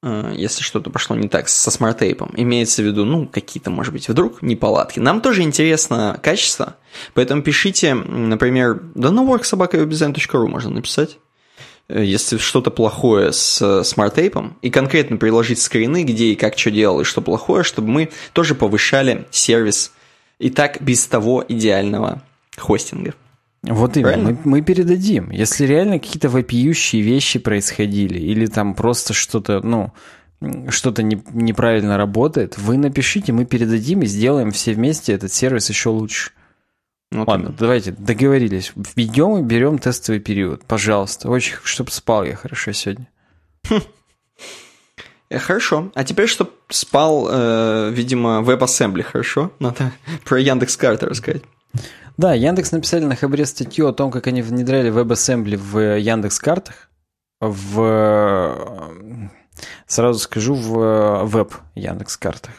[0.03, 4.09] если что-то пошло не так со SmartApe ом, имеется в виду, ну, какие-то, может быть,
[4.09, 5.01] вдруг неполадки.
[5.01, 6.77] Нам тоже интересно качество,
[7.15, 11.19] поэтому пишите, например, да на work собака webdesign.ru можно написать,
[11.89, 16.71] э, если что-то плохое с SmartApe ом, и конкретно приложить скрины, где и как что
[16.71, 19.93] делал, и что плохое, чтобы мы тоже повышали сервис
[20.39, 22.23] и так без того идеального
[22.57, 23.15] хостинга.
[23.63, 25.31] Вот именно, мы, мы передадим.
[25.31, 29.93] Если реально какие-то вопиющие вещи происходили, или там просто что-то, ну,
[30.71, 35.89] что-то не, неправильно работает, вы напишите, мы передадим и сделаем все вместе этот сервис еще
[35.89, 36.31] лучше.
[37.11, 37.57] Вот Ладно, именно.
[37.59, 38.73] давайте договорились.
[38.77, 40.65] Введем и берем тестовый период.
[40.65, 41.29] Пожалуйста.
[41.29, 43.09] Очень, чтобы спал я хорошо сегодня.
[43.69, 43.81] Хм.
[45.31, 45.91] Э, хорошо.
[45.95, 49.53] А теперь, чтобы спал, э, видимо, WebAssembly, хорошо?
[49.59, 49.93] Надо
[50.25, 51.43] про Яндекс Карты рассказать.
[52.17, 56.91] Да, Яндекс написали на Хабре статью о том, как они внедряли WebAssembly в Яндекс картах,
[57.41, 58.59] в
[59.87, 62.53] сразу скажу в веб Яндекс картах.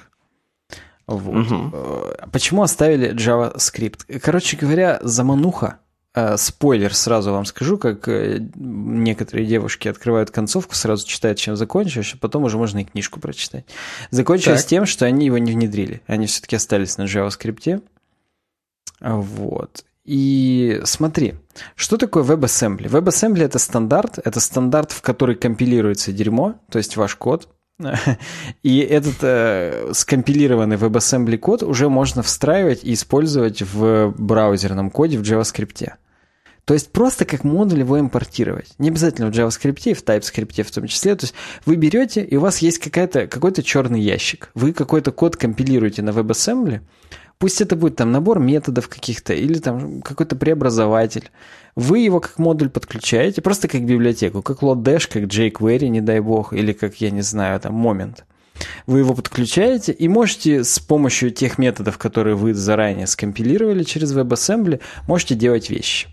[1.08, 1.52] Вот.
[1.52, 2.32] Угу.
[2.32, 4.20] Почему оставили JavaScript?
[4.20, 5.80] Короче говоря, замануха.
[6.14, 12.14] Э, спойлер сразу вам скажу, как э, некоторые девушки открывают концовку, сразу читают, чем закончишь,
[12.14, 13.66] а потом уже можно и книжку прочитать.
[14.12, 14.70] Закончилось так.
[14.70, 16.02] тем, что они его не внедрили.
[16.08, 17.82] Они все-таки остались на JavaScript.
[19.02, 19.86] Вот.
[20.06, 21.36] И смотри,
[21.76, 22.90] что такое WebAssembly?
[22.90, 27.48] WebAssembly это стандарт, это стандарт, в который компилируется дерьмо, то есть ваш код.
[28.64, 35.22] И этот э, скомпилированный WebAssembly код уже можно встраивать и использовать в браузерном коде в
[35.22, 35.92] JavaScript.
[36.66, 38.74] То есть просто как модуль его импортировать.
[38.78, 41.16] Не обязательно в JavaScript, в TypeScript в том числе.
[41.16, 41.34] То есть
[41.66, 44.50] вы берете, и у вас есть какой-то черный ящик.
[44.54, 46.82] Вы какой-то код компилируете на WebAssembly,
[47.40, 51.32] Пусть это будет там набор методов каких-то или там какой-то преобразователь.
[51.74, 56.52] Вы его как модуль подключаете, просто как библиотеку, как Lodash, как jQuery, не дай бог,
[56.52, 58.24] или как, я не знаю, там, Moment.
[58.88, 64.82] Вы его подключаете и можете с помощью тех методов, которые вы заранее скомпилировали через WebAssembly,
[65.08, 66.10] можете делать вещи.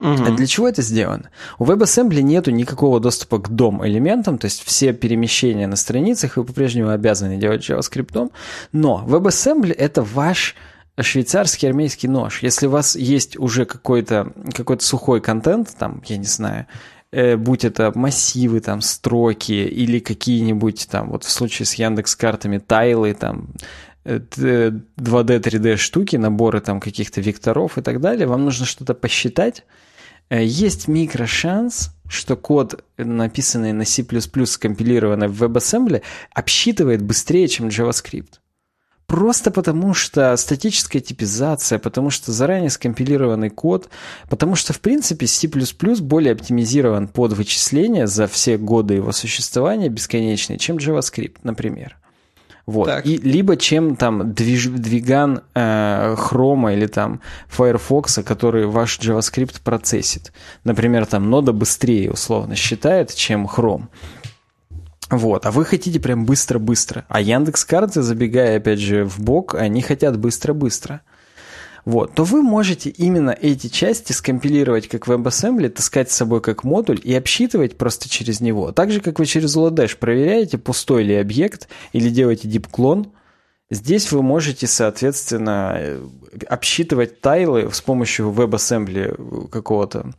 [0.00, 0.36] Угу.
[0.36, 1.30] Для чего это сделано?
[1.58, 6.90] У WebAssembly нету никакого доступа к DOM-элементам, то есть все перемещения на страницах вы по-прежнему
[6.90, 8.30] обязаны делать JavaScript,
[8.72, 10.54] но WebAssembly— это ваш
[11.00, 12.42] швейцарский армейский нож.
[12.42, 16.66] Если у вас есть уже какой-то какой сухой контент, там, я не знаю,
[17.10, 22.58] э, будь это массивы, там, строки или какие-нибудь там, вот в случае с Яндекс картами
[22.58, 23.48] тайлы, там,
[24.04, 29.87] 2D, 3D штуки, наборы там каких-то векторов и так далее, вам нужно что-то посчитать, Э,
[30.30, 34.04] есть микрошанс, что код, написанный на C++,
[34.46, 36.02] скомпилированный в WebAssembly,
[36.32, 38.40] обсчитывает быстрее, чем JavaScript.
[39.06, 43.88] Просто потому, что статическая типизация, потому что заранее скомпилированный код,
[44.28, 45.48] потому что, в принципе, C++
[46.00, 51.96] более оптимизирован под вычисления за все годы его существования бесконечные, чем JavaScript, например.
[52.68, 52.84] Вот.
[52.84, 53.06] Так.
[53.06, 60.34] И либо чем там движ, двиган э, Chrome или там Firefox, который ваш JavaScript процессит.
[60.64, 63.84] Например, там нода быстрее условно считает, чем Chrome.
[65.08, 67.06] Вот, а вы хотите прям быстро-быстро.
[67.08, 71.00] А Яндекс карты, забегая опять же в бок, они хотят быстро-быстро
[71.84, 77.00] вот, то вы можете именно эти части скомпилировать как WebAssembly, таскать с собой как модуль
[77.02, 78.72] и обсчитывать просто через него.
[78.72, 83.12] Так же, как вы через Lodash проверяете, пустой ли объект, или делаете дип-клон,
[83.70, 86.00] здесь вы можете, соответственно, э,
[86.48, 90.12] обсчитывать тайлы с помощью WebAssembly какого-то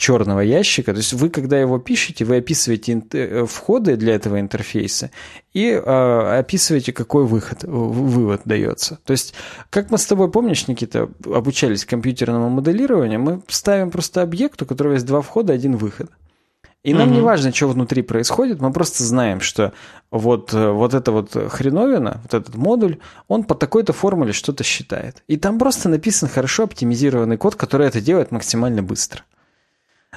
[0.00, 0.92] черного ящика.
[0.92, 5.10] То есть вы, когда его пишете, вы описываете э, входы для этого интерфейса
[5.52, 8.98] и э, описываете, какой выход, вывод дается.
[9.04, 9.34] То есть,
[9.68, 14.94] как мы с тобой, помнишь, Никита, обучались компьютерному моделированию, мы ставим просто объект, у которого
[14.94, 16.10] есть два входа, один выход.
[16.82, 17.16] И нам угу.
[17.16, 19.74] не важно, что внутри происходит, мы просто знаем, что
[20.10, 22.96] вот, э, вот эта вот хреновина, вот этот модуль,
[23.28, 25.22] он по такой-то формуле что-то считает.
[25.28, 29.24] И там просто написан хорошо оптимизированный код, который это делает максимально быстро.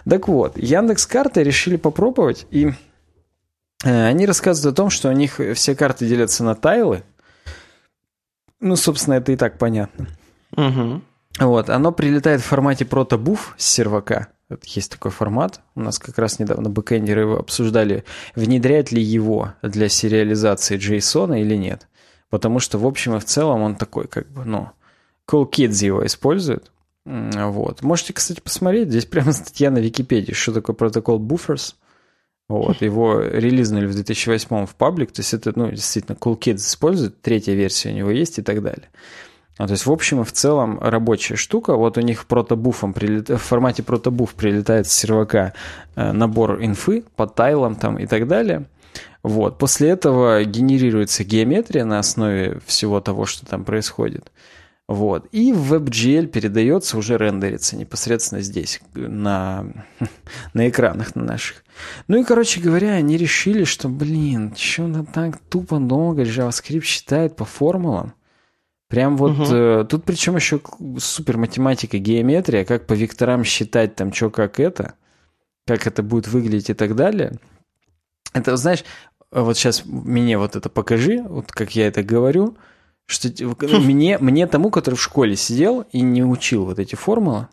[0.09, 2.71] Так вот, Яндекс карты решили попробовать, и
[3.83, 7.03] э, они рассказывают о том, что у них все карты делятся на тайлы.
[8.59, 10.07] Ну, собственно, это и так понятно.
[10.55, 11.01] Угу.
[11.39, 14.29] Вот, оно прилетает в формате протобуф с сервака.
[14.63, 15.61] Есть такой формат.
[15.75, 18.03] У нас как раз недавно бэкэндеры обсуждали,
[18.35, 21.87] внедрять ли его для сериализации JSON или нет.
[22.29, 24.69] Потому что, в общем и в целом, он такой, как бы, ну,
[25.29, 26.71] Cool Kids его используют.
[27.05, 27.81] Вот.
[27.81, 28.89] Можете, кстати, посмотреть.
[28.89, 31.75] Здесь прямо статья на Википедии, что такое протокол Buffers.
[32.49, 32.81] Вот.
[32.81, 35.11] Его релизнули в 2008 в паблик.
[35.11, 37.21] То есть это, ну, действительно, Cool Kids использует.
[37.21, 38.89] Третья версия у него есть и так далее.
[39.57, 41.75] А, то есть, в общем и в целом, рабочая штука.
[41.75, 43.29] Вот у них протобуфом прилет...
[43.29, 45.53] в формате протобуф прилетает с сервака
[45.95, 48.65] э, набор инфы по тайлам там и так далее.
[49.21, 49.57] Вот.
[49.57, 54.31] После этого генерируется геометрия на основе всего того, что там происходит.
[54.89, 55.27] Вот.
[55.31, 59.65] И в WebGL передается, уже рендерится непосредственно здесь, на,
[60.53, 61.63] на экранах на наших.
[62.07, 67.45] Ну и, короче говоря, они решили, что, блин, что-то так тупо долго JavaScript считает по
[67.45, 68.13] формулам.
[68.89, 69.55] Прям вот угу.
[69.55, 70.61] э, тут причем еще
[70.99, 74.93] супер математика, геометрия, как по векторам считать там что как это,
[75.65, 77.39] как это будет выглядеть и так далее.
[78.33, 78.83] Это, знаешь,
[79.31, 82.57] вот сейчас мне вот это покажи, вот как я это говорю–
[83.05, 83.29] что
[83.79, 87.47] мне, мне тому, который в школе сидел и не учил вот эти формулы,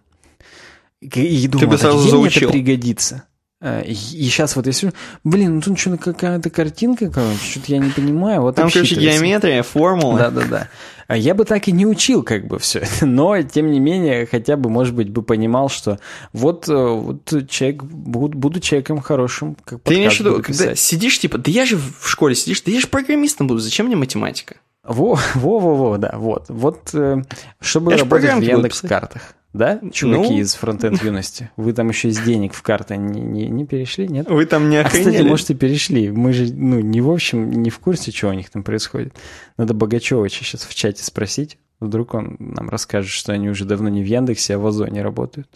[1.00, 2.48] и думал, Ты бы сразу где заучил.
[2.48, 3.24] мне это пригодится?
[3.62, 4.92] А, и, и сейчас вот если...
[5.22, 8.42] Блин, ну тут что-то какая-то картинка, короче, что-то я не понимаю.
[8.42, 10.18] Вот Там, короче, геометрия, формула.
[10.18, 10.68] Да-да-да.
[11.08, 14.26] А я бы так и не учил как бы все это, но, тем не менее,
[14.26, 15.98] хотя бы, может быть, бы понимал, что
[16.32, 21.18] вот, э, вот человек, буду, буду человеком хорошим, как Ты имеешь в виду, когда сидишь,
[21.18, 24.56] типа, да я же в школе сидишь, да я же программистом буду, зачем мне математика?
[24.82, 26.46] Во, во, во, во, да, вот.
[26.48, 27.22] Вот, э,
[27.60, 29.34] чтобы Я работать в Яндекс-картах.
[29.52, 30.38] Да, чуваки ну...
[30.38, 31.50] из фронтенд юности?
[31.56, 34.28] Вы там еще из денег в карты не, не, не перешли, нет?
[34.30, 35.08] Вы там не охренели?
[35.08, 36.10] А, кстати, может, и перешли.
[36.10, 39.14] Мы же, ну, не в общем, не в курсе, что у них там происходит.
[39.56, 41.58] Надо Богачевича сейчас в чате спросить.
[41.80, 45.48] Вдруг он нам расскажет, что они уже давно не в Яндексе, а в Озоне работают.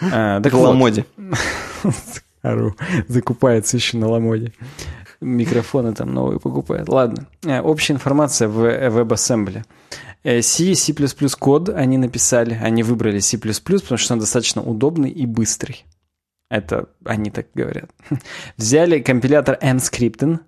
[0.00, 0.68] А, так в вот.
[0.70, 1.06] Ламоде.
[3.08, 4.52] Закупается еще на Ламоде
[5.24, 6.88] микрофоны там новые покупают.
[6.88, 7.26] Ладно.
[7.44, 9.64] Э, общая информация в WebAssembly.
[10.22, 10.94] Э, C, C++
[11.38, 15.84] код они написали, они выбрали C++, потому что он достаточно удобный и быстрый.
[16.50, 17.90] Это они так говорят.
[18.56, 20.38] Взяли компилятор mscripten.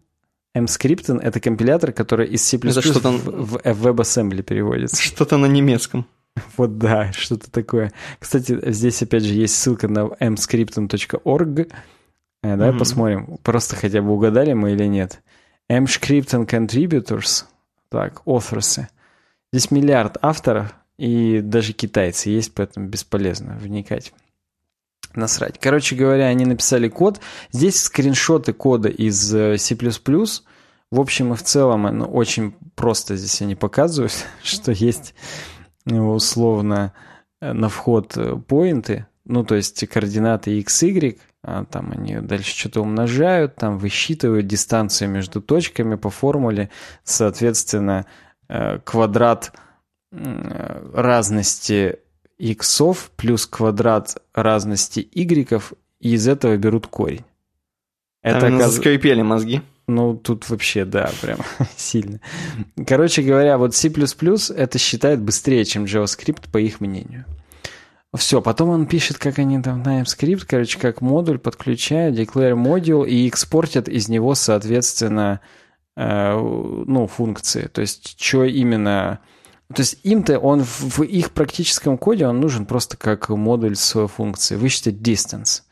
[0.57, 3.11] mscripten— это компилятор, который из C++ это что-то...
[3.11, 5.03] в, в WebAssembly переводится.
[5.03, 6.07] Что-то на немецком.
[6.59, 7.93] Вот да, что-то такое.
[8.19, 11.71] Кстати, здесь опять же есть ссылка на mscripten.org, Э,
[12.51, 12.79] давай mm-hmm.
[12.79, 15.23] посмотрим, просто хотя бы угадали мы или нет.
[15.69, 17.45] M-Script and Contributors,
[17.89, 18.87] так, authors.
[19.53, 24.13] Здесь миллиард авторов, и даже китайцы есть, поэтому бесполезно вникать.
[25.15, 25.59] Насрать.
[25.59, 27.21] Короче говоря, они написали код.
[27.51, 29.75] Здесь скриншоты кода из э, C++.
[29.75, 34.13] В общем и в целом, ну, очень просто здесь они показывают,
[34.43, 35.15] что есть
[35.87, 36.93] ну, условно
[37.41, 38.17] э, на вход
[38.47, 41.19] поинты, ну, то есть координаты x, y,
[41.71, 46.71] там они дальше что-то умножают, там высчитывают дистанцию между точками по формуле,
[47.05, 48.07] соответственно,
[48.49, 49.53] э, квадрат
[50.13, 51.99] разности
[52.39, 57.25] иксов плюс квадрат разности игреков, и из этого берут корень.
[58.23, 58.75] Это оказ...
[58.75, 59.63] заскрипели мозги.
[59.87, 61.39] Ну, тут вообще, да, прям
[61.77, 62.21] сильно.
[62.87, 67.25] Короче говоря, вот C++ это считает быстрее, чем JavaScript, по их мнению.
[68.17, 73.29] Все, потом он пишет, как они там TypeScript, короче, как модуль подключают, declare module и
[73.29, 75.41] экспортят из него, соответственно,
[75.97, 77.69] э, ну, функции.
[77.73, 79.21] То есть, что именно...
[79.75, 84.61] То есть им-то он в их практическом коде он нужен просто как модуль с функцией.
[84.61, 85.63] Вычислить distance.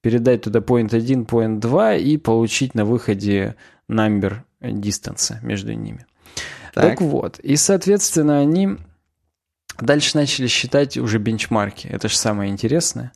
[0.00, 3.54] Передать туда point 1, point 2 и получить на выходе
[3.88, 6.04] number distance между ними.
[6.74, 6.84] Так.
[6.84, 7.38] так вот.
[7.38, 8.78] И, соответственно, они
[9.80, 11.86] Дальше начали считать уже бенчмарки.
[11.88, 13.12] Это же самое интересное.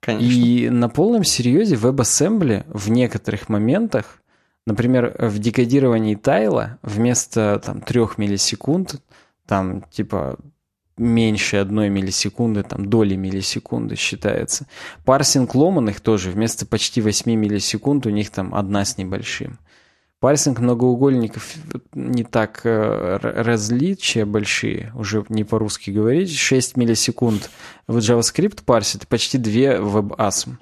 [0.00, 0.24] Конечно.
[0.24, 4.22] И на полном серьезе WebAssembly в некоторых моментах,
[4.66, 8.96] например, в декодировании тайла вместо там 3 миллисекунд,
[9.46, 10.38] там типа
[10.96, 14.66] меньше одной миллисекунды, там доли миллисекунды считается.
[15.04, 19.58] Парсинг ломаных тоже вместо почти 8 миллисекунд у них там одна с небольшим.
[20.20, 21.54] Парсинг многоугольников
[21.94, 26.36] не так э, различия большие, уже не по-русски говорить.
[26.36, 27.50] 6 миллисекунд
[27.86, 30.56] в JavaScript парсит, почти 2 в WebAssembly.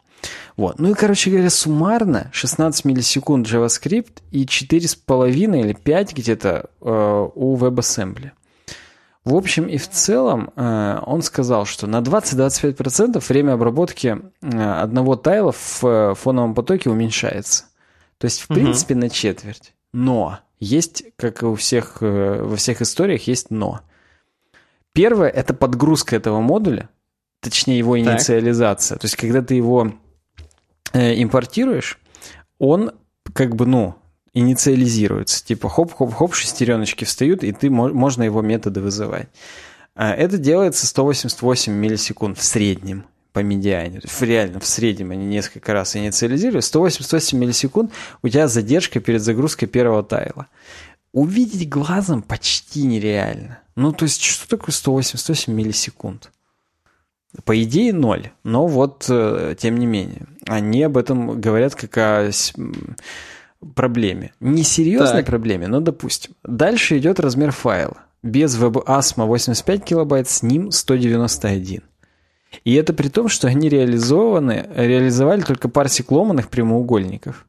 [0.58, 0.78] Вот.
[0.78, 7.56] Ну и, короче говоря, суммарно 16 миллисекунд JavaScript и 4,5 или 5 где-то э, у
[7.56, 8.32] WebAssembly.
[9.24, 15.52] В общем и в целом э, он сказал, что на 20-25% время обработки одного тайла
[15.52, 17.64] в фоновом потоке уменьшается.
[18.18, 18.54] То есть, в угу.
[18.54, 19.74] принципе, на четверть.
[19.92, 23.80] Но есть, как и у всех, э, во всех историях, есть но.
[24.92, 26.88] Первое– это подгрузка этого модуля,
[27.40, 28.96] точнее, его инициализация.
[28.96, 29.02] Так.
[29.02, 29.92] То есть, когда ты его
[30.92, 31.98] э, импортируешь,
[32.58, 32.92] он
[33.34, 33.96] как бы, ну,
[34.32, 35.44] инициализируется.
[35.44, 39.28] Типа хоп-хоп-хоп, шестереночки встают, и ты, можно его методы вызывать.
[39.94, 43.06] А это делается 188 миллисекунд в среднем
[43.36, 44.00] по медиане.
[44.20, 46.64] Реально в среднем они несколько раз инициализируют.
[46.64, 47.92] 188 миллисекунд
[48.22, 50.46] у тебя задержка перед загрузкой первого тайла.
[51.12, 53.58] Увидеть глазом почти нереально.
[53.74, 56.32] Ну, то есть, что такое 188 миллисекунд?
[57.44, 58.30] По идее, ноль.
[58.42, 62.30] Но вот, э, тем не менее, они об этом говорят как о
[63.74, 64.32] проблеме.
[64.40, 65.26] Не серьезной так.
[65.26, 66.32] проблеме, но допустим.
[66.42, 67.98] Дальше идет размер файла.
[68.22, 71.82] Без WebASM 85 килобайт, с ним 191.
[72.64, 77.46] И это при том, что они реализованы, реализовали только парсик ломаных прямоугольников.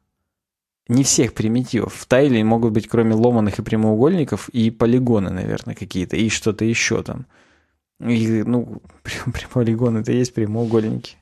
[0.87, 1.93] Не всех примитивов.
[1.93, 7.03] В тайле могут быть, кроме ломаных и прямоугольников, и полигоны, наверное, какие-то, и что-то еще
[7.03, 7.25] там.
[7.99, 8.79] И, ну,
[9.53, 11.15] полигон это есть прямоугольники.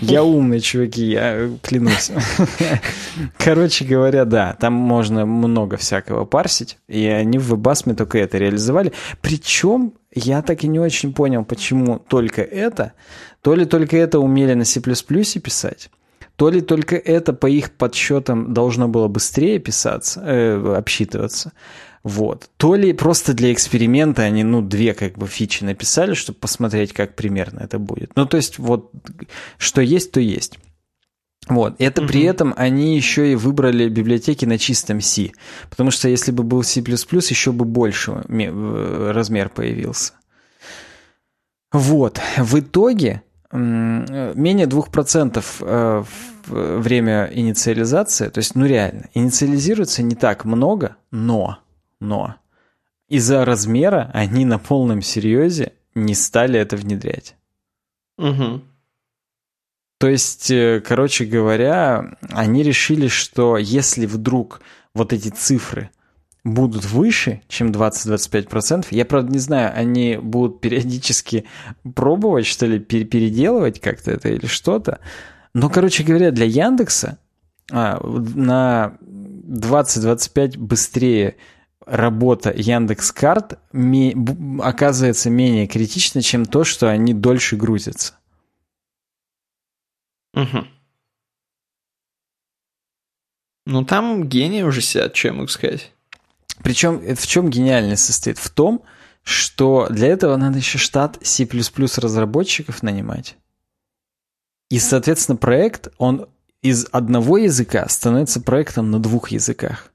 [0.00, 2.10] Я умный, чуваки, я клянусь.
[3.38, 8.92] Короче говоря, да, там можно много всякого парсить, и они в WebAssM только это реализовали.
[9.22, 12.92] Причем я так и не очень понял, почему только это.
[13.42, 15.90] То ли только это умели на C++ писать,
[16.36, 21.52] то ли только это по их подсчетам должно было быстрее писаться, э, обсчитываться.
[22.02, 22.48] Вот.
[22.56, 27.14] То ли просто для эксперимента они, ну, две как бы фичи написали, чтобы посмотреть, как
[27.14, 28.12] примерно это будет.
[28.16, 28.90] Ну, то есть, вот,
[29.58, 30.58] что есть, то есть.
[31.50, 31.74] Вот.
[31.78, 32.06] Это mm-hmm.
[32.06, 35.32] при этом они еще и выбрали библиотеки на чистом C.
[35.68, 38.12] Потому что если бы был C++, еще бы больше
[39.12, 40.14] размер появился.
[41.72, 42.20] Вот.
[42.38, 43.22] В итоге
[43.52, 46.04] менее 2% э,
[46.46, 51.58] время инициализации, то есть, ну реально, инициализируется не так много, но
[52.00, 52.36] но
[53.08, 57.36] из-за размера они на полном серьезе не стали это внедрять.
[58.18, 58.62] Угу.
[60.00, 64.62] То есть, э, короче говоря, они решили, что если вдруг
[64.94, 65.90] вот эти цифры
[66.42, 71.44] будут выше, чем 20-25%, я, правда, не знаю, они будут периодически
[71.94, 75.00] пробовать, что ли, переделывать как-то это или что-то,
[75.52, 77.18] но, короче говоря, для Яндекса
[77.70, 81.36] а, на 20-25 быстрее
[81.84, 83.58] работа Яндекс Карт
[84.62, 88.14] оказывается менее критична, чем то, что они дольше грузятся.
[90.42, 90.66] Угу.
[93.66, 95.92] Ну, там гении уже сидят, что я могу сказать.
[96.62, 98.38] Причем в чем гениальность состоит?
[98.38, 98.82] В том,
[99.22, 101.46] что для этого надо еще штат C++
[101.96, 103.36] разработчиков нанимать.
[104.70, 106.28] И, соответственно, проект, он
[106.62, 109.92] из одного языка становится проектом на двух языках.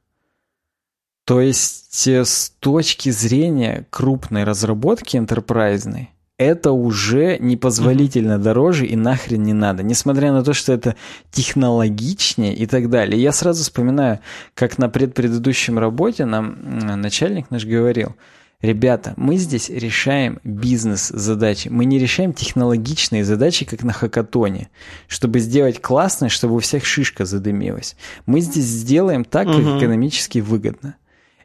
[1.25, 8.43] То есть э, с точки зрения крупной разработки энтерпрайзной, это уже непозволительно mm-hmm.
[8.43, 9.83] дороже и нахрен не надо.
[9.83, 10.95] Несмотря на то, что это
[11.31, 13.21] технологичнее и так далее.
[13.21, 14.19] Я сразу вспоминаю,
[14.53, 16.57] как на предпредыдущем работе нам
[17.01, 18.15] начальник наш говорил,
[18.61, 21.67] Ребята, мы здесь решаем бизнес-задачи.
[21.67, 24.69] Мы не решаем технологичные задачи, как на хакатоне,
[25.07, 27.95] чтобы сделать классно, чтобы у всех шишка задымилась.
[28.25, 30.95] Мы здесь сделаем так, как экономически выгодно.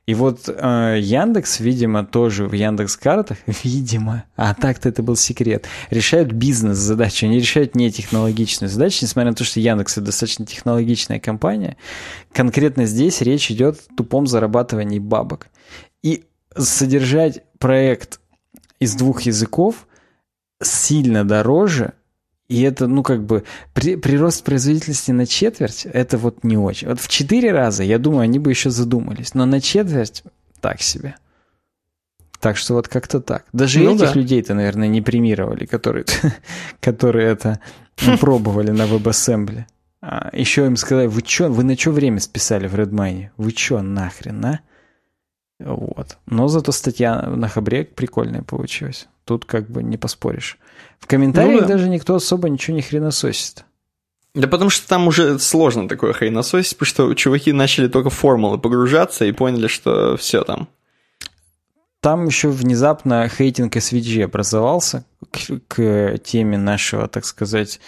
[0.07, 5.67] И вот э, Яндекс, видимо, тоже в Яндекс картах, видимо, а так-то это был секрет,
[5.91, 11.21] решают бизнес-задачи, они решают не технологичные задачи, несмотря на то, что Яндекс это достаточно технологичная
[11.21, 11.77] компания.
[12.33, 15.49] Конкретно здесь речь идет о тупом зарабатывании бабок.
[16.03, 16.25] И
[16.57, 18.21] содержать проект
[18.81, 19.87] из двух языков
[20.63, 21.93] сильно дороже,
[22.51, 23.45] и это, ну, как бы,
[23.75, 26.89] при, прирост производительности на четверть, это вот не очень.
[26.89, 30.25] Вот в четыре раза, я думаю, они бы еще задумались, но на четверть
[30.61, 31.15] так себе.
[32.41, 33.45] Так что вот как-то так.
[33.53, 34.15] Даже ну, этих да.
[34.15, 36.07] людей-то, наверное, не премировали, которые,
[36.81, 37.61] которые это
[38.21, 39.67] пробовали на WebAssembly.
[40.03, 43.29] А еще им сказали, вы что, вы на что время списали в Redmine?
[43.37, 44.61] Вы что, нахрен, а?
[45.61, 46.19] Вот.
[46.27, 49.07] Но зато статья на Хабре прикольная получилась.
[49.25, 50.59] Тут как бы не поспоришь.
[51.01, 51.75] В комментариях ну, да.
[51.75, 53.65] даже никто особо ничего не хренососит.
[54.35, 59.25] Да потому что там уже сложно такое хренососить, потому что чуваки начали только формулы погружаться
[59.25, 60.69] и поняли, что все там.
[62.01, 67.81] Там еще внезапно хейтинг SVG образовался к, к теме нашего, так сказать,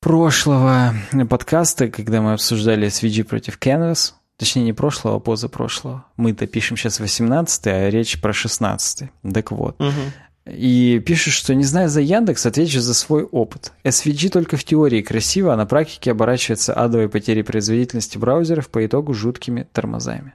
[0.00, 0.94] прошлого
[1.30, 4.12] подкаста, когда мы обсуждали SVG против Canvas.
[4.36, 6.04] Точнее, не прошлого, а позапрошлого.
[6.16, 9.80] Мы-то пишем сейчас 18 а речь про 16 Так вот.
[9.80, 9.92] Угу.
[10.50, 13.72] И пишет, что не зная за Яндекс, отвечу за свой опыт.
[13.84, 19.14] SVG только в теории красиво, а на практике оборачивается адовой потерей производительности браузеров по итогу
[19.14, 20.34] жуткими тормозами.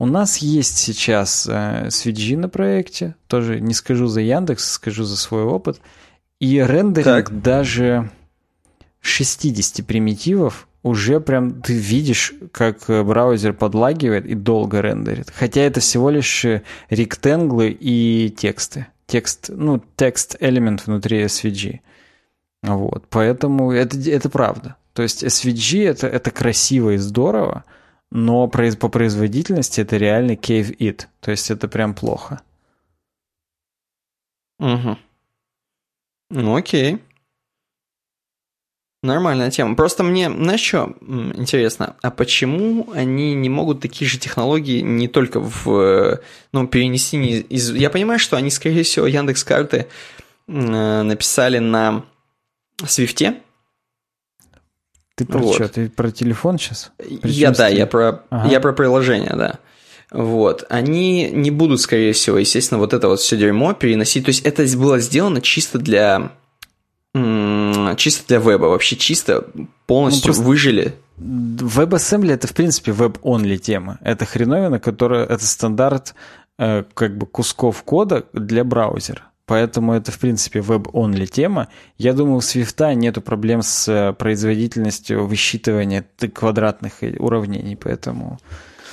[0.00, 5.16] У нас есть сейчас э, SVG на проекте, тоже не скажу за Яндекс, скажу за
[5.16, 5.80] свой опыт.
[6.38, 7.42] И рендеринг так.
[7.42, 8.10] даже
[9.00, 15.30] 60 примитивов уже прям ты видишь, как э, браузер подлагивает и долго рендерит.
[15.34, 18.86] Хотя это всего лишь э, ректанглы и тексты.
[19.08, 21.80] Текст, ну, текст элемент внутри SVG.
[22.62, 24.76] Вот, поэтому это, это правда.
[24.92, 27.64] То есть SVG это, это красиво и здорово,
[28.10, 31.06] но по производительности это реально cave it.
[31.20, 32.42] То есть это прям плохо.
[34.58, 34.98] Угу.
[36.30, 36.98] Ну окей.
[39.00, 39.76] Нормальная тема.
[39.76, 45.38] Просто мне, знаешь что, интересно, а почему они не могут такие же технологии не только
[45.40, 46.20] в,
[46.52, 47.72] ну, перенести не из...
[47.72, 49.86] Я понимаю, что они, скорее всего, Яндекс карты
[50.48, 52.04] э, написали на
[52.84, 53.36] Свифте.
[55.14, 55.54] Ты про вот.
[55.54, 55.68] что?
[55.68, 56.90] Ты про телефон сейчас?
[57.22, 58.48] я, да, я про, ага.
[58.48, 59.60] я про приложение, да.
[60.10, 60.64] Вот.
[60.70, 64.24] Они не будут, скорее всего, естественно, вот это вот все дерьмо переносить.
[64.24, 66.32] То есть это было сделано чисто для
[67.96, 69.46] чисто для веба, вообще чисто
[69.86, 70.94] полностью ну, выжили.
[71.18, 73.98] WebAssembly это, в принципе, веб-онли тема.
[74.02, 76.14] Это хреновина, которая, это стандарт
[76.58, 79.22] э, как бы кусков кода для браузера.
[79.46, 81.68] Поэтому это, в принципе, веб-онли тема.
[81.96, 86.04] Я думаю, у Swift нету проблем с э, производительностью высчитывания
[86.34, 88.38] квадратных уравнений, поэтому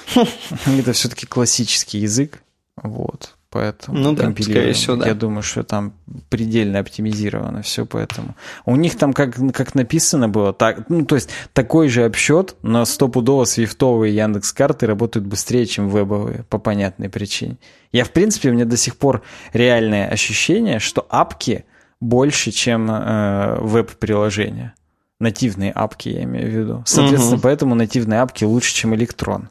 [0.65, 2.41] это все-таки классический язык.
[2.81, 5.07] Вот поэтому ну да, скорее всего, да.
[5.07, 5.93] Я думаю, что там
[6.27, 8.35] предельно оптимизировано все, поэтому.
[8.65, 12.83] У них там, как, как написано было, так, ну, то есть такой же обсчет, но
[12.83, 17.55] стопудово свифтовые Яндекс карты работают быстрее, чем вебовые, по понятной причине.
[17.93, 19.21] Я, в принципе, у меня до сих пор
[19.53, 21.63] реальное ощущение, что апки
[22.01, 24.73] больше, чем э, веб-приложения.
[25.21, 26.83] Нативные апки, я имею в виду.
[26.85, 27.43] Соответственно, угу.
[27.43, 29.47] поэтому нативные апки лучше, чем электрон.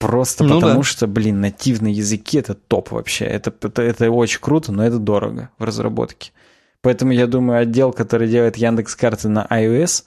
[0.00, 0.82] Просто ну потому да.
[0.82, 3.26] что, блин, нативные языки это топ вообще.
[3.26, 6.32] Это, это, это очень круто, но это дорого в разработке.
[6.80, 10.04] Поэтому я думаю, отдел, который делает Яндекс карты на iOS,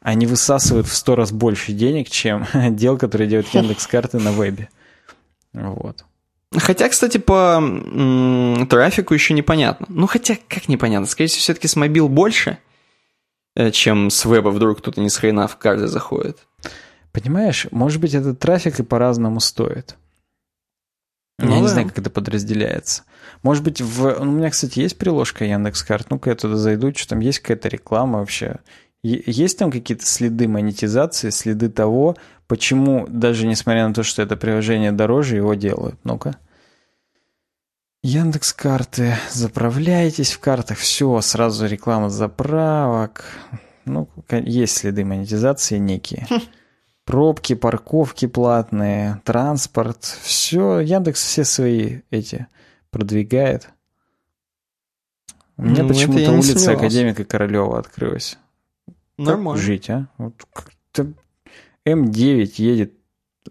[0.00, 4.70] они высасывают в сто раз больше денег, чем отдел, который делает Яндекс карты на вебе.
[5.52, 6.04] Вот.
[6.56, 9.86] Хотя, кстати, по м- трафику еще непонятно.
[9.88, 11.06] Ну, хотя, как непонятно?
[11.06, 12.58] Скорее всего, все-таки с мобил больше,
[13.54, 16.47] э, чем с веба вдруг кто-то не с хрена в карты заходит.
[17.12, 19.96] Понимаешь, может быть, этот трафик и по-разному стоит.
[21.38, 21.60] Ну, Я да.
[21.60, 23.04] не знаю, как это подразделяется.
[23.42, 24.16] Может быть, в...
[24.24, 26.10] Ну, у меня, кстати, есть приложка Яндекс.Карт.
[26.10, 28.56] Ну-ка я туда зайду, что там есть какая-то реклама вообще.
[29.04, 32.16] Есть там какие-то следы монетизации, следы того,
[32.48, 35.98] почему, даже несмотря на то, что это приложение дороже, его делают.
[36.02, 36.36] Ну-ка.
[38.02, 39.16] Яндекс карты.
[39.30, 40.78] Заправляйтесь в картах.
[40.78, 43.24] Все, сразу реклама заправок.
[43.84, 46.26] Ну, есть следы монетизации некие.
[47.08, 52.48] Пробки, парковки платные, транспорт, все, Яндекс все свои эти
[52.90, 53.70] продвигает.
[55.56, 58.36] У меня ну, почему-то улица Академика Королева открылась.
[59.16, 59.58] Нормально.
[59.58, 60.08] Как жить, а?
[60.18, 60.34] Вот
[61.86, 62.92] М9 едет,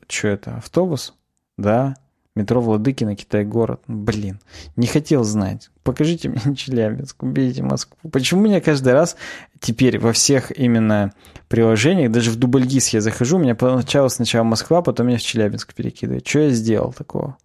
[0.07, 1.15] что это, автобус?
[1.57, 1.95] Да.
[2.37, 3.81] Метро Владыкина, Китай-город.
[3.87, 4.39] Блин,
[4.75, 5.71] не хотел знать.
[5.81, 8.11] Покажите мне Челябинск, убейте Москву.
[8.11, 9.17] Почему меня каждый раз
[9.59, 11.13] теперь во всех именно
[11.47, 15.73] приложениях, даже в Дубльгиз я захожу, у меня поначалу сначала Москва, потом меня в Челябинск
[15.73, 16.27] перекидывает.
[16.27, 17.37] Что я сделал такого?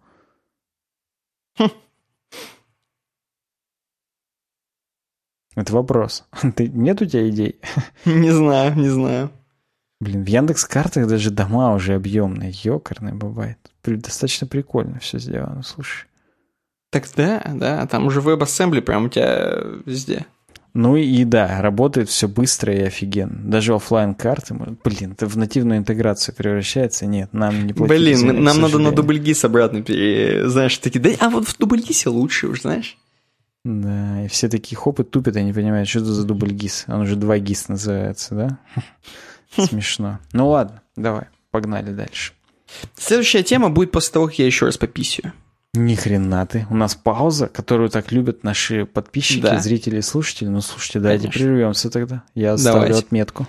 [1.57, 1.69] Хм.
[5.55, 6.25] Это вопрос.
[6.55, 7.59] Ты, нет у тебя идей?
[8.05, 9.31] Не знаю, не знаю.
[9.99, 13.72] Блин, в Яндекс картах даже дома уже объемные, ёкарные бывает.
[13.85, 16.07] Достаточно прикольно все сделано, слушай.
[16.89, 20.25] Так да, да, там уже WebAssembly прям у тебя везде.
[20.75, 23.39] Ну и да, работает все быстро и офигенно.
[23.43, 27.05] Даже офлайн карты, блин, это в нативную интеграцию превращается.
[27.05, 27.97] Нет, нам не платить.
[27.97, 30.47] Блин, цены, нам надо на дубльгис обратно пере...
[30.49, 32.97] Знаешь, такие, да, а вот в дубльгисе лучше уж, знаешь.
[33.63, 36.85] Да, и все такие хопы тупят, и не понимают, что это за дубльгис.
[36.87, 38.59] Он уже два гис называется, да?
[39.65, 40.19] Смешно.
[40.31, 42.33] Ну ладно, давай, погнали дальше.
[42.97, 45.33] Следующая тема будет после того, как я еще раз пописью.
[45.75, 46.67] Ни хрена ты.
[46.69, 49.59] У нас пауза, которую так любят наши подписчики, да.
[49.59, 50.47] зрители и слушатели.
[50.47, 51.41] Ну, слушайте, давайте Конечно.
[51.41, 52.23] прервемся тогда.
[52.35, 52.99] Я ставлю давайте.
[53.05, 53.47] отметку.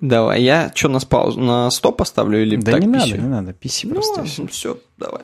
[0.00, 3.10] Давай, я что, на паузу, на стоп поставлю или Да так не пищу?
[3.10, 4.24] надо, не надо, писи ну, просто.
[4.24, 4.46] Все.
[4.46, 5.22] все, давай.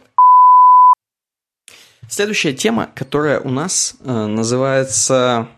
[2.08, 5.48] Следующая тема, которая у нас э, называется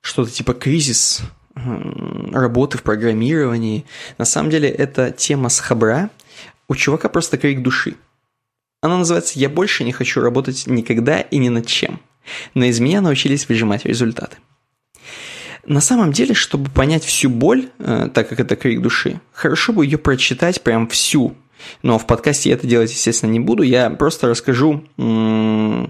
[0.00, 1.22] что-то типа кризис
[1.54, 3.84] работы в программировании.
[4.18, 6.10] На самом деле это тема с хабра.
[6.68, 7.96] У чувака просто крик души.
[8.80, 12.00] Она называется «Я больше не хочу работать никогда и ни над чем».
[12.54, 14.38] Но из меня научились выжимать результаты.
[15.66, 19.84] На самом деле, чтобы понять всю боль, э, так как это крик души, хорошо бы
[19.84, 21.34] ее прочитать прям всю.
[21.82, 23.62] Но в подкасте я это делать, естественно, не буду.
[23.62, 25.86] Я просто расскажу э,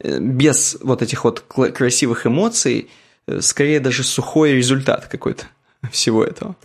[0.00, 2.88] без вот этих вот красивых эмоций,
[3.26, 5.46] Э, скорее даже сухой результат какой-то
[5.90, 6.56] всего этого.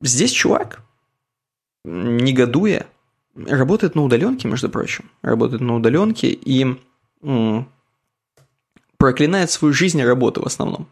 [0.00, 0.82] Здесь чувак,
[1.84, 2.86] негодуя,
[3.34, 6.76] работает на удаленке, между прочим, работает на удаленке и
[7.22, 7.68] м-
[8.96, 10.88] проклинает свою жизнь и работу в основном.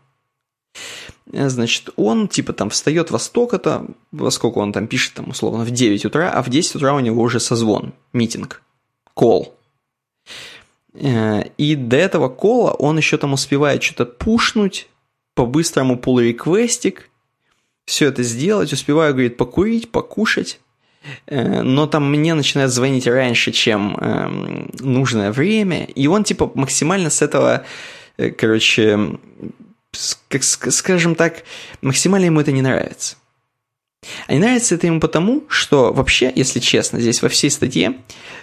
[1.33, 5.65] Э, значит, он типа там встает во столько-то, во сколько он там пишет, там условно
[5.65, 8.63] в 9 утра, а в 10 утра у него уже созвон, митинг,
[9.15, 9.55] кол.
[10.95, 14.89] Э, и до этого кола он еще там успевает что-то пушнуть,
[15.35, 17.11] по-быстрому pull реквестик
[17.85, 20.61] все это сделать, успеваю, говорит, покурить, покушать,
[21.27, 27.23] но там мне начинает звонить раньше, чем эм, нужное время, и он типа максимально с
[27.23, 27.65] этого,
[28.17, 29.19] э, короче,
[30.29, 31.45] как скажем так,
[31.83, 33.17] максимально ему это не нравится.
[34.27, 37.97] А не нравится это ему потому, что вообще, если честно, здесь во всей статье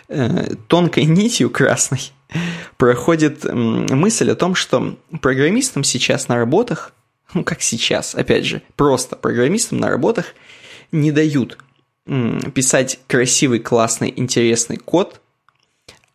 [0.10, 2.12] э, тонкой нитью красной
[2.78, 6.94] проходит мысль о том, что программистам сейчас на работах,
[7.34, 10.36] ну как сейчас, опять же, просто программистам на работах
[10.92, 11.58] не дают
[12.06, 15.22] писать красивый, классный, интересный код,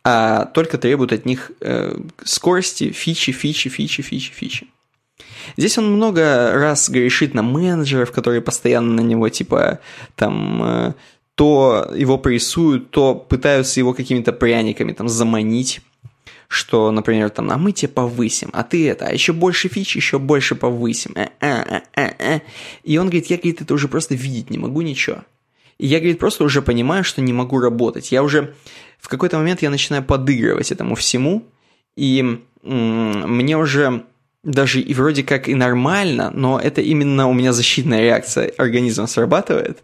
[0.03, 4.67] а только требуют от них э, скорости, фичи, фичи, фичи, фичи, фичи.
[5.57, 9.79] Здесь он много раз грешит на менеджеров, которые постоянно на него, типа,
[10.15, 10.93] там, э,
[11.35, 15.81] то его прессуют, то пытаются его какими-то пряниками там заманить
[16.51, 20.19] что, например, там, а мы тебе повысим, а ты это, а еще больше фич, еще
[20.19, 21.13] больше повысим.
[21.15, 22.39] Э, э, э,
[22.83, 25.23] и он говорит, я, говорит, это уже просто видеть не могу ничего.
[25.81, 28.11] И я, говорит, просто уже понимаю, что не могу работать.
[28.11, 28.53] Я уже
[28.99, 31.43] в какой-то момент я начинаю подыгрывать этому всему,
[31.95, 34.03] и мне уже
[34.43, 39.83] даже и вроде как и нормально, но это именно у меня защитная реакция организма срабатывает.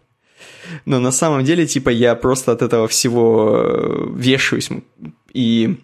[0.84, 4.68] Но на самом деле, типа, я просто от этого всего вешаюсь
[5.32, 5.80] и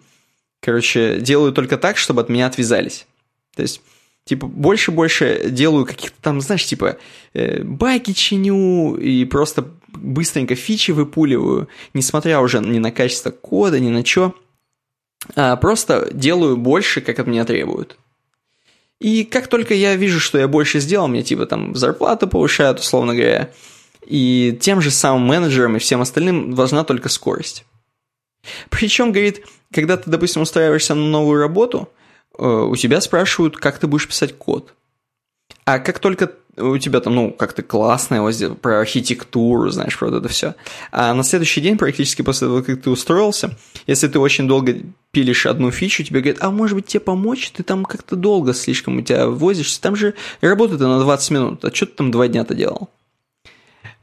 [0.61, 3.05] короче, делаю только так, чтобы от меня отвязались.
[3.53, 3.81] То есть,
[4.25, 6.97] типа, больше-больше делаю каких-то там, знаешь, типа,
[7.33, 13.89] э, байки чиню и просто быстренько фичи выпуливаю, несмотря уже ни на качество кода, ни
[13.89, 14.35] на что.
[15.35, 17.97] А просто делаю больше, как от меня требуют.
[18.99, 23.13] И как только я вижу, что я больше сделал, мне типа там зарплату повышают, условно
[23.13, 23.51] говоря,
[24.05, 27.65] и тем же самым менеджерам и всем остальным важна только скорость.
[28.69, 31.89] Причем, говорит, когда ты, допустим, устраиваешься на новую работу,
[32.37, 34.73] у тебя спрашивают, как ты будешь писать код.
[35.65, 40.17] А как только у тебя там, ну, как-то классное вот про архитектуру, знаешь, про вот
[40.17, 40.55] это все.
[40.91, 43.57] А на следующий день, практически после того, как ты устроился,
[43.87, 44.77] если ты очень долго
[45.11, 47.51] пилишь одну фичу, тебе говорят, а может быть тебе помочь?
[47.51, 49.81] Ты там как-то долго слишком у тебя возишься.
[49.81, 52.89] Там же работа на 20 минут, а что ты там два дня-то делал?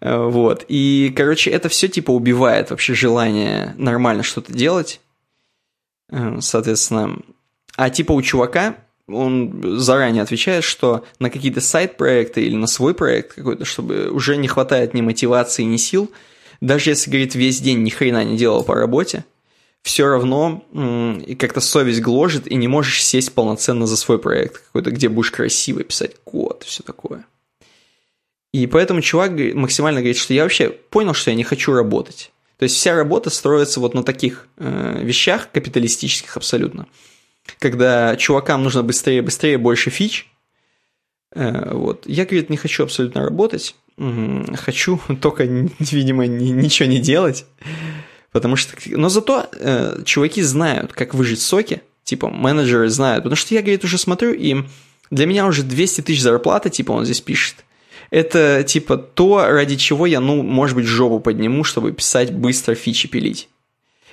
[0.00, 0.64] Э, вот.
[0.68, 5.00] И, короче, это все типа убивает вообще желание нормально что-то делать.
[6.10, 7.16] Э, соответственно,
[7.82, 8.76] а типа у чувака
[9.08, 14.46] он заранее отвечает, что на какие-то сайт-проекты или на свой проект какой-то, чтобы уже не
[14.46, 16.08] хватает ни мотивации, ни сил,
[16.60, 19.24] даже если, говорит, весь день ни хрена не делал по работе,
[19.82, 20.64] все равно
[21.26, 25.32] и как-то совесть гложет, и не можешь сесть полноценно за свой проект какой-то, где будешь
[25.32, 27.26] красиво писать код, все такое.
[28.52, 32.30] И поэтому чувак максимально говорит, что я вообще понял, что я не хочу работать.
[32.58, 36.86] То есть вся работа строится вот на таких э, вещах, капиталистических абсолютно.
[37.58, 40.30] Когда чувакам нужно быстрее, быстрее, больше фич.
[41.34, 42.06] Э, вот.
[42.06, 43.74] Я, говорит, не хочу абсолютно работать.
[43.96, 47.44] Хочу только, видимо, ничего не делать.
[48.30, 48.74] Потому что...
[48.86, 51.82] Но зато э, чуваки знают, как выжить соки.
[52.04, 53.24] Типа, менеджеры знают.
[53.24, 54.64] Потому что я, говорит, уже смотрю, и
[55.10, 57.64] для меня уже 200 тысяч зарплата, типа, он здесь пишет.
[58.10, 63.08] Это, типа, то, ради чего я, ну, может быть, жопу подниму, чтобы писать быстро фичи
[63.08, 63.48] пилить.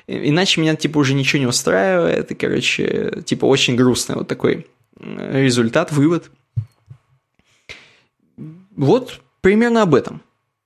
[0.10, 2.31] Иначе меня, типа, уже ничего не устраивает.
[2.31, 4.65] И, короче, типа, очень грустный вот такой
[4.99, 6.31] результат, вывод.
[8.76, 10.22] Вот примерно об этом.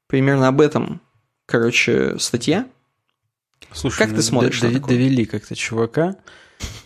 [0.07, 1.01] Примерно об этом,
[1.45, 2.67] короче, статья.
[3.71, 4.61] Слушай, как ну, ты смотришь?
[4.61, 6.15] Д- на довели как-то чувака.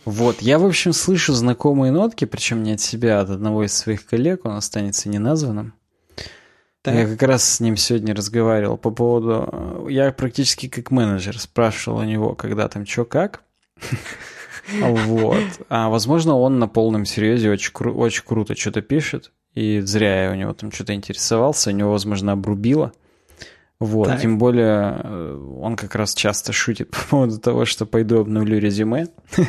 [0.06, 3.74] Вот, я, в общем, слышу знакомые нотки, причем не от себя, а от одного из
[3.74, 5.74] своих коллег, он останется неназванным.
[6.88, 6.96] Так.
[6.96, 9.88] Я как раз с ним сегодня разговаривал по поводу...
[9.90, 13.44] Я практически как менеджер спрашивал у него, когда там что как.
[14.82, 15.44] Вот.
[15.70, 19.32] А возможно, он на полном серьезе очень, кру- очень круто что-то пишет.
[19.54, 21.70] И зря я у него там что-то интересовался.
[21.70, 22.92] У него, возможно, обрубило.
[23.80, 24.22] Вот, так.
[24.22, 29.08] тем более э, он как раз часто шутит по поводу того, что пойду обновлю резюме.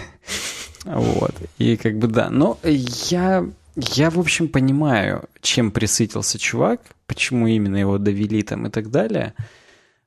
[0.84, 2.30] Вот, и как бы да.
[2.30, 3.44] Но я,
[3.80, 9.34] я, в общем, понимаю, чем присытился чувак, почему именно его довели там и так далее.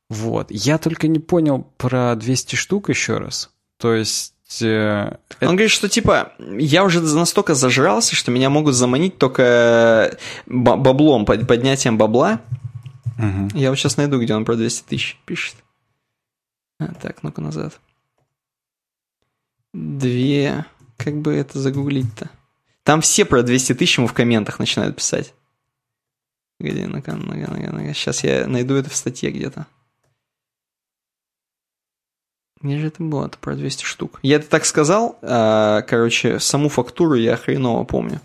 [0.09, 3.49] Вот, я только не понял про 200 штук еще раз.
[3.77, 9.17] То есть э, он говорит, что типа я уже настолько зажрался, что меня могут заманить
[9.17, 12.41] только баблом, поднятием бабла.
[13.17, 13.57] Угу.
[13.57, 15.55] Я вот сейчас найду, где он про 200 тысяч пишет.
[16.79, 17.79] А, так, ну-ка назад.
[19.73, 20.65] Две...
[20.97, 22.29] Как бы это загуглить-то?
[22.83, 25.33] Там все про 200 тысяч ему в комментах начинают писать.
[26.59, 26.87] Где?
[26.87, 27.93] Ну-ка, ну-ка, ну-ка, ну-ка.
[27.93, 29.67] Сейчас я найду это в статье где-то.
[32.61, 33.25] Где же это было?
[33.27, 34.19] Это про 200 штук.
[34.21, 35.17] Я это так сказал.
[35.21, 38.21] А, короче, саму фактуру я хреново помню.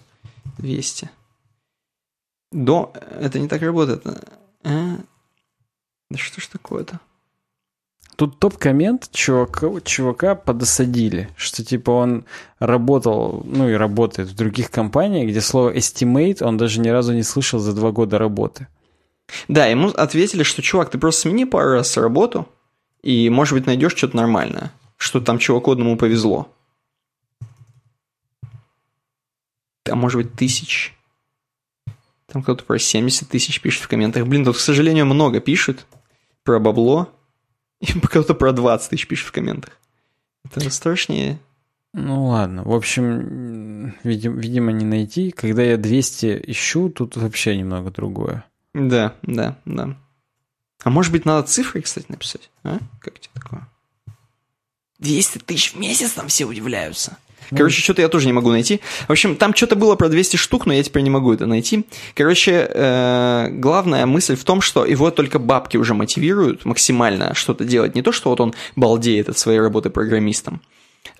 [0.59, 1.11] 200.
[2.53, 2.93] До...
[2.95, 4.07] Это не так работает.
[4.65, 4.99] А?
[6.11, 7.01] Да что ж такое-то?
[8.16, 12.24] Тут топ-коммент чувака, чувака подосадили, что типа он
[12.59, 17.22] работал, ну и работает в других компаниях, где слово estimate он даже ни разу не
[17.22, 18.68] слышал за два года работы.
[19.48, 22.48] Да, ему ответили, что чувак, ты просто смени пару раз работу,
[23.02, 26.48] и, может быть, найдешь что-то нормальное, что там чуваку одному повезло.
[29.88, 30.97] А может быть, тысяч.
[32.26, 34.26] Там кто-то про 70 тысяч пишет в комментах.
[34.26, 35.86] Блин, тут, к сожалению, много пишут
[36.44, 37.12] про бабло.
[37.81, 39.78] И кто-то про 20 тысяч пишет в комментах.
[40.44, 41.39] Это страшнее.
[41.93, 45.31] Ну ладно, в общем, видим, видимо, не найти.
[45.31, 48.44] Когда я 200 ищу, тут вообще немного другое.
[48.74, 49.97] Да, да, да.
[50.82, 52.51] А может быть, надо цифры, кстати, написать?
[52.62, 52.78] А?
[53.01, 53.66] Как тебе такое?
[54.98, 57.16] 200 тысяч в месяц там все удивляются.
[57.51, 58.81] Короче, что-то я тоже не могу найти.
[59.09, 61.86] В общем, там что-то было про 200 штук, но я теперь не могу это найти.
[62.14, 67.94] Короче, э, главная мысль в том, что его только бабки уже мотивируют максимально что-то делать.
[67.94, 70.60] Не то, что вот он балдеет от своей работы программистом.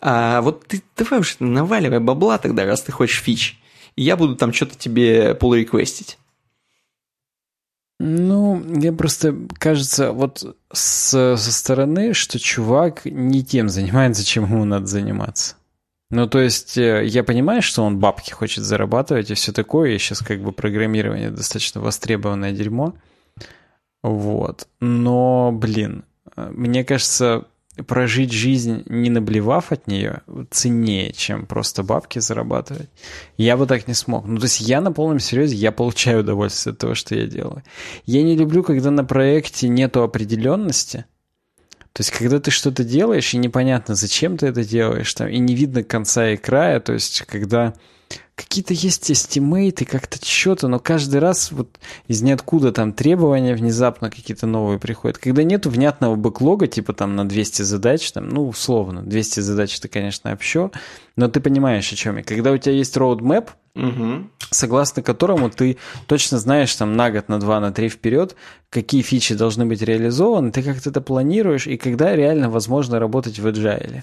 [0.01, 3.59] А вот ты давай уже наваливай бабла тогда, раз ты хочешь фич.
[3.97, 6.19] И я буду там что-то тебе пул-реквестить.
[7.99, 14.65] Ну, мне просто кажется, вот с, со стороны, что чувак не тем занимается, чем ему
[14.65, 15.57] надо заниматься.
[16.11, 19.99] Ну, то есть, э, я понимаю, что он бабки хочет зарабатывать и все такое, и
[19.99, 22.95] сейчас как бы программирование достаточно востребованное дерьмо.
[24.03, 24.69] Вот.
[24.81, 26.05] Но, блин,
[26.37, 27.47] э, мне кажется,
[27.89, 32.89] прожить жизнь, не наблевав от нее, ценнее, чем просто бабки зарабатывать.
[33.37, 34.27] Я бы так не смог.
[34.27, 37.65] Ну, то есть я на полном серьезе, я получаю удовольствие от того, что я делаю.
[38.05, 41.05] Я не люблю, когда на проекте нету определенности–
[41.97, 45.55] то есть, когда ты что-то делаешь, и непонятно, зачем ты это делаешь, там, и не
[45.55, 47.73] видно конца и края, то есть, когда
[48.37, 54.47] какие-то есть эстимейты, как-то что-то, но каждый раз вот из ниоткуда там требования внезапно какие-то
[54.47, 55.17] новые приходят.
[55.17, 59.89] Когда нету внятного бэклога, типа там на 200 задач, там, ну, условно, 200 задач это,
[59.89, 60.71] конечно, общо,
[61.17, 62.23] но ты понимаешь, о чем я.
[62.23, 64.29] Когда у тебя есть roadmap, угу.
[64.51, 68.37] согласно которому ты точно знаешь там на год, на два, на три вперед,
[68.69, 73.47] какие фичи должны быть реализованы, ты как-то это планируешь, и когда реально возможно работать в
[73.47, 74.03] agile.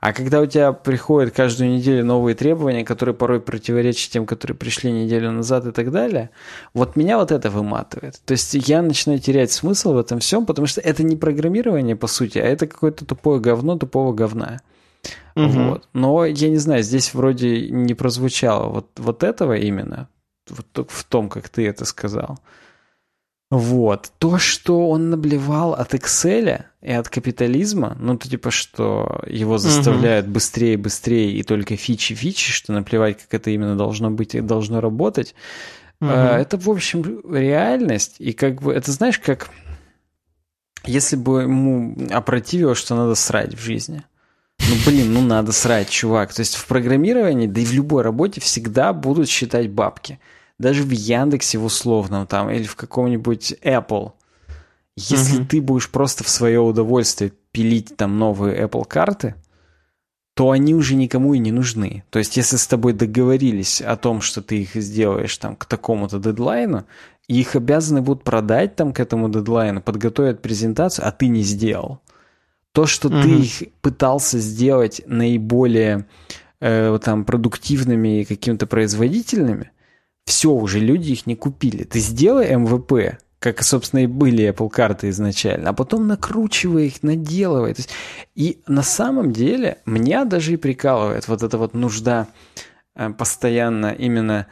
[0.00, 4.92] А когда у тебя приходят каждую неделю новые требования, которые порой противоречит тем, которые пришли
[4.92, 6.30] неделю назад и так далее.
[6.72, 8.20] Вот меня вот это выматывает.
[8.24, 12.06] То есть я начинаю терять смысл в этом всем, потому что это не программирование, по
[12.06, 14.60] сути, а это какое-то тупое говно тупого говна.
[15.34, 15.48] Угу.
[15.48, 15.88] Вот.
[15.92, 20.08] Но я не знаю, здесь вроде не прозвучало вот, вот этого именно,
[20.48, 22.38] вот в том, как ты это сказал.
[23.50, 24.12] Вот.
[24.18, 30.26] То, что он наблевал от Excel и от капитализма, ну, то типа, что его заставляют
[30.26, 30.34] угу.
[30.34, 35.34] быстрее, быстрее и только фичи-фичи, что наплевать, как это именно должно быть и должно работать,
[36.00, 36.10] угу.
[36.10, 38.16] это, в общем, реальность.
[38.18, 39.50] И как бы, это знаешь, как
[40.84, 44.04] если бы ему опротивило, что надо срать в жизни.
[44.60, 46.32] Ну, блин, ну надо срать, чувак.
[46.32, 50.18] То есть в программировании, да и в любой работе всегда будут считать бабки
[50.58, 54.12] даже в Яндексе в условном там или в каком-нибудь Apple,
[54.98, 55.46] если mm-hmm.
[55.46, 59.34] ты будешь просто в свое удовольствие пилить там новые Apple карты,
[60.34, 62.04] то они уже никому и не нужны.
[62.10, 66.20] То есть, если с тобой договорились о том, что ты их сделаешь там к такому-то
[66.20, 66.84] дедлайну,
[67.26, 72.00] их обязаны будут продать там к этому дедлайну, подготовят презентацию, а ты не сделал.
[72.72, 73.22] То, что mm-hmm.
[73.22, 76.06] ты их пытался сделать наиболее
[76.60, 79.72] э, там продуктивными и каким-то производительными,
[80.24, 81.84] все уже, люди их не купили.
[81.84, 87.74] Ты сделай МВП, как, собственно, и были Apple карты изначально, а потом накручивай их, наделывай.
[87.74, 87.90] То есть,
[88.34, 92.28] и на самом деле меня даже и прикалывает вот эта вот нужда
[92.94, 94.46] э, постоянно именно,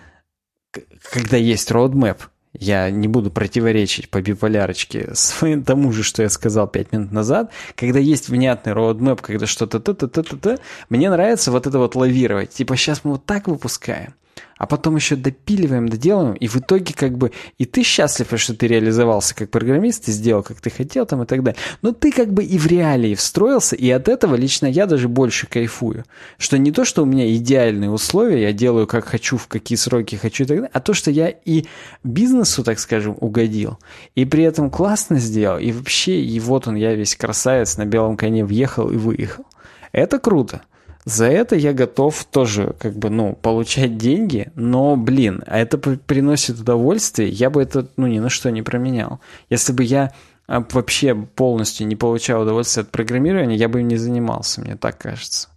[1.12, 2.18] когда есть roadmap,
[2.58, 5.12] я не буду противоречить по биполярочке
[5.66, 7.50] тому же, что я сказал пять минут назад.
[7.74, 10.58] Когда есть внятный roadmap, когда что-то т-т-т-т-т,
[10.88, 12.50] мне нравится вот это вот лавировать.
[12.50, 14.14] Типа сейчас мы вот так выпускаем,
[14.58, 18.66] а потом еще допиливаем, доделаем, и в итоге как бы и ты счастлив, что ты
[18.66, 21.58] реализовался как программист, ты сделал, как ты хотел там и так далее.
[21.82, 25.46] Но ты как бы и в реалии встроился, и от этого лично я даже больше
[25.46, 26.04] кайфую.
[26.38, 30.16] Что не то, что у меня идеальные условия, я делаю как хочу, в какие сроки
[30.16, 31.66] хочу и так далее, а то, что я и
[32.02, 33.78] бизнесу, так скажем, угодил,
[34.14, 38.16] и при этом классно сделал, и вообще, и вот он, я весь красавец, на белом
[38.16, 39.44] коне въехал и выехал.
[39.92, 40.62] Это круто.
[41.06, 46.58] За это я готов тоже, как бы, ну, получать деньги, но, блин, а это приносит
[46.58, 49.20] удовольствие, я бы это, ну, ни на что не променял.
[49.48, 50.12] Если бы я
[50.48, 54.98] а, вообще полностью не получал удовольствие от программирования, я бы им не занимался, мне так
[54.98, 55.48] кажется.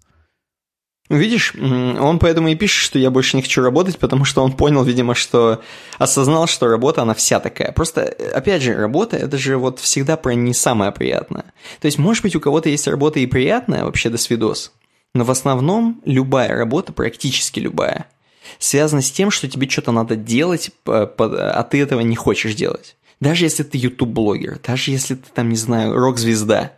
[1.09, 4.83] Видишь, он поэтому и пишет, что я больше не хочу работать, потому что он понял,
[4.83, 5.63] видимо, что
[5.97, 7.71] осознал, что работа, она вся такая.
[7.71, 8.03] Просто,
[8.35, 11.45] опять же, работа, это же вот всегда про не самое приятное.
[11.81, 14.71] То есть, может быть, у кого-то есть работа и приятная, вообще до свидос,
[15.13, 18.07] но в основном любая работа, практически любая,
[18.57, 22.95] связана с тем, что тебе что-то надо делать, а ты этого не хочешь делать.
[23.19, 26.73] Даже если ты YouTube-блогер, даже если ты там, не знаю, рок-звезда.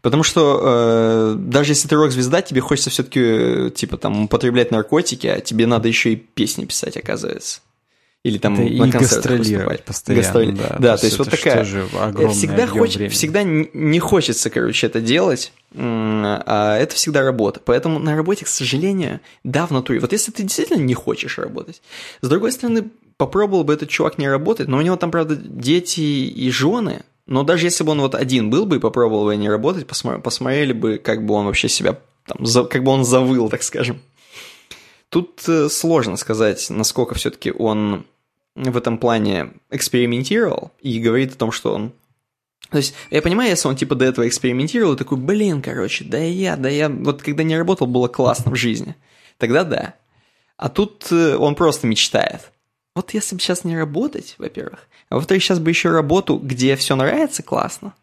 [0.00, 5.26] Потому что э, даже если ты рок-звезда, тебе хочется все-таки, э, типа, там, употреблять наркотики,
[5.26, 7.60] а тебе надо еще и песни писать, оказывается.
[8.28, 9.84] Или там это на концертах выступать.
[9.84, 10.22] постоянно.
[10.22, 10.50] Гастроли...
[10.52, 11.64] Да, да, то, то есть вот такая...
[11.64, 12.96] Всегда, хоч...
[13.10, 17.60] всегда не хочется, короче, это делать, а это всегда работа.
[17.64, 20.00] Поэтому на работе, к сожалению, да, в натуре.
[20.00, 21.80] Вот если ты действительно не хочешь работать,
[22.20, 22.84] с другой стороны,
[23.16, 27.42] попробовал бы этот чувак не работать, но у него там, правда, дети и жены, но
[27.42, 30.98] даже если бы он вот один был бы и попробовал бы не работать, посмотрели бы,
[30.98, 34.00] как бы он вообще себя, там, как бы он завыл, так скажем.
[35.10, 38.04] Тут э, сложно сказать, насколько все-таки он
[38.58, 41.92] в этом плане экспериментировал и говорит о том, что он
[42.70, 46.56] то есть, я понимаю, если он типа до этого экспериментировал, такой, блин, короче, да я,
[46.56, 48.94] да я, вот когда не работал, было классно в жизни.
[49.38, 49.94] Тогда да.
[50.58, 52.52] А тут э, он просто мечтает.
[52.94, 56.94] Вот если бы сейчас не работать, во-первых, а во-вторых, сейчас бы еще работу, где все
[56.96, 57.94] нравится классно.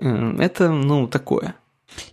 [0.00, 1.54] Это, ну, такое.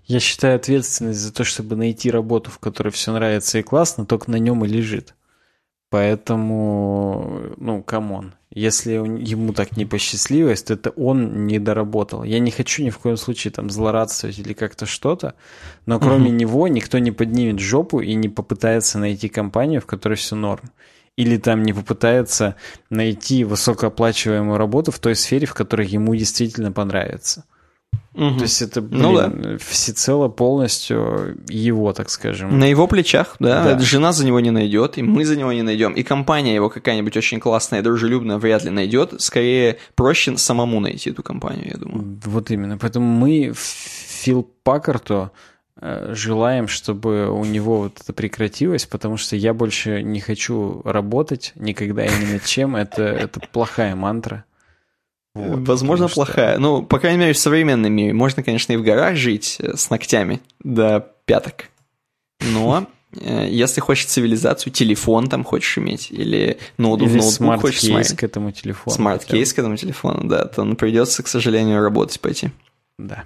[0.05, 4.29] Я считаю, ответственность за то, чтобы найти работу, в которой все нравится и классно, только
[4.29, 5.15] на нем и лежит.
[5.93, 8.33] Поэтому, ну, come on.
[8.49, 12.23] Если ему так не посчастливилось, то это он не доработал.
[12.23, 15.35] Я не хочу ни в коем случае там злорадствовать или как-то что-то,
[15.85, 16.35] но кроме угу.
[16.35, 20.71] него никто не поднимет жопу и не попытается найти компанию, в которой все норм.
[21.15, 22.55] Или там не попытается
[22.89, 27.43] найти высокооплачиваемую работу в той сфере, в которой ему действительно понравится.
[28.15, 28.37] Угу.
[28.37, 29.57] То есть это, блин, ну, да.
[29.57, 32.59] всецело полностью его, так скажем.
[32.59, 33.63] На его плечах, да.
[33.63, 33.79] да.
[33.79, 35.93] Жена за него не найдет, и мы за него не найдем.
[35.93, 39.19] И компания его какая-нибудь очень классная дружелюбная вряд ли найдет.
[39.19, 42.19] Скорее, проще самому найти эту компанию, я думаю.
[42.25, 42.77] Вот именно.
[42.77, 45.31] Поэтому мы Фил Паккарту
[45.81, 51.53] э, желаем, чтобы у него вот это прекратилось, потому что я больше не хочу работать
[51.55, 52.75] никогда и ни над чем.
[52.75, 54.45] Это, это плохая мантра.
[55.35, 56.53] Вот, Возможно, плохая.
[56.53, 56.61] Что...
[56.61, 58.13] Ну, по крайней мере, в современном мире.
[58.13, 61.69] Можно, конечно, и в горах жить э, с ногтями до пяток.
[62.39, 62.87] Но
[63.19, 68.15] Э, если хочешь цивилизацию, телефон там хочешь иметь, или ноутбук, или ноутбук хочешь смотреть.
[68.15, 68.95] к этому телефону.
[68.95, 72.49] Smart case к этому телефону, да, то ну, придется, к сожалению, работать пойти.
[72.97, 73.23] Да.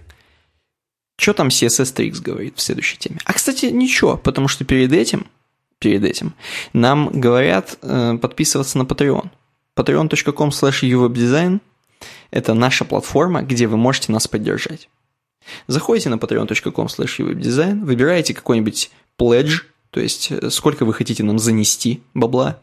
[1.19, 3.19] Что там CSS Tricks говорит в следующей теме?
[3.25, 5.27] А, кстати, ничего, потому что перед этим,
[5.79, 6.33] перед этим
[6.73, 9.29] нам говорят э, подписываться на Patreon.
[9.75, 11.59] patreon.com slash uwebdesign–
[12.31, 14.89] это наша платформа, где вы можете нас поддержать.
[15.67, 21.39] Заходите на patreon.com slash uwebdesign, выбираете какой-нибудь pledge, то есть э, сколько вы хотите нам
[21.39, 22.59] занести бабла,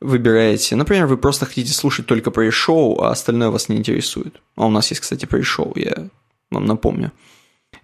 [0.00, 0.76] выбираете.
[0.76, 4.40] Например, вы просто хотите слушать только пресс-шоу, а остальное вас не интересует.
[4.56, 6.08] А у нас есть, кстати, пресс-шоу, я
[6.50, 7.12] вам напомню.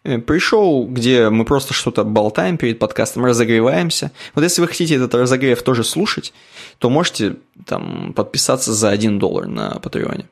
[0.04, 4.12] Э, пришел, где мы просто что-то болтаем перед подкастом, разогреваемся.
[4.34, 6.32] Вот если вы хотите этот разогрев тоже слушать,
[6.78, 7.36] то можете
[7.66, 10.28] там подписаться за 1 доллар на Патреоне.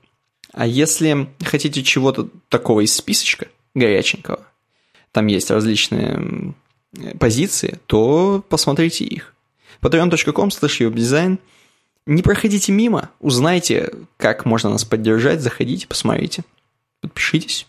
[0.53, 4.47] А если хотите чего-то такого из списочка, горяченького,
[5.11, 6.55] там есть различные
[7.19, 9.35] позиции, то посмотрите их.
[9.81, 11.39] patreon.com slash
[12.07, 16.45] Не проходите мимо, узнайте, как можно нас поддержать, заходите, посмотрите,
[17.01, 17.67] подпишитесь.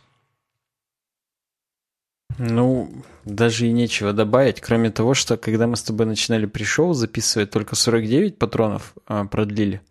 [2.37, 2.91] Ну,
[3.25, 7.75] даже и нечего добавить, кроме того, что когда мы с тобой начинали пришел записывать, только
[7.75, 9.81] 49 патронов а, продлили,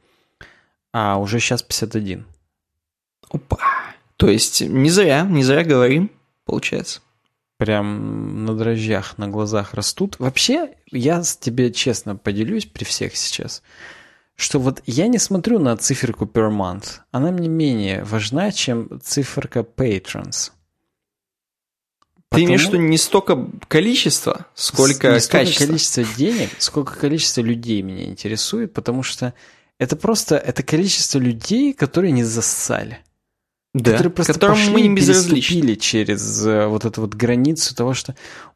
[0.93, 2.27] а уже сейчас 51.
[3.33, 3.59] Опа.
[4.17, 6.11] То есть не зря, не зря говорим,
[6.45, 7.01] получается.
[7.57, 10.17] Прям на дрожжах, на глазах растут.
[10.19, 13.63] Вообще, я с тебе честно поделюсь при всех сейчас,
[14.37, 17.01] что вот я не смотрю на циферку per month.
[17.11, 20.53] Она мне менее важна, чем циферка patrons.
[22.31, 25.67] Ты имеешь в виду не столько количество, сколько не столько качество.
[25.67, 29.35] количество денег, сколько количество людей меня интересует, потому что
[29.79, 33.01] это просто это количество людей, которые не зассали.
[33.74, 37.94] Да, которые просто которым пошли, мы не переступили через э, вот эту вот границу того,
[37.94, 38.15] что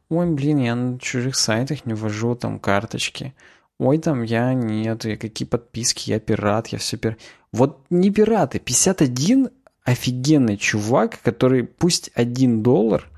[0.09, 3.33] ой, блин, я на чужих сайтах не ввожу там карточки.
[3.79, 7.17] Ой, там я нет, я какие подписки, я пират, я все пир...
[7.51, 9.49] Вот не пираты, 51
[9.83, 13.09] офигенный чувак, который пусть один доллар–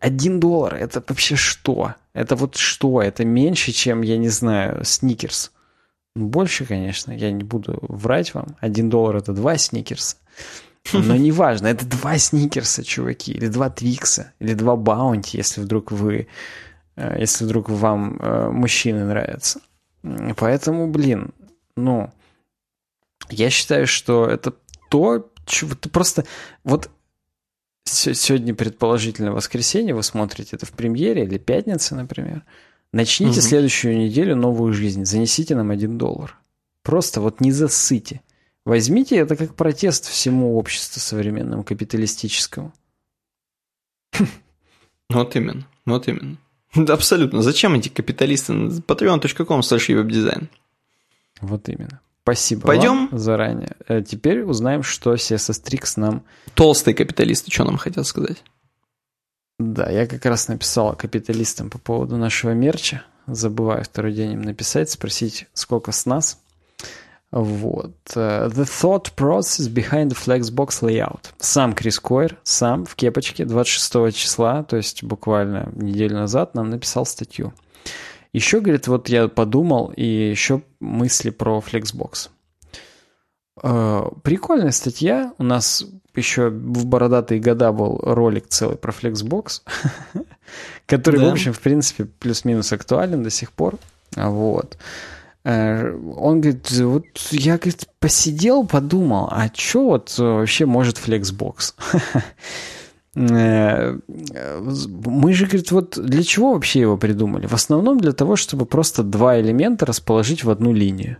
[0.00, 1.94] один доллар, это вообще что?
[2.12, 3.02] Это вот что?
[3.02, 5.52] Это меньше, чем, я не знаю, сникерс.
[6.16, 8.56] Больше, конечно, я не буду врать вам.
[8.60, 10.16] Один доллар это два сникерса.
[10.92, 16.26] Но неважно, это два сникерса, чуваки, или два твикса, или два баунти, если вдруг вы,
[16.96, 19.60] э, если вдруг вам э, мужчины нравятся.
[20.36, 21.32] Поэтому, блин,
[21.76, 22.10] ну,
[23.28, 24.54] я считаю, что это
[24.88, 26.24] то, чего ты просто...
[26.64, 26.90] Вот
[27.84, 32.44] сегодня предположительно воскресенье, вы смотрите это в премьере или пятница, например,
[32.92, 33.46] начните угу.
[33.48, 36.36] следующую неделю новую жизнь, занесите нам один доллар.
[36.82, 38.22] Просто вот не засыте.
[38.70, 42.72] Возьмите это как протест всему обществу современному, капиталистическому.
[45.08, 46.36] Вот именно, вот именно.
[46.76, 47.42] Да, абсолютно.
[47.42, 48.52] Зачем эти капиталисты?
[48.52, 50.48] Patreon.com slash веб-дизайн.
[51.40, 52.00] Вот именно.
[52.22, 53.08] Спасибо Пойдем?
[53.08, 53.74] вам заранее.
[53.88, 56.22] А теперь узнаем, что CSS Tricks нам...
[56.54, 58.44] Толстые капиталисты, что нам хотят сказать?
[59.58, 63.02] Да, я как раз написал капиталистам по поводу нашего мерча.
[63.26, 66.38] Забываю второй день им написать, спросить, сколько с нас.
[67.32, 67.94] Вот.
[68.16, 71.26] Э, the thought process behind the Flexbox layout.
[71.38, 77.06] Сам Крис Койер, сам в кепочке 26 числа, то есть буквально неделю назад, нам написал
[77.06, 77.52] статью.
[78.32, 82.30] Еще, говорит, вот я подумал, и еще мысли про Flexbox.
[83.62, 85.32] Э, прикольная статья.
[85.38, 85.84] У нас
[86.16, 89.62] еще в бородатые года был ролик целый про Flexbox,
[90.86, 91.28] который, да.
[91.28, 93.76] в общем, в принципе, плюс-минус актуален до сих пор.
[94.16, 94.76] Вот.
[95.44, 101.74] Э, он говорит, вот я, говорит, посидел, подумал, а что вот вообще может Flexbox?
[103.16, 107.46] Э, мы же, говорит, вот для чего вообще его придумали?
[107.46, 111.16] В основном для того, чтобы просто два элемента расположить в одну линию.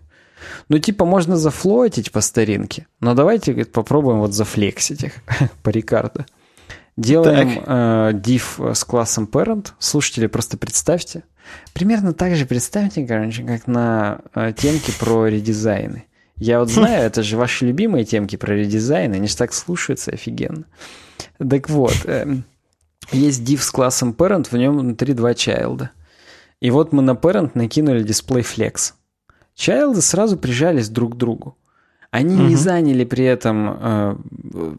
[0.69, 5.15] Ну, типа, можно зафлотить по старинке, но давайте, говорит, попробуем вот зафлексить их
[5.65, 6.27] по Рикардо.
[6.97, 9.73] Делаем э, div с классом parent.
[9.79, 11.25] Слушатели, просто представьте.
[11.73, 16.05] Примерно так же представьте, короче, как на э, темке про редизайны.
[16.37, 20.65] Я вот знаю, это же ваши любимые темки про редизайны, они же так слушаются офигенно.
[21.39, 22.45] Так вот, эм,
[23.13, 25.89] есть div с классом parent, в нем внутри два child.
[26.61, 28.93] И вот мы на parent накинули display flex.
[29.55, 31.57] Чайлды сразу прижались друг к другу.
[32.11, 32.45] Они угу.
[32.45, 34.17] не заняли при этом э,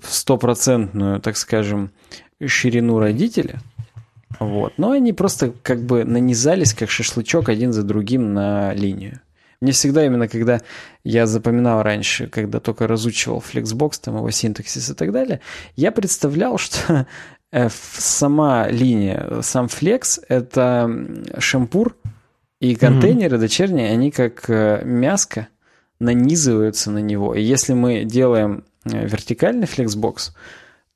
[0.04, 1.92] стопроцентную, так скажем,
[2.46, 3.60] ширину родителя.
[4.40, 4.74] Вот.
[4.78, 9.22] Но они просто как бы нанизались, как шашлычок, один за другим на линию.
[9.62, 10.62] Мне всегда именно, когда
[11.04, 15.40] я запоминал раньше, когда только разучивал Flexbox, там его синтаксис и так далее,
[15.76, 17.06] я представлял, что
[17.52, 20.90] э, сама линия, сам флекс— это
[21.38, 21.96] шампур,
[22.60, 23.42] и контейнеры угу.
[23.42, 25.48] дочерние, они как э, мяско
[26.02, 27.36] нанизываются на него.
[27.36, 30.34] И если мы делаем э, вертикальный флексбокс,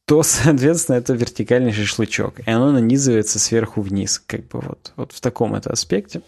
[0.05, 2.39] то, соответственно, это вертикальный шашлычок.
[2.45, 6.21] И оно нанизывается сверху вниз, как бы вот, вот в таком это аспекте.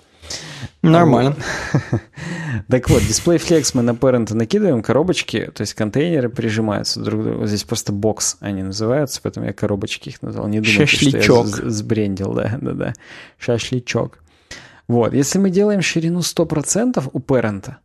[0.81, 1.35] Нормально.
[2.69, 7.23] Так вот, дисплей Flex мы на parent накидываем, коробочки, то есть контейнеры прижимаются друг к
[7.23, 7.45] другу.
[7.45, 10.47] Здесь просто бокс они называются, поэтому я коробочки их назвал.
[10.47, 11.47] Не думайте, Шашличок.
[11.47, 12.93] что я сбрендил, да, да, да.
[13.37, 14.19] Шашличок.
[14.87, 17.75] Вот, если мы делаем ширину 100% у parent,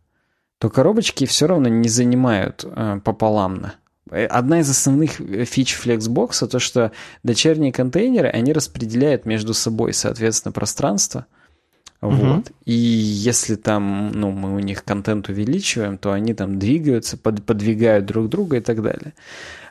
[0.62, 3.74] то коробочки все равно не занимают э, пополамно.
[4.12, 6.92] Э, одна из основных э, фич Flexbox то, что
[7.24, 11.26] дочерние контейнеры, они распределяют между собой, соответственно, пространство–
[12.02, 12.50] вот.
[12.64, 18.06] И если там, ну, мы у них контент увеличиваем, то они там двигаются, под, подвигают
[18.06, 19.14] друг друга и так далее.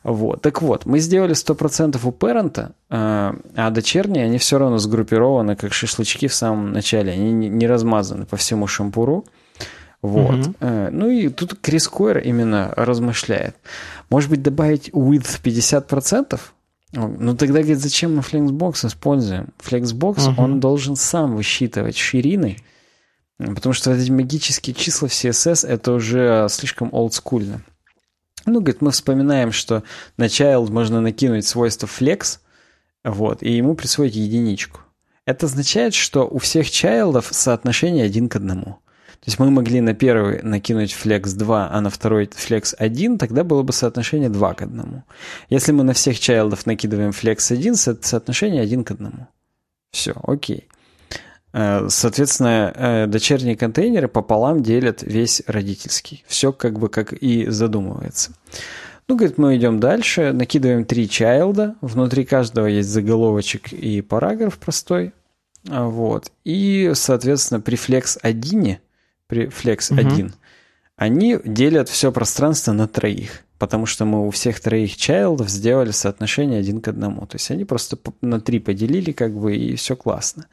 [0.05, 0.41] Вот.
[0.41, 5.73] Так вот, мы сделали 100% у парента, а, а дочерние, они все равно сгруппированы, как
[5.73, 7.11] шашлычки в самом начале.
[7.11, 9.25] Они не, не размазаны по всему шампуру.
[10.01, 10.47] Вот.
[10.47, 10.55] Угу.
[10.59, 13.55] Ну и тут Крис Койер именно размышляет.
[14.09, 16.39] Может быть, добавить width 50%?
[16.93, 19.49] Ну тогда, говорит, зачем мы Flexbox используем?
[19.59, 20.33] Flexbox, uh-huh.
[20.37, 22.57] он должен сам высчитывать ширины,
[23.37, 27.61] потому что эти магические числа в CSS это уже слишком олдскульно.
[28.45, 29.83] Ну, говорит, мы вспоминаем, что
[30.17, 32.39] на child можно накинуть свойство flex,
[33.05, 34.81] вот, и ему присвоить единичку.
[35.25, 38.79] Это означает, что у всех чайлдов соотношение один к одному.
[39.21, 43.43] То есть мы могли на первый накинуть flex 2, а на второй flex 1, тогда
[43.43, 45.03] было бы соотношение 2 к 1.
[45.49, 49.27] Если мы на всех чайлдов накидываем flex 1, соотношение 1 к 1.
[49.91, 50.67] Все, окей.
[51.53, 56.23] Э, соответственно, э, дочерние контейнеры пополам делят весь родительский.
[56.25, 58.31] Все как бы как и задумывается.
[59.07, 65.13] Ну, говорит, мы идем дальше, накидываем три чайлда, внутри каждого есть заголовочек и параграф простой.
[65.63, 66.31] Вот.
[66.43, 68.79] И, соответственно, при flex 1
[69.31, 70.01] при Flex угу.
[70.01, 70.33] 1,
[70.97, 76.59] они делят все пространство на троих, потому что мы у всех троих чайлдов сделали соотношение
[76.59, 77.25] один к одному.
[77.27, 80.47] То есть они просто на три поделили, как бы, и все классно.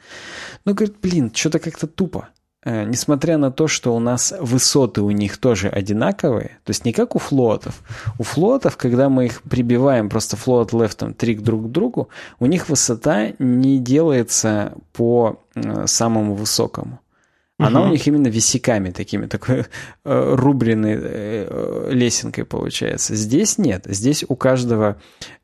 [0.64, 2.28] Ну, говорит, блин, что-то как-то тупо.
[2.62, 6.92] Э, несмотря на то, что у нас высоты у них тоже одинаковые, то есть не
[6.92, 7.82] как у флотов.
[8.20, 12.68] У флотов, когда мы их прибиваем просто флот лефтом три друг к другу, у них
[12.68, 17.00] высота не делается по э, самому высокому.
[17.58, 17.88] Она угу.
[17.88, 19.66] у них именно висяками такими, такой
[20.04, 23.16] э, рубленой э, лесенкой получается.
[23.16, 23.84] Здесь нет.
[23.86, 24.96] Здесь у каждого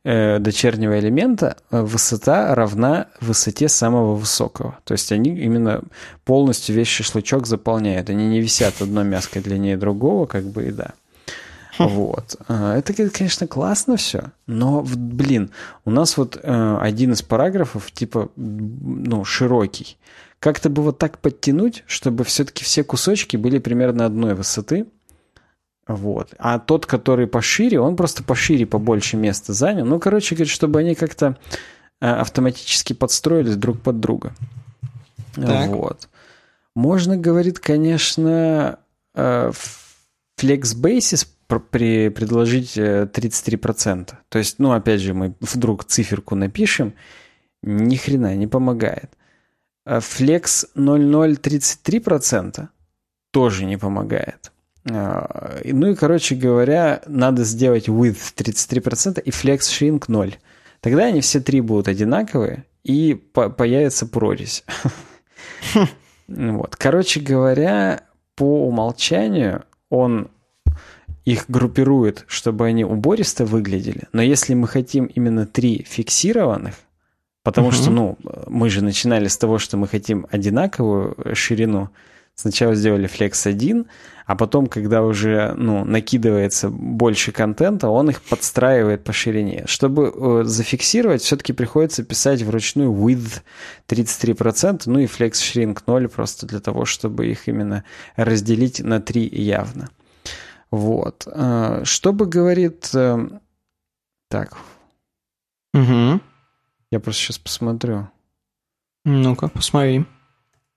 [0.05, 4.79] э, дочернего элемента э, высота равна высоте самого высокого.
[4.85, 5.83] То есть они именно
[6.25, 8.09] полностью весь шашлычок заполняют.
[8.09, 10.93] Они не висят одно мяско длиннее другого, как бы и да.
[11.79, 11.89] Хм.
[11.89, 12.37] Вот.
[12.47, 15.51] А, это, конечно, классно все, но, блин,
[15.85, 19.97] у нас вот э, один из параграфов, типа, ну, широкий.
[20.45, 24.85] Как-то бы вот так подтянуть, чтобы все-таки все кусочки были примерно одной высоты.
[25.87, 26.35] Вот.
[26.37, 29.87] А тот, который пошире, он просто пошире, побольше места занял.
[29.87, 31.39] Ну, короче, говорит, чтобы они как-то
[32.03, 34.35] э, автоматически подстроились друг под друга.
[35.35, 35.71] Так.
[35.71, 36.11] Вот.
[36.75, 38.81] Можно, говорит, конечно,
[39.15, 39.51] э,
[40.39, 41.27] Flex Basis
[41.71, 44.13] при, предложить 33%.
[44.13, 46.93] Э, То есть, ну, опять же, мы вдруг циферку напишем,
[47.63, 49.11] ни хрена не помогает.
[49.87, 52.69] Э, Flex 0,033%
[53.31, 54.53] тоже не помогает.
[54.91, 60.37] Э, ну и, короче говоря, надо сделать width 33% и flex shrink 0.
[60.81, 64.65] Тогда они все три будут одинаковые, и по появится прорезь.
[66.27, 66.75] Вот.
[66.77, 68.05] Короче говоря,
[68.35, 70.31] по умолчанию он
[71.27, 74.05] их группирует, чтобы они убористо выглядели.
[74.13, 76.75] Но если мы хотим именно три фиксированных,
[77.45, 77.77] Потому угу.
[77.77, 78.19] что, ну,
[78.49, 81.91] мы же начинали с того, что мы хотим одинаковую ширину.
[82.35, 83.87] Сначала сделали Flex 1,
[84.27, 89.65] а потом, когда уже, ну, накидывается больше контента, он их подстраивает по ширине.
[89.67, 93.43] Чтобы э, зафиксировать, все-таки приходится писать вручную width
[93.89, 97.85] 33%, ну и flex shrink 0, просто для того, чтобы их именно
[98.17, 99.91] разделить на 3 явно.
[100.71, 101.29] Вот.
[101.31, 102.91] Э, Чтобы говорит...
[102.95, 103.29] Э,
[104.29, 104.57] так.
[105.75, 106.21] Угу.
[106.95, 108.09] Я просто сейчас посмотрю.
[109.05, 110.05] Ну-ка, посмотри.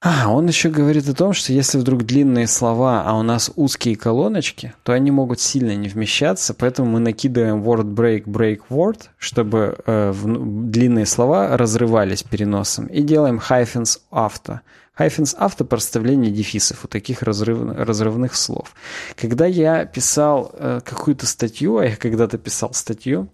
[0.01, 3.95] А, он еще говорит о том, что если вдруг длинные слова, а у нас узкие
[3.95, 9.77] колоночки, то они могут сильно не вмещаться, поэтому мы накидываем word break, break word, чтобы
[9.85, 14.61] э, в, длинные слова разрывались переносом, и делаем hyphens after.
[14.97, 18.73] Hyphens after– проставление дефисов у таких разрыв, разрывных слов.
[19.15, 23.29] Когда я писал э, какую-то статью, а я когда-то писал статью,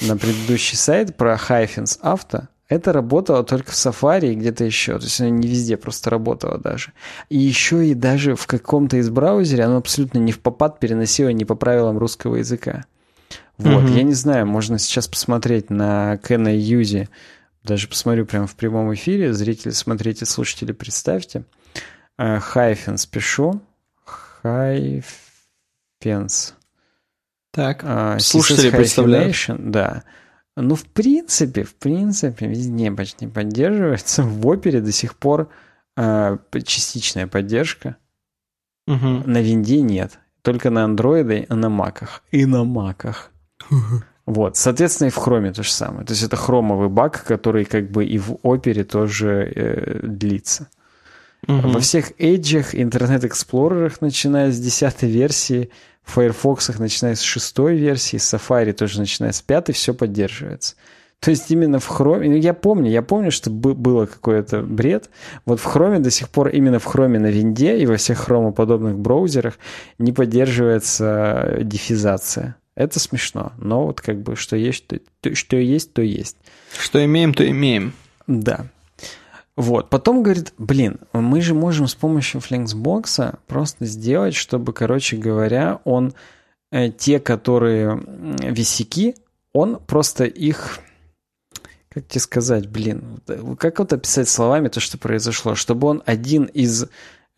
[0.00, 4.98] на предыдущий сайт про Hyphens Auto, это работало только в Safari и где-то еще.
[4.98, 6.92] То есть оно не везде просто работало даже.
[7.28, 11.44] И еще и даже в каком-то из браузере оно абсолютно не в попад переносило не
[11.44, 12.84] по правилам русского языка.
[13.58, 13.96] Вот, mm-hmm.
[13.96, 17.08] я не знаю, можно сейчас посмотреть на Кена Юзи,
[17.66, 19.32] даже посмотрю прямо в прямом эфире.
[19.32, 21.44] Зрители, смотрите, слушатели, представьте.
[22.18, 23.60] Hyphens пишу.
[24.04, 25.04] Hyphens.
[27.52, 29.36] Так, э, слушатели представляют.
[29.70, 30.04] Да.
[30.56, 34.22] Ну, в принципе, в принципе, везде почти поддерживается.
[34.22, 35.50] В опере до сих пор
[35.96, 37.96] э, частичная поддержка.
[38.86, 39.24] Угу.
[39.26, 40.18] На винде нет.
[40.42, 42.22] Только на андроиде и на маках.
[42.30, 43.30] И на маках.
[44.26, 46.04] Вот, соответственно, и в хроме то же самое.
[46.04, 50.68] То есть это хромовый баг, который как бы и в опере тоже э, длится.
[51.46, 51.68] Угу.
[51.68, 55.70] Во всех Edge, Explorer, начиная с 10 версии,
[56.02, 60.74] в Firefox, начиная с 6 версии, Safari тоже начиная с 5, все поддерживается.
[61.20, 65.08] То есть именно в Chrome, ну, я помню, я помню, что было какой-то бред.
[65.44, 68.98] Вот в Chrome до сих пор, именно в Chrome на винде и во всех хромоподобных
[68.98, 69.54] браузерах
[69.98, 72.56] не поддерживается дефизация.
[72.76, 76.36] Это смешно, но вот как бы что есть, то, что есть, то есть.
[76.78, 77.94] Что имеем, то имеем.
[78.26, 78.66] Да.
[79.56, 79.88] Вот.
[79.88, 86.12] Потом говорит, блин, мы же можем с помощью Flexbox просто сделать, чтобы, короче говоря, он
[86.70, 88.02] э, те, которые
[88.42, 89.16] висяки,
[89.54, 90.80] он просто их
[91.88, 93.22] как тебе сказать, блин,
[93.58, 96.88] как вот описать словами то, что произошло, чтобы он один из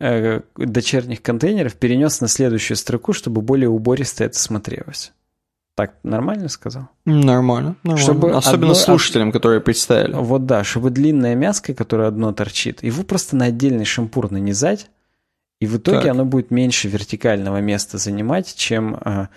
[0.01, 5.13] э, дочерних контейнеров перенес на следующую строку, чтобы более убористо это смотрелось.
[5.79, 6.89] Так нормально сказал?
[7.05, 8.03] Нормально, нормально.
[8.03, 10.13] Чтобы Особенно одно, слушателям, которые представили.
[10.13, 14.89] Вот да, чтобы длинное мяско, которое одно торчит, его просто на отдельный шампур нанизать,
[15.61, 16.11] и в итоге так.
[16.11, 19.27] оно будет меньше вертикального места занимать, чем э,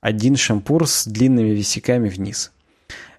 [0.00, 2.50] один шампур с длинными висяками вниз.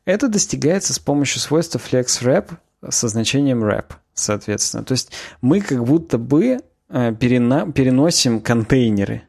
[0.05, 2.49] Это достигается с помощью свойства FlexWrap
[2.89, 4.83] со значением wrap, соответственно.
[4.83, 9.21] То есть мы как будто бы э, перена- переносим контейнеры.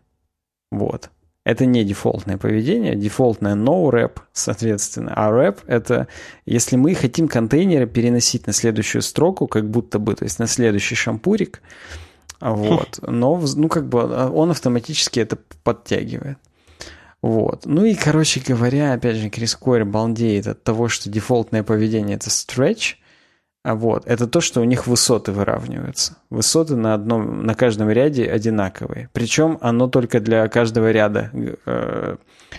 [0.71, 1.11] Вот.
[1.45, 5.13] Это не дефолтное поведение, дефолтное no wrap, соответственно.
[5.17, 6.07] А wrap— это
[6.47, 10.95] если мы хотим контейнеры переносить на следующую строку, как будто бы, то есть на следующий
[10.95, 11.61] шампурик,
[12.41, 12.99] вот.
[13.07, 16.39] Но, ну, как бы а, он автоматически это подтягивает.
[17.23, 17.67] Вот.
[17.67, 22.31] Ну и, короче говоря, опять же, Крис Койер балдеет от того, что дефолтное поведение— это
[22.31, 22.97] stretch,
[23.65, 26.17] а вот, это то, что у них высоты выравниваются.
[26.31, 29.09] Высоты на, одном, на каждом ряде одинаковые.
[29.13, 32.17] Причем оно только для каждого ряда э,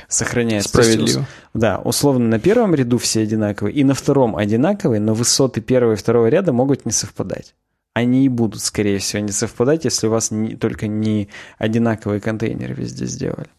[0.08, 0.70] сохраняется.
[0.70, 1.28] Справедливо.
[1.54, 5.98] да, условно на первом ряду все одинаковые, и на втором одинаковые, но высоты первого и
[5.98, 7.54] второго ряда могут не совпадать.
[7.94, 11.28] Они и будут, скорее всего, не совпадать, если у вас не, только не
[11.58, 13.50] одинаковые контейнеры везде сделали.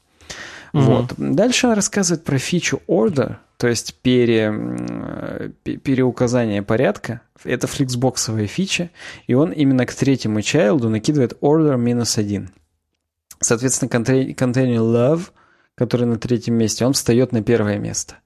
[0.75, 0.83] Угу.
[0.83, 1.15] Вот.
[1.17, 7.21] Дальше он рассказывает про фичу order, то есть пере, переуказание порядка.
[7.45, 8.91] Это фликсбоксовая фича,
[9.29, 12.51] и он именно к третьему чайлду накидывает order минус один.
[13.39, 15.31] Соответственно, контейнер love,
[15.77, 18.17] который на третьем месте, он встает на первое место.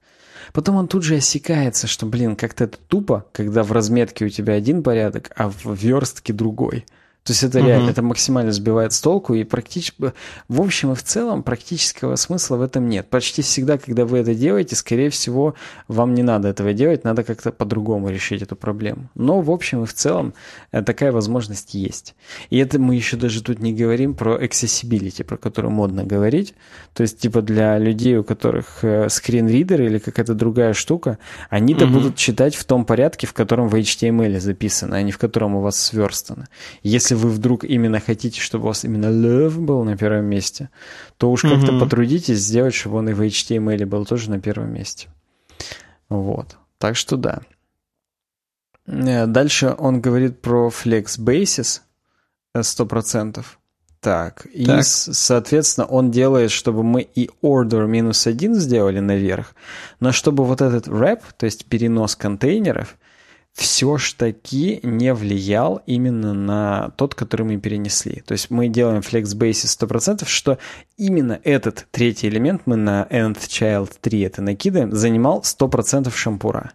[0.51, 4.55] Потом он тут же осекается, что, блин, как-то это тупо, когда в разметке у тебя
[4.55, 6.85] один порядок, а в верстке другой–
[7.23, 10.13] то есть это реально, это максимально сбивает с толку, и практически,
[10.47, 13.07] в общем и в целом, практического смысла в этом нет.
[13.09, 15.53] Почти всегда, когда вы это делаете, скорее всего,
[15.87, 19.09] вам не надо этого делать, надо как-то по-другому решить эту проблему.
[19.15, 20.33] Но, в общем и в целом,
[20.71, 22.15] э, такая возможность есть.
[22.49, 26.55] И это мы еще даже тут не говорим про accessibility, про которую модно говорить.
[26.93, 31.19] То есть, типа, для людей, у которых скринридер или какая-то другая штука,
[31.49, 31.93] они-то угу.
[31.93, 35.61] будут читать в том порядке, в котором в HTML записано, а не в котором у
[35.61, 36.47] вас сверстано.
[36.81, 40.69] Если вы вдруг именно хотите, чтобы у вас именно love был на первом месте,
[41.17, 41.79] то уж как-то mm-hmm.
[41.79, 45.07] потрудитесь сделать, чтобы он и в HTML был тоже на первом месте.
[46.09, 46.57] Вот.
[46.77, 47.41] Так что да.
[48.87, 51.81] Э, дальше он говорит про Flex Basis
[52.55, 53.43] 100%.
[54.01, 54.85] Так, и, так.
[54.85, 59.53] соответственно, он делает, чтобы мы и order минус один сделали наверх,
[59.99, 62.97] но чтобы вот этот wrap, то есть перенос контейнеров,
[63.59, 68.23] все ж таки не влиял именно на тот, который мы перенесли.
[68.25, 70.57] То есть мы делаем FlexBase 100%, что
[70.95, 76.71] именно этот третий элемент, мы на nth child 3 это накидываем, занимал 100% шампура.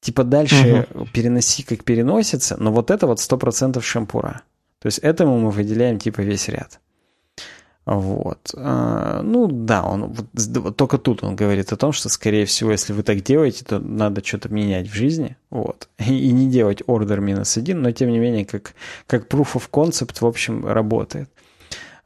[0.00, 1.06] Типа дальше угу.
[1.12, 4.42] переноси как переносится, но вот это вот 100% шампура.
[4.80, 6.80] То есть этому мы выделяем типа весь ряд.
[7.86, 8.54] Вот.
[8.56, 12.94] А, ну да, он вот, только тут он говорит о том, что, скорее всего, если
[12.94, 15.36] вы так делаете, то надо что-то менять в жизни.
[15.50, 15.88] Вот.
[15.98, 18.74] И, и не делать order минус один, но тем не менее, как,
[19.06, 21.28] как proof of concept, в общем, работает.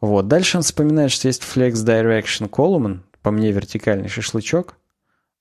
[0.01, 0.27] Вот.
[0.27, 4.77] Дальше он вспоминает, что есть Flex Direction Column, по мне вертикальный шашлычок.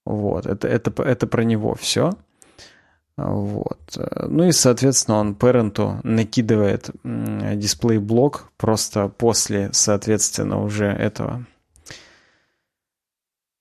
[0.06, 2.14] Вот, это, это, это про него все.
[3.18, 3.98] Вот.
[4.28, 11.46] Ну и, соответственно, он паренту накидывает дисплей-блок просто после, соответственно, уже этого.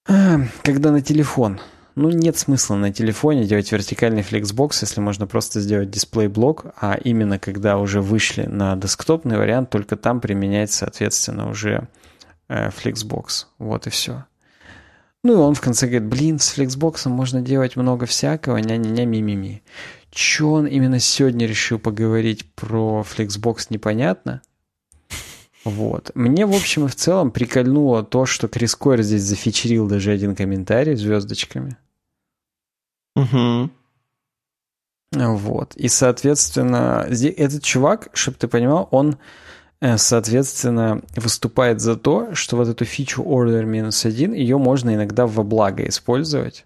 [0.62, 1.58] Когда на телефон.
[1.94, 7.38] Ну, нет смысла на телефоне делать вертикальный флексбокс, если можно просто сделать дисплей-блок, а именно
[7.38, 11.88] когда уже вышли на десктопный вариант, только там применять, соответственно, уже
[12.48, 13.48] э, flexbox.
[13.58, 14.26] Вот и все.
[15.26, 19.04] Ну и он в конце говорит, блин, с flexbox ом можно делать много всякого, ня-ня-ня,
[19.04, 19.60] ми-ми-ми.
[20.12, 24.40] Че он именно сегодня решил поговорить про flexbox, непонятно.
[25.64, 26.12] Вот.
[26.14, 30.36] Мне, в общем и в целом, прикольнуло то, что Крис Койер здесь зафичерил даже один
[30.36, 31.76] комментарий звездочками.
[33.16, 33.70] Угу.
[35.10, 35.74] Вот.
[35.74, 39.16] И, соответственно, этот чувак, чтобы ты понимал, он
[39.80, 46.64] соответственно, выступает за то, что вот эту фичу order-1 ее можно иногда во благо использовать.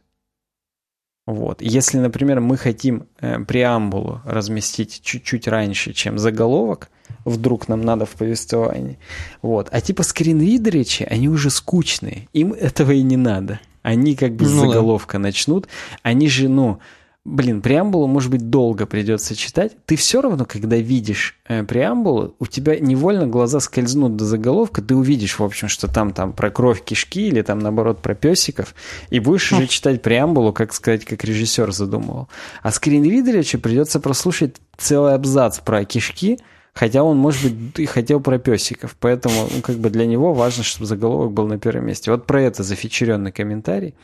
[1.26, 1.62] Вот.
[1.62, 6.90] Если, например, мы хотим э, преамбулу разместить чуть-чуть раньше, чем заголовок,
[7.24, 8.98] вдруг нам надо в повествовании,
[9.42, 9.68] вот.
[9.70, 13.60] а типа скринридеричи, они уже скучные, им этого и не надо.
[13.82, 15.22] Они как бы с ну, заголовка да.
[15.22, 15.68] начнут,
[16.02, 16.80] они же, ну,
[17.24, 22.46] блин, преамбулу, может быть, долго придется читать, ты все равно, когда видишь э, преамбулу, у
[22.46, 26.82] тебя невольно глаза скользнут до заголовка, ты увидишь, в общем, что там, там про кровь
[26.82, 28.74] кишки или там, наоборот, про песиков,
[29.10, 32.28] и будешь уже читать преамбулу, как сказать, как режиссер задумывал.
[32.62, 36.38] А скринридерича придется прослушать целый абзац про кишки,
[36.72, 38.96] Хотя он, может быть, и хотел про песиков.
[39.00, 42.12] Поэтому, ну, как бы для него важно, чтобы заголовок был на первом месте.
[42.12, 43.94] Вот про это зафичеренный комментарий.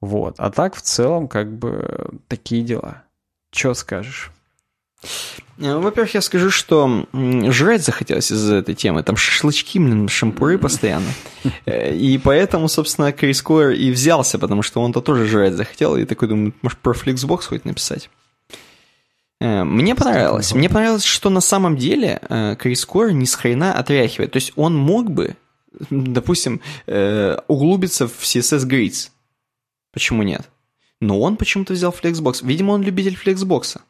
[0.00, 0.36] Вот.
[0.38, 3.04] А так, в целом, как бы, такие дела.
[3.50, 4.32] Че скажешь?
[5.58, 9.02] Э, во-первых, я скажу, что жрать захотелось из-за этой темы.
[9.02, 11.08] Там шашлычки, блин, шампуры постоянно.
[11.66, 15.96] Э, и поэтому, собственно, Крис Койер и взялся, потому что он-то тоже жрать захотел.
[15.96, 18.10] И такой думаю, может, про Flixbox хоть написать.
[19.40, 20.52] Э, мне понравилось.
[20.52, 22.20] Мне понравилось, что на самом деле
[22.58, 24.32] Крис Койер ни с хрена отряхивает.
[24.32, 25.36] То есть он мог бы,
[25.90, 29.10] допустим, углубиться в CSS Grids
[29.92, 30.48] Почему нет?
[31.00, 32.44] Но он почему-то взял Flexbox.
[32.44, 33.80] Видимо, он любитель Flexbox.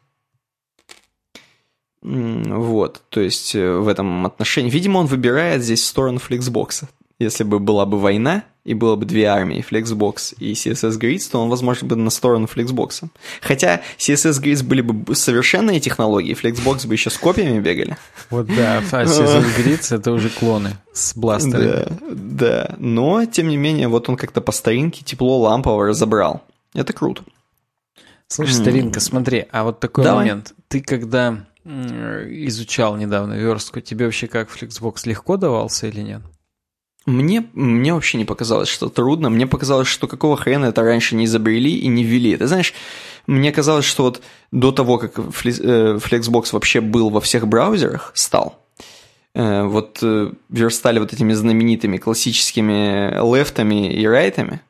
[2.01, 4.69] Вот, то есть э, в этом отношении.
[4.69, 6.85] Видимо, он выбирает здесь сторону Flexbox.
[7.19, 11.39] Если бы была бы война, и было бы две армии, Flexbox и CSS Grids, то
[11.39, 13.09] он, возможно, бы на сторону Flexbox.
[13.41, 17.97] Хотя CSS Grids были бы совершенные технологии, Flexbox бы еще с копиями бегали.
[18.29, 21.87] Вот да, а CSS Grids это уже клоны с бластерами.
[21.89, 26.43] Да, да, но, тем не менее, вот он как-то по старинке тепло лампово разобрал.
[26.73, 27.23] Это круто.
[28.27, 30.25] Слушай, старинка, смотри, а вот такой Давай.
[30.25, 30.53] момент.
[30.67, 36.21] Ты когда изучал недавно верстку, тебе вообще как Flexbox легко давался или нет?
[37.09, 39.29] Мне, мне вообще не показалось, что трудно.
[39.29, 42.37] Мне показалось, что какого хрена это раньше не изобрели и не ввели.
[42.37, 42.73] Ты знаешь,
[43.25, 44.21] мне казалось, что вот
[44.51, 48.59] до того, как э, Flexbox вообще был во всех браузерах, стал,
[49.33, 54.61] э, вот э, верстали вот этими знаменитыми классическими лефтами и райтами,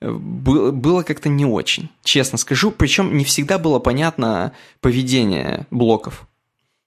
[0.00, 2.70] было как-то не очень, честно скажу.
[2.70, 6.25] Причем не всегда было понятно поведение блоков.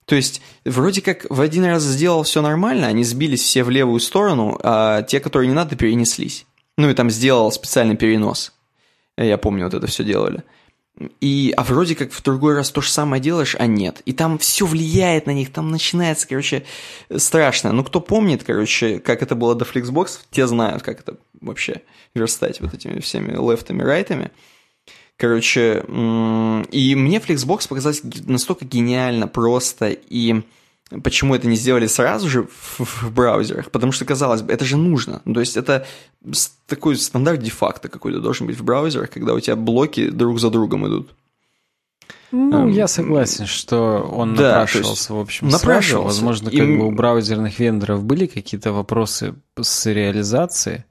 [0.09, 3.99] То есть, вроде как в один раз сделал все нормально, они сбились все в левую
[3.99, 6.47] сторону, а те, которые не надо, перенеслись.
[6.79, 8.53] Ну и там сделал специальный перенос.
[9.17, 10.43] Я помню, вот это все делали.
[11.21, 14.01] И, а вроде как в другой раз то же самое делаешь, а нет.
[14.05, 16.65] И там все влияет на них, там начинается, короче,
[17.15, 17.71] страшно.
[17.71, 21.83] Ну, кто помнит, короче, как это было до Flixbox, те знают, как это вообще
[22.15, 24.31] верстать вот этими всеми лефтами, райтами.
[25.19, 30.43] Короче, и мне Flexbox показалось настолько гениально просто, и
[31.03, 33.69] почему это не сделали сразу же в, в браузерах?
[33.69, 35.21] Потому что, казалось бы, это же нужно.
[35.25, 35.85] То есть это
[36.67, 40.87] такой стандарт де-факто какой-то должен быть в браузерах, когда у тебя блоки друг за другом
[40.87, 41.11] идут.
[42.31, 45.89] Ну, um, я согласен, что он да, напрашивался, в общем, напрашивался.
[45.89, 46.03] Сразу.
[46.03, 46.77] Возможно, как и...
[46.77, 50.85] бы у браузерных вендоров были какие-то вопросы с реализацией,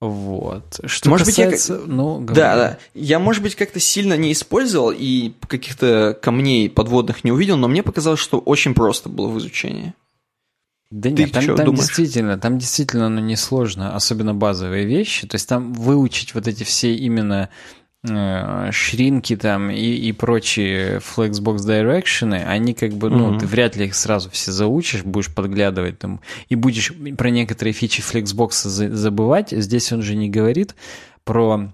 [0.00, 0.80] вот.
[0.86, 1.74] Что может касается...
[1.74, 1.92] быть, я...
[1.92, 2.78] ну, да, да.
[2.94, 7.82] Я, может быть, как-то сильно не использовал и каких-то камней подводных не увидел, но мне
[7.82, 9.92] показалось, что очень просто было в изучении.
[10.90, 15.26] Да Ты нет, там, там действительно, там действительно оно несложно, особенно базовые вещи.
[15.28, 17.48] То есть там выучить вот эти все именно
[18.02, 23.40] шринки там и, и прочие Flexbox Direction, они как бы, ну, mm-hmm.
[23.40, 28.00] ты вряд ли их сразу все заучишь, будешь подглядывать там, и будешь про некоторые фичи
[28.00, 28.52] Flexbox
[28.94, 29.50] забывать.
[29.50, 30.74] Здесь он же не говорит
[31.24, 31.72] про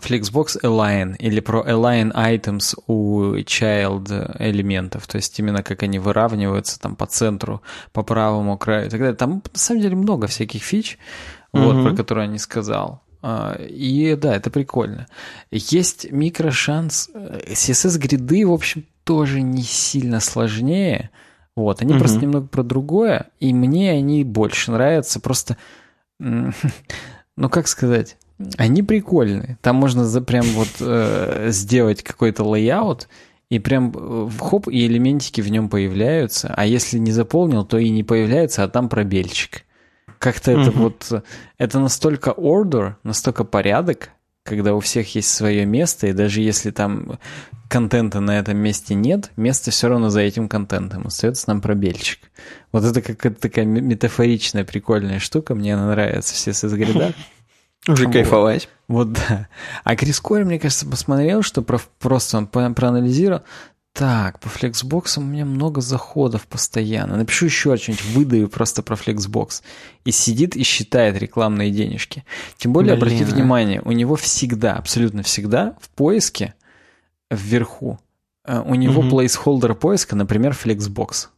[0.00, 6.80] Flexbox Align или про Align Items у Child элементов, то есть именно как они выравниваются
[6.80, 7.60] там по центру,
[7.92, 9.16] по правому краю и так далее.
[9.16, 10.98] Там на самом деле много всяких фич,
[11.52, 11.62] mm-hmm.
[11.62, 13.01] вот, про которые он не сказал.
[13.22, 15.06] А, и да, это прикольно.
[15.50, 17.08] Есть микрошанс.
[17.14, 21.10] CSS-гриды, в общем, тоже не сильно сложнее.
[21.54, 22.00] Вот, они угу.
[22.00, 25.20] просто немного про другое, и мне они больше нравятся.
[25.20, 25.56] Просто,
[26.18, 26.52] ну
[27.48, 28.16] как сказать,
[28.56, 29.58] они прикольные.
[29.60, 33.08] Там можно за, прям вот э, сделать какой-то layout,
[33.50, 36.52] и прям э, хоп, и элементики в нем появляются.
[36.56, 39.64] А если не заполнил, то и не появляется, а там пробельчик.
[40.22, 40.62] Как-то mm-hmm.
[40.62, 41.24] это вот...
[41.58, 44.10] Это настолько order, настолько порядок,
[44.44, 47.18] когда у всех есть свое место, и даже если там
[47.68, 51.08] контента на этом месте нет, место все равно за этим контентом.
[51.08, 52.20] Остается нам пробельчик.
[52.70, 55.56] Вот это какая-то такая метафоричная, прикольная штука.
[55.56, 57.14] Мне она нравится все с грида.
[57.88, 58.12] Уже вот.
[58.12, 58.68] кайфовать.
[58.86, 59.48] Вот, да.
[59.82, 63.42] А Крис Кори, мне кажется, посмотрел, что про, просто он проанализировал.
[63.92, 67.16] Так, по Flexbox у меня много заходов постоянно.
[67.16, 69.62] Напишу еще что-нибудь, выдаю просто про Flexbox.
[70.06, 72.24] И сидит и считает рекламные денежки.
[72.56, 73.02] Тем более, Блин.
[73.02, 76.54] обратите внимание, у него всегда, абсолютно всегда в поиске
[77.30, 78.00] вверху
[78.44, 79.20] э, у него угу.
[79.20, 81.28] placeholder поиска, например, Flexbox.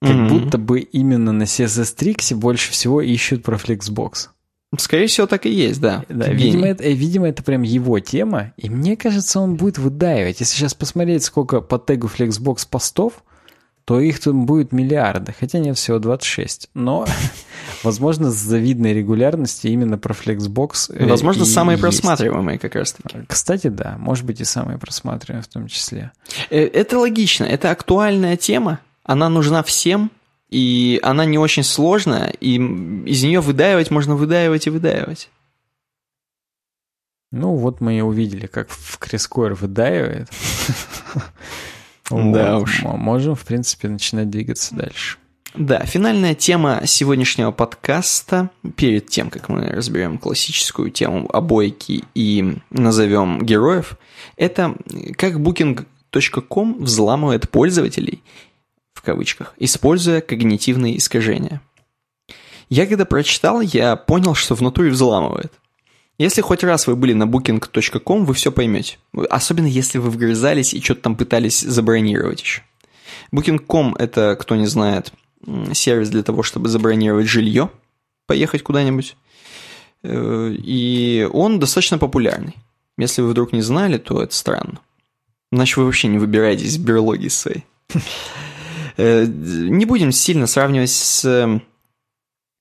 [0.00, 0.28] Как угу.
[0.28, 4.28] будто бы именно на CSS Tricks больше всего ищут про Flexbox.
[4.76, 6.04] Скорее всего, так и есть, да.
[6.08, 10.40] Да, видимо это, э, видимо, это прям его тема, и мне кажется, он будет выдаивать.
[10.40, 13.24] Если сейчас посмотреть, сколько по тегу Flexbox постов,
[13.86, 16.68] то их тут будет миллиарды, хотя нет, всего 26.
[16.74, 17.06] Но,
[17.82, 23.20] возможно, с завидной регулярностью именно про Flexbox э, Возможно, самые просматриваемые как раз-таки.
[23.26, 26.12] Кстати, да, может быть и самые просматриваемые в том числе.
[26.50, 30.10] Э, это логично, это актуальная тема, она нужна всем,
[30.48, 35.30] и она не очень сложная, и из нее выдаивать можно выдаивать и выдаивать.
[37.30, 40.28] Ну, вот мы и увидели, как в Крискойр выдаивает.
[42.10, 42.82] Да уж.
[42.84, 45.18] Можем, в принципе, начинать двигаться дальше.
[45.54, 53.42] Да, финальная тема сегодняшнего подкаста, перед тем, как мы разберем классическую тему обойки и назовем
[53.42, 53.98] героев,
[54.36, 54.76] это
[55.16, 58.22] как Booking.com взламывает пользователей
[59.08, 61.62] кавычках, используя когнитивные искажения.
[62.68, 65.50] Я когда прочитал, я понял, что в натуре взламывает.
[66.18, 68.98] Если хоть раз вы были на booking.com, вы все поймете.
[69.30, 72.62] Особенно если вы вгрызались и что-то там пытались забронировать еще.
[73.32, 75.12] Booking.com– это, кто не знает,
[75.72, 77.70] сервис для того, чтобы забронировать жилье,
[78.26, 79.16] поехать куда-нибудь.
[80.02, 82.56] Э, и он достаточно популярный.
[82.98, 84.80] Если вы вдруг не знали, то это странно.
[85.50, 87.64] Иначе вы вообще не выбираетесь из берлоги своей.
[88.98, 91.60] Э, не будем сильно сравнивать с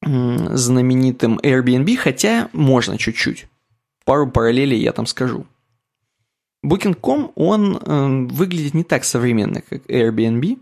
[0.03, 3.47] знаменитым Airbnb, хотя можно чуть-чуть.
[4.05, 5.47] Пару параллелей я там скажу.
[6.64, 10.59] Booking.com, он э, выглядит не так современно, как Airbnb,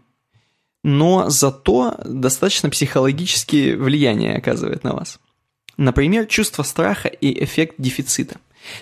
[0.84, 5.20] но зато достаточно психологические влияния оказывает на вас.
[5.78, 8.38] Например, чувство страха и эффект дефицита.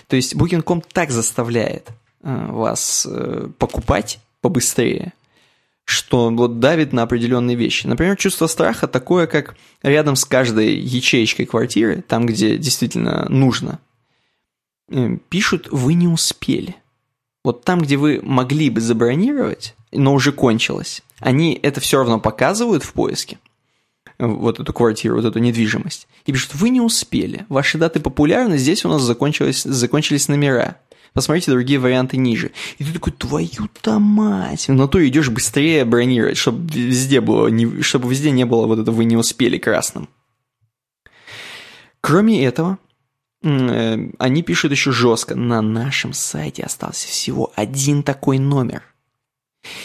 [0.06, 1.88] То есть Booking.com так заставляет
[2.22, 5.12] э, вас э, покупать побыстрее–
[5.84, 7.86] что вот давит на определенные вещи.
[7.86, 13.80] Например, чувство страха такое, как рядом с каждой ячеечкой квартиры, там, где действительно нужно,
[14.90, 16.76] э, пишут «вы не успели».
[17.44, 22.82] Вот там, где вы могли бы забронировать, но уже кончилось, они это все равно показывают
[22.82, 23.38] в поиске,
[24.18, 28.86] вот эту квартиру, вот эту недвижимость, и пишут «вы не успели, ваши даты популярны, здесь
[28.86, 30.78] у нас закончились, закончились номера»
[31.14, 32.50] посмотрите другие варианты ниже.
[32.78, 34.66] И ты такой, твою-то мать.
[34.68, 38.94] Но то идешь быстрее бронировать, чтобы везде было, не, чтобы везде не было вот этого
[38.94, 40.08] «вы не успели» красным.
[42.00, 42.78] Кроме этого,
[43.42, 45.34] э, они пишут еще жестко.
[45.34, 48.82] На нашем сайте остался всего один такой номер.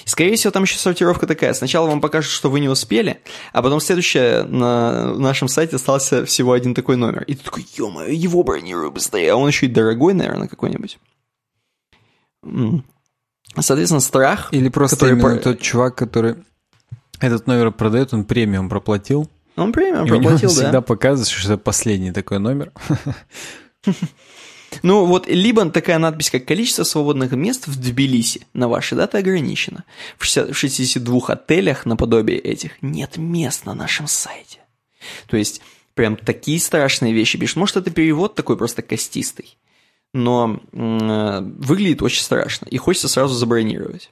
[0.04, 1.54] Скорее всего, там еще сортировка такая.
[1.54, 3.22] Сначала вам покажут, что вы не успели,
[3.54, 7.24] а потом следующее на нашем сайте остался всего один такой номер.
[7.24, 9.32] И ты такой, ё его бронирую быстрее.
[9.32, 11.00] А он еще и дорогой, наверное, какой-нибудь.
[13.58, 14.50] Соответственно, страх...
[14.52, 15.20] Или просто который...
[15.20, 16.36] именно тот чувак, который
[17.20, 19.30] этот номер продает, он премиум проплатил.
[19.56, 20.64] Он премиум и проплатил, у него да.
[20.64, 22.72] всегда показывает, что это последний такой номер.
[24.84, 29.84] Ну вот, либо такая надпись, как количество свободных мест в Тбилиси на ваши даты ограничено.
[30.18, 34.60] В, 60, в 62 отелях наподобие этих нет мест на нашем сайте.
[35.28, 35.62] То есть,
[35.96, 37.58] прям такие страшные вещи пишут.
[37.58, 39.58] Может, это перевод такой просто костистый
[40.14, 44.12] но э, выглядит очень страшно, и хочется сразу забронировать.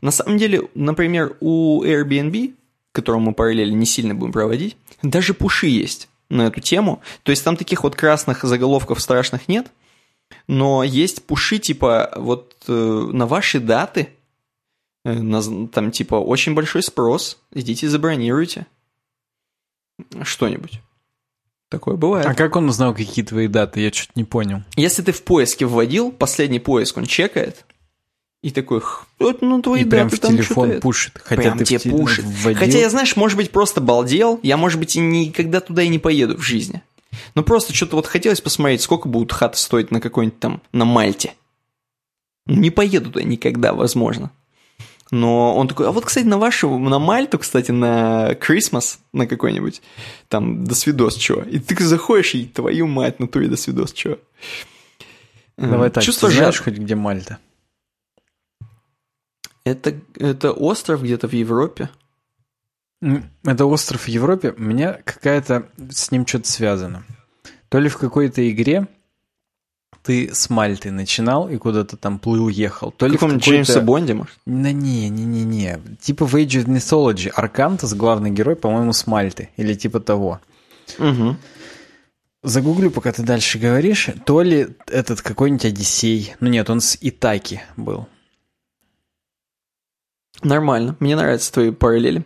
[0.00, 2.54] На самом деле, например, у Airbnb,
[2.92, 7.02] которому мы параллели не сильно будем проводить, даже пуши есть на эту тему.
[7.22, 9.70] То есть там таких вот красных заголовков страшных нет,
[10.48, 14.08] но есть пуши типа вот э, на ваши даты,
[15.04, 18.66] э, на, там типа очень большой спрос, идите забронируйте
[20.22, 20.80] что-нибудь.
[21.68, 22.26] Такое бывает.
[22.26, 23.80] А как он узнал, какие твои даты?
[23.80, 24.62] Я что-то не понял.
[24.76, 27.64] Если ты в поиске вводил, последний поиск он чекает,
[28.42, 28.80] и такой,
[29.18, 31.20] вот, ну, твои и даты прям в там телефон что-то пушит.
[31.24, 32.24] Хотя прям ты тебе в те- пушит.
[32.24, 32.60] вводил.
[32.60, 35.98] Хотя я, знаешь, может быть, просто балдел, я, может быть, и никогда туда и не
[35.98, 36.82] поеду в жизни.
[37.34, 41.34] Ну, просто что-то вот хотелось посмотреть, сколько будут хаты стоить на какой-нибудь там, на Мальте.
[42.46, 44.30] Не поеду туда никогда, возможно.
[45.12, 49.80] Но он такой, а вот, кстати, на вашу, на Мальту, кстати, на Christmas, на какой-нибудь,
[50.28, 51.42] там, до свидос, чё.
[51.42, 54.18] И ты заходишь, и твою мать, на туре до свидос, чё.
[55.56, 57.38] Давай так, Чувство ты знаешь жад- хоть где Мальта?
[59.64, 61.88] Это, это остров где-то в Европе.
[63.44, 64.54] Это остров в Европе.
[64.56, 67.04] У меня какая-то с ним что-то связано.
[67.68, 68.86] То ли в какой-то игре
[70.06, 72.92] ты с Мальты начинал и куда-то там плыл, ехал.
[72.92, 73.40] То ли в какой-то...
[73.40, 74.34] Джеймса Бонде, может?
[74.46, 75.80] Да не, не, не, не.
[76.00, 77.28] Типа в Age of Mythology.
[77.28, 79.50] Аркантас, главный герой, по-моему, с Мальты.
[79.56, 80.40] Или типа того.
[80.98, 81.36] Угу.
[82.44, 84.10] Загуглю, пока ты дальше говоришь.
[84.24, 86.34] То ли этот какой-нибудь Одиссей.
[86.38, 88.06] Ну нет, он с Итаки был.
[90.42, 92.24] Нормально, мне нравятся твои параллели.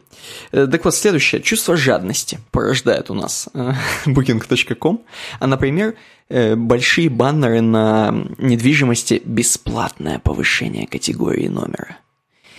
[0.53, 1.43] Э, Так вот, следующее.
[1.43, 3.73] Чувство жадности порождает у нас э,
[4.07, 5.03] booking.com.
[5.39, 5.95] А, например,
[6.29, 11.99] э, большие баннеры на недвижимости «Бесплатное повышение категории номера».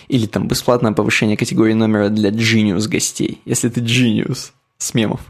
[0.08, 5.20] Или там «Бесплатное повышение категории номера для Genius гостей», если ты Genius с мемов.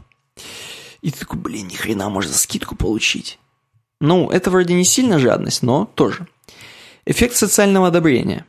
[1.01, 3.39] И ты такой, блин, ни хрена, можно скидку получить.
[3.99, 6.27] Ну, это вроде не сильно жадность, но тоже.
[7.05, 8.45] Эффект социального одобрения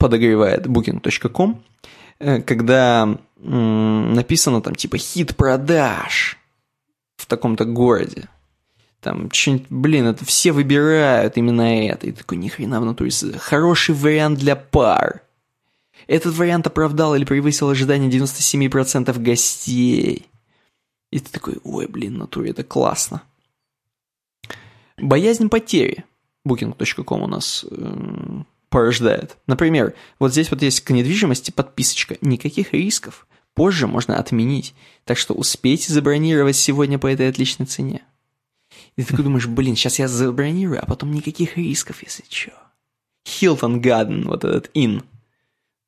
[0.00, 1.62] подогревает booking.com,
[2.18, 6.36] э, когда написано там типа хит продаж
[7.16, 8.28] в таком-то городе.
[9.00, 12.06] Там что-нибудь, блин, это все выбирают именно это.
[12.06, 13.10] И такой, ни хрена в натуре.
[13.38, 15.22] Хороший вариант для пар.
[16.06, 20.26] Этот вариант оправдал или превысил ожидания 97% гостей.
[21.10, 23.22] И ты такой, ой, блин, натуре, это классно.
[24.98, 26.04] Боязнь потери.
[26.46, 29.36] Booking.com у нас эм, порождает.
[29.46, 32.16] Например, вот здесь вот есть к недвижимости подписочка.
[32.20, 33.26] Никаких рисков.
[33.54, 34.74] Позже можно отменить.
[35.04, 38.02] Так что успейте забронировать сегодня по этой отличной цене.
[38.96, 42.52] И ты думаешь, блин, сейчас я забронирую, а потом никаких рисков, если что.
[43.26, 45.02] Хилтон Гаден, вот этот ин.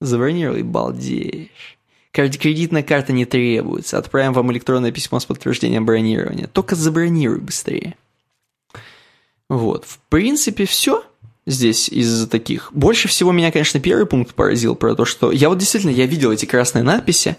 [0.01, 1.79] Забронировал и балдеешь.
[2.11, 3.97] Кредитная карта не требуется.
[3.97, 6.47] Отправим вам электронное письмо с подтверждением бронирования.
[6.47, 7.97] Только забронируй быстрее.
[9.49, 9.87] Вот.
[9.87, 11.07] В принципе, все
[11.47, 12.71] здесь из таких.
[12.73, 16.31] Больше всего меня, конечно, первый пункт поразил про то, что я вот действительно, я видел
[16.33, 17.37] эти красные надписи,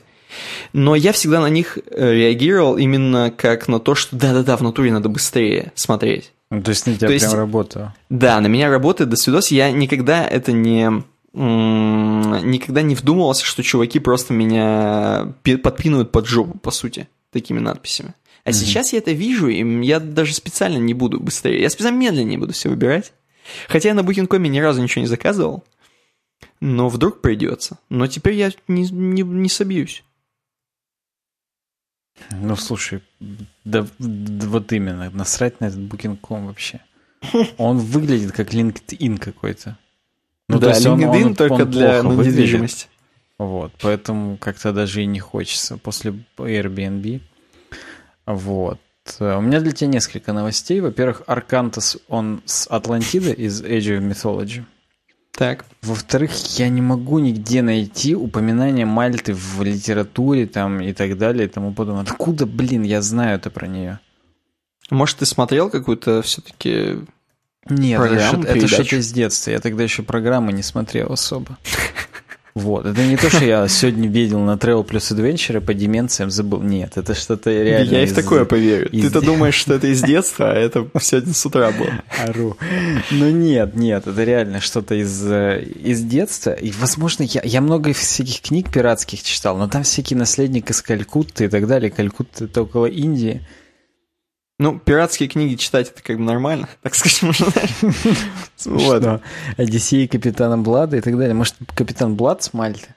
[0.74, 4.92] но я всегда на них э, реагировал именно как на то, что да-да-да, в натуре
[4.92, 6.32] надо быстрее смотреть.
[6.50, 7.96] Ну, то есть на тебя То есть- прям работало.
[8.10, 9.50] Да, на меня работает до свидос.
[9.52, 11.04] Я никогда это не...
[11.36, 18.14] Никогда не вдумывался, что чуваки просто меня пи- подпинывают под жопу, по сути, такими надписями.
[18.46, 21.62] А сейчас я это вижу, и я даже специально не буду быстрее.
[21.62, 23.14] Я специально медленнее буду все выбирать.
[23.68, 25.64] Хотя я на Booking.com ни разу ничего не заказывал.
[26.60, 27.78] Но вдруг придется.
[27.90, 30.04] Но теперь я не, не, не собьюсь.
[32.32, 33.02] Ну, слушай,
[33.64, 36.82] да, да вот именно, насрать на этот Booking.com вообще.
[37.58, 39.78] Он выглядит как LinkedIn какой-то.
[40.48, 42.34] Ну, то да, есть он- LinkedIn он- только он для выглядит.
[42.34, 42.88] недвижимости.
[43.40, 47.22] Вот, поэтому как-то даже и не хочется после Airbnb.
[48.26, 48.80] Вот.
[49.20, 50.80] Э, У меня для тебя несколько новостей.
[50.82, 54.64] Во-первых, Аркантас, он с Атлантиды из Age of Mythology.
[55.32, 55.66] Так.
[55.82, 61.50] Во-вторых, я не могу нигде найти упоминание Мальты в литературе там и так далее и
[61.50, 62.04] тому подобное.
[62.04, 64.00] Откуда, блин, я знаю это про нее?
[64.92, 67.00] Может, ты смотрел какую-то все-таки...
[67.70, 68.74] Нет, это Программу, это передачу?
[68.76, 69.52] что-то из детства.
[69.52, 71.58] Я тогда еще программы не смотрел особо.
[72.56, 76.62] Вот, это не то, что я сегодня видел на Travel Plus Adventure по деменциям забыл.
[76.62, 78.88] Нет, это что-то реально я и в из- такое поверю.
[78.90, 81.90] из- Ты-то думаешь, что это из детства, а это сегодня с утра было.
[82.24, 82.56] Ору.
[83.10, 86.52] Ну нет, нет, это реально что-то из, э, из детства.
[86.52, 91.46] И, возможно, я, я много всяких книг пиратских читал, но там всякий наследник из Калькутты
[91.46, 91.90] и так далее.
[91.90, 93.42] Калькутта это около Индии.
[94.64, 98.24] Ну, пиратские книги читать это как бы нормально, так скажем, можно, знаешь.
[98.64, 99.22] Вот.
[99.58, 101.34] Одиссей Капитана Блада и так далее.
[101.34, 102.96] Может, Капитан Блад с Мальты?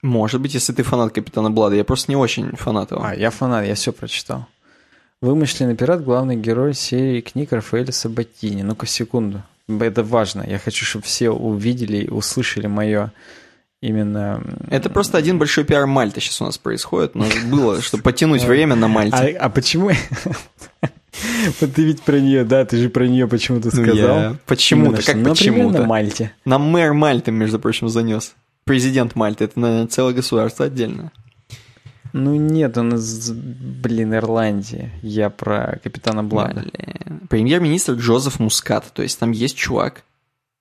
[0.00, 3.04] Может быть, если ты фанат Капитана Блада, я просто не очень фанат его.
[3.04, 4.46] А, я фанат, я все прочитал.
[5.20, 8.62] Вымышленный пират, главный герой серии книг Рафаэля Сабатини.
[8.62, 9.42] Ну-ка, секунду.
[9.68, 10.42] Это важно.
[10.48, 13.12] Я хочу, чтобы все увидели и услышали мое
[13.80, 14.42] именно...
[14.70, 17.12] Это просто один большой пиар Мальты сейчас у нас происходит.
[17.14, 19.32] У нас было, чтобы потянуть время на А, Мальте.
[19.32, 19.90] а почему...
[21.60, 24.20] Вот ты ведь про нее, да, ты же про нее почему-то Ну, сказал.
[24.20, 25.84] я Почему-то, как например, на почему-то.
[25.84, 26.32] Мальте.
[26.44, 28.34] Нам мэр Мальты, между прочим, занес.
[28.64, 29.44] Президент Мальты.
[29.44, 31.10] Это, наверное, целое государство отдельно.
[32.12, 34.92] Ну нет, он из, блин, Ирландии.
[35.02, 36.64] Я про капитана Блада.
[37.28, 38.92] Премьер-министр Джозеф Мускат.
[38.92, 40.02] То есть там есть чувак.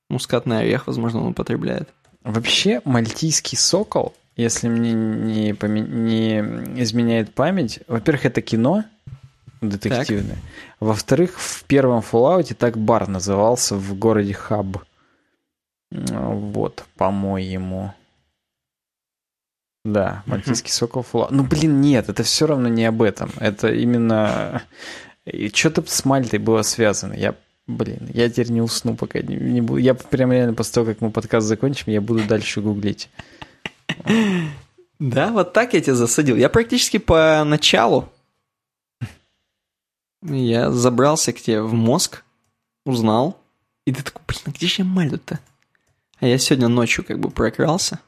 [0.09, 1.89] Мускатный орех, возможно, он употребляет.
[2.23, 5.81] Вообще, мальтийский сокол, если мне не, поме...
[5.81, 6.39] не
[6.81, 8.83] изменяет память, во-первых, это кино
[9.61, 10.37] детективное.
[10.79, 14.77] Во-вторых, в первом Fallout так бар назывался в городе Хаб.
[15.91, 17.93] Вот, по-моему.
[19.85, 21.29] Да, Мальтийский сокол Fallout.
[21.31, 23.31] Ну, блин, нет, это все равно не об этом.
[23.39, 24.61] Это именно...
[25.53, 27.13] Что-то с Мальтой было связано.
[27.13, 27.35] Я,
[27.69, 29.79] блин, я теперь не усну, пока не, не буду.
[29.79, 33.09] Я прям реально после того, как мы подкаст закончим, я буду дальше гуглить.
[34.99, 36.35] Да, вот так я тебя засадил.
[36.35, 38.09] Я практически по началу
[40.21, 42.23] я забрался к тебе в мозг,
[42.85, 43.39] узнал,
[43.85, 45.39] и ты такой, блин, а где же я Мальту-то?
[46.19, 47.99] А я сегодня ночью как бы прокрался.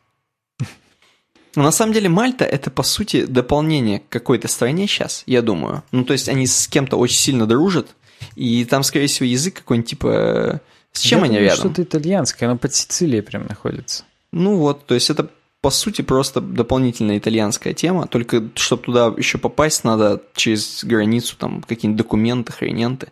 [1.56, 5.84] Но на самом деле Мальта это по сути дополнение к какой-то стране сейчас, я думаю.
[5.92, 7.94] Ну то есть они с кем-то очень сильно дружат,
[8.36, 10.62] и там, скорее всего, язык какой-нибудь типа...
[10.92, 11.60] С чем я они думаю, рядом?
[11.60, 14.04] что-то итальянское, оно под Сицилией прям находится.
[14.34, 15.30] Ну вот, то есть это
[15.62, 21.62] по сути просто дополнительная итальянская тема, только чтобы туда еще попасть, надо через границу там
[21.62, 23.10] какие-нибудь документы, хрененты.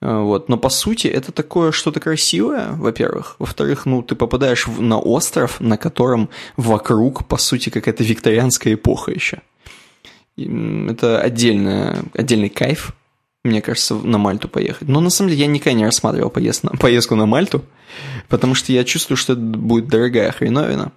[0.00, 0.50] А, вот.
[0.50, 3.36] Но по сути это такое что-то красивое, во-первых.
[3.38, 9.40] Во-вторых, ну ты попадаешь на остров, на котором вокруг, по сути, какая-то викторианская эпоха еще.
[10.36, 12.94] Это отдельная, отдельный кайф,
[13.44, 14.88] мне кажется, на Мальту поехать.
[14.88, 17.64] Но на самом деле я никогда не рассматривал поезд на, поездку на Мальту,
[18.28, 20.92] потому что я чувствую, что это будет дорогая хреновина.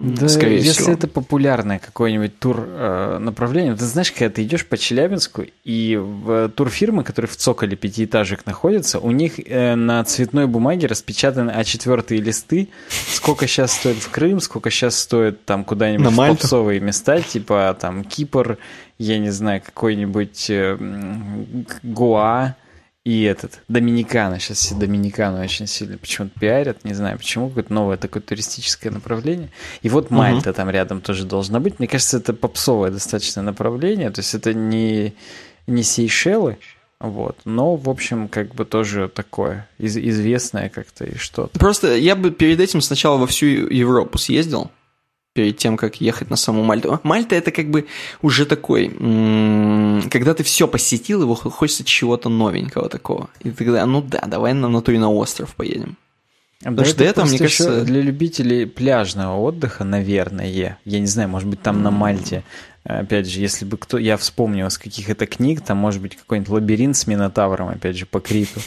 [0.00, 0.92] Да, скорее если всего.
[0.92, 6.48] это популярное какое-нибудь тур э, направление, ты знаешь, когда ты идешь по Челябинску, и в
[6.48, 12.70] турфирмы, которые в цоколе пятиэтажек находятся, у них э, на цветной бумаге распечатаны А4 листы,
[12.88, 18.02] сколько сейчас стоит в Крым, сколько сейчас стоит там куда-нибудь в попсовые места, типа там
[18.04, 18.56] Кипр,
[19.00, 20.76] я не знаю, какой-нибудь э,
[21.82, 22.54] Гоа,
[23.02, 27.96] и этот, Доминикана, сейчас все Доминикану очень сильно почему-то пиарят, не знаю почему, какое-то новое
[27.96, 29.48] такое туристическое направление.
[29.80, 30.56] И вот Мальта угу.
[30.56, 31.78] там рядом тоже должна быть.
[31.78, 35.14] Мне кажется, это попсовое достаточно направление, то есть это не,
[35.66, 36.58] не Сейшелы,
[37.00, 37.38] вот.
[37.46, 41.58] Но, в общем, как бы тоже такое из, известное как-то и что-то.
[41.58, 44.70] Просто я бы перед этим сначала во всю Европу съездил,
[45.32, 46.98] перед тем, как ехать на саму Мальту.
[47.02, 47.86] Мальта это как бы
[48.20, 53.30] уже такой, когда ты все посетил, его хочется чего-то новенького такого.
[53.40, 55.96] И тогда, ну да, давай на натуре на остров поедем.
[56.58, 57.84] Потому да что до этого, мне кажется...
[57.84, 62.44] Для любителей пляжного отдыха, наверное, я не знаю, может быть, там на Мальте,
[62.84, 63.96] опять же, если бы кто...
[63.98, 68.04] Я вспомнил из каких это книг, там может быть какой-нибудь лабиринт с Минотавром, опять же,
[68.04, 68.60] по Криту.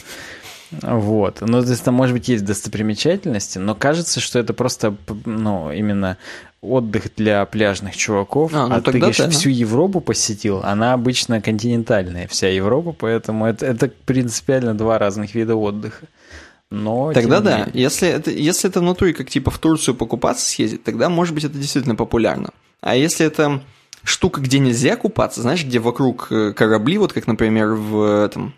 [0.70, 1.40] Вот.
[1.40, 6.16] Ну, то есть там, может быть, есть достопримечательности, но кажется, что это просто, ну, именно
[6.60, 9.30] отдых для пляжных чуваков, а, ну, а ты говоришь, да.
[9.30, 15.56] всю Европу посетил, она обычно континентальная, вся Европа, поэтому это, это принципиально два разных вида
[15.56, 16.06] отдыха.
[16.70, 17.70] Но, тогда да, менее...
[17.74, 21.44] если это, если это в натуре, как типа в Турцию покупаться съездить, тогда, может быть,
[21.44, 22.50] это действительно популярно.
[22.80, 23.62] А если это
[24.02, 28.54] штука, где нельзя купаться, знаешь, где вокруг э, корабли, вот как, например, в этом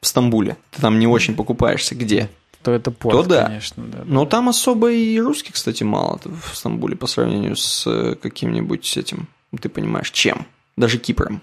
[0.00, 2.28] в Стамбуле, ты там не очень покупаешься, где?
[2.62, 3.46] то это порт, то да.
[3.46, 3.84] конечно.
[3.86, 4.30] Да, Но да.
[4.30, 9.28] там особо и русских, кстати, мало в Стамбуле по сравнению с э, каким-нибудь этим,
[9.60, 10.46] ты понимаешь, чем?
[10.76, 11.40] Даже Кипром.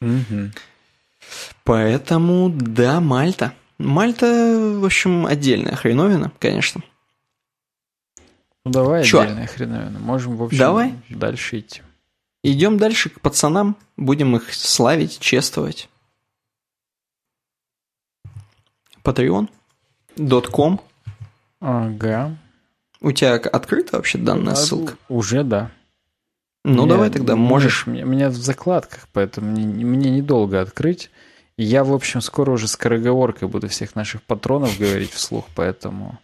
[0.00, 0.50] Угу.
[1.64, 3.52] Поэтому, да, Мальта.
[3.78, 4.26] Мальта,
[4.80, 6.82] в общем, отдельная хреновина, конечно.
[8.64, 9.20] Ну давай Чё?
[9.20, 9.98] отдельная хреновина.
[9.98, 10.94] Можем, в общем, давай.
[11.08, 11.82] дальше идти.
[12.42, 15.88] Идем дальше к пацанам, будем их славить, чествовать.
[19.04, 19.48] Patreon.
[20.16, 20.80] .com.
[21.60, 22.36] Ага.
[23.00, 24.96] У тебя открыта вообще данная а, ссылка?
[25.08, 25.70] Уже да.
[26.64, 27.86] Ну, давай тогда, можешь...
[27.86, 31.10] У меня в закладках, поэтому мне, мне недолго открыть.
[31.58, 36.18] Я, в общем, скоро уже скороговоркой буду всех наших патронов говорить вслух, поэтому...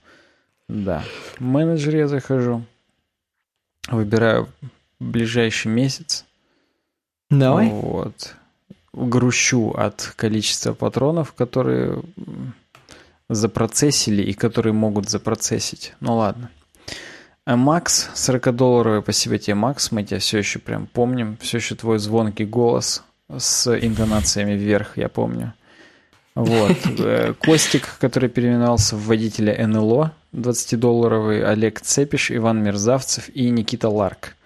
[0.68, 1.02] Да.
[1.38, 2.64] В менеджер я захожу.
[3.88, 4.48] Выбираю
[4.98, 6.24] ближайший месяц.
[7.28, 7.68] Давай.
[7.68, 8.34] Вот.
[8.92, 12.02] Грущу от количества патронов, которые
[13.30, 15.94] запроцессили и которые могут запроцессить.
[16.00, 16.50] Ну ладно.
[17.46, 21.98] А Макс, 40-долларовый, спасибо тебе, Макс, мы тебя все еще прям помним, все еще твой
[21.98, 23.02] звонкий голос
[23.34, 25.54] с интонациями вверх, я помню.
[26.34, 26.76] Вот.
[26.98, 34.36] Э, Костик, который переименовался в водителя НЛО, 20-долларовый, Олег Цепиш, Иван Мерзавцев и Никита Ларк.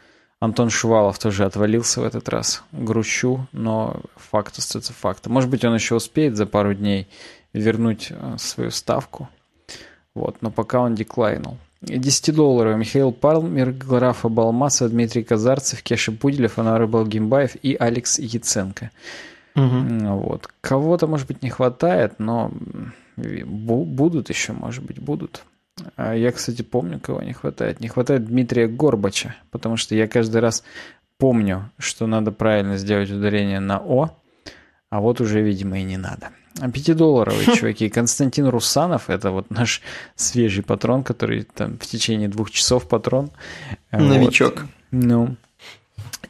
[0.40, 2.62] Антон Шувалов тоже отвалился в этот раз.
[2.72, 5.32] Грущу, но факт остается фактом.
[5.32, 7.08] Может быть, он еще успеет за пару дней
[7.54, 9.28] вернуть э, свою ставку.
[10.14, 11.56] Вот, но пока он деклайнул.
[11.82, 18.90] 10-долларовый Михаил Палмер, Графа Балмасов, Дмитрий Казарцев, Кеша Пуделев, Анар Балгимбаев и Алекс Яценко.
[19.54, 20.06] Угу.
[20.16, 20.48] Вот.
[20.60, 22.50] Кого-то, может быть, не хватает, но
[23.16, 25.44] будут еще, может быть, будут.
[25.96, 27.80] А я, кстати, помню, кого не хватает.
[27.80, 30.64] Не хватает Дмитрия Горбача, потому что я каждый раз
[31.18, 34.10] помню, что надо правильно сделать ударение на «о»,
[34.90, 36.30] а вот уже, видимо, и не надо.
[36.54, 37.88] Пятидолларовые чуваки.
[37.88, 39.82] Константин Русанов, это вот наш
[40.14, 43.30] свежий патрон, который там в течение двух часов патрон.
[43.90, 44.60] Новичок.
[44.60, 44.68] Вот.
[44.90, 45.36] Ну.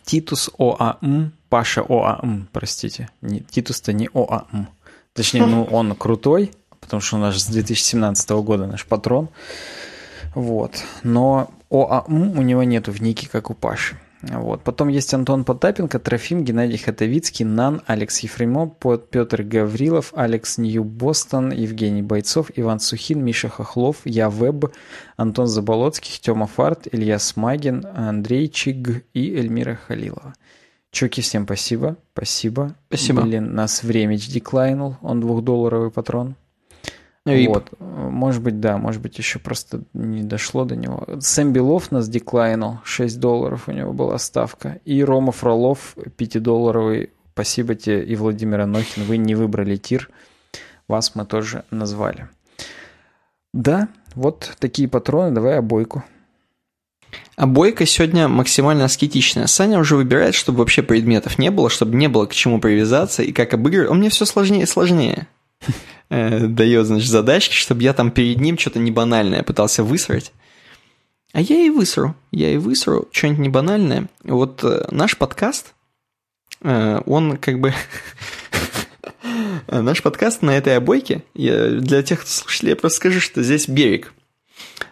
[0.05, 3.09] Титус ОАМ, Паша ОАМ, простите.
[3.23, 4.69] Не, Титус-то не ОАМ.
[5.15, 9.29] Точнее, ну он крутой, потому что он наш с 2017 года наш патрон.
[10.35, 10.83] Вот.
[11.03, 13.97] Но ОАМ у него нету в нике, как у Паши.
[14.33, 14.63] Вот.
[14.63, 22.03] Потом есть Антон Потапенко, Трофим, Геннадий Хатовицкий, Нан, Алекс Ефремов, Петр Гаврилов, Алекс Нью-Бостон, Евгений
[22.03, 24.73] Бойцов, Иван Сухин, Миша Хохлов, Я Веб,
[25.17, 30.35] Антон Заболоцкий, Тёма Фарт, Илья Смагин, Андрей Чиг и Эльмира Халилова.
[30.91, 31.97] Чуки, всем спасибо.
[32.13, 32.77] Спасибо.
[32.87, 33.23] Спасибо.
[33.23, 36.37] Блин, нас время деклайнул, он двухдолларовый патрон.
[37.27, 37.49] VIP.
[37.49, 37.73] Вот.
[37.81, 41.07] Может быть, да, может быть, еще просто не дошло до него.
[41.21, 44.81] Сэм Белов нас деклайнул, 6 долларов у него была ставка.
[44.85, 47.11] И Рома Фролов, 5-долларовый.
[47.33, 50.11] Спасибо тебе и Владимир Анохин, вы не выбрали тир.
[50.87, 52.29] Вас мы тоже назвали.
[53.53, 56.05] Да, вот такие патроны, давай обойку.
[57.37, 59.47] Обойка сегодня максимально аскетичная.
[59.47, 63.33] Саня уже выбирает, чтобы вообще предметов не было, чтобы не было к чему привязаться и
[63.33, 63.91] как обыгрывать.
[63.91, 65.27] Он мне все сложнее и сложнее.
[66.15, 70.33] Э, дает, значит, задачки, чтобы я там перед ним что-то не банальное пытался высрать.
[71.33, 74.09] А я и высру, я и высру что-нибудь не банальное.
[74.23, 75.75] Вот э, наш подкаст,
[76.61, 77.75] э, он как бы...
[79.67, 83.69] наш подкаст на этой обойке, я, для тех, кто слушает, я просто скажу, что здесь
[83.69, 84.13] берег.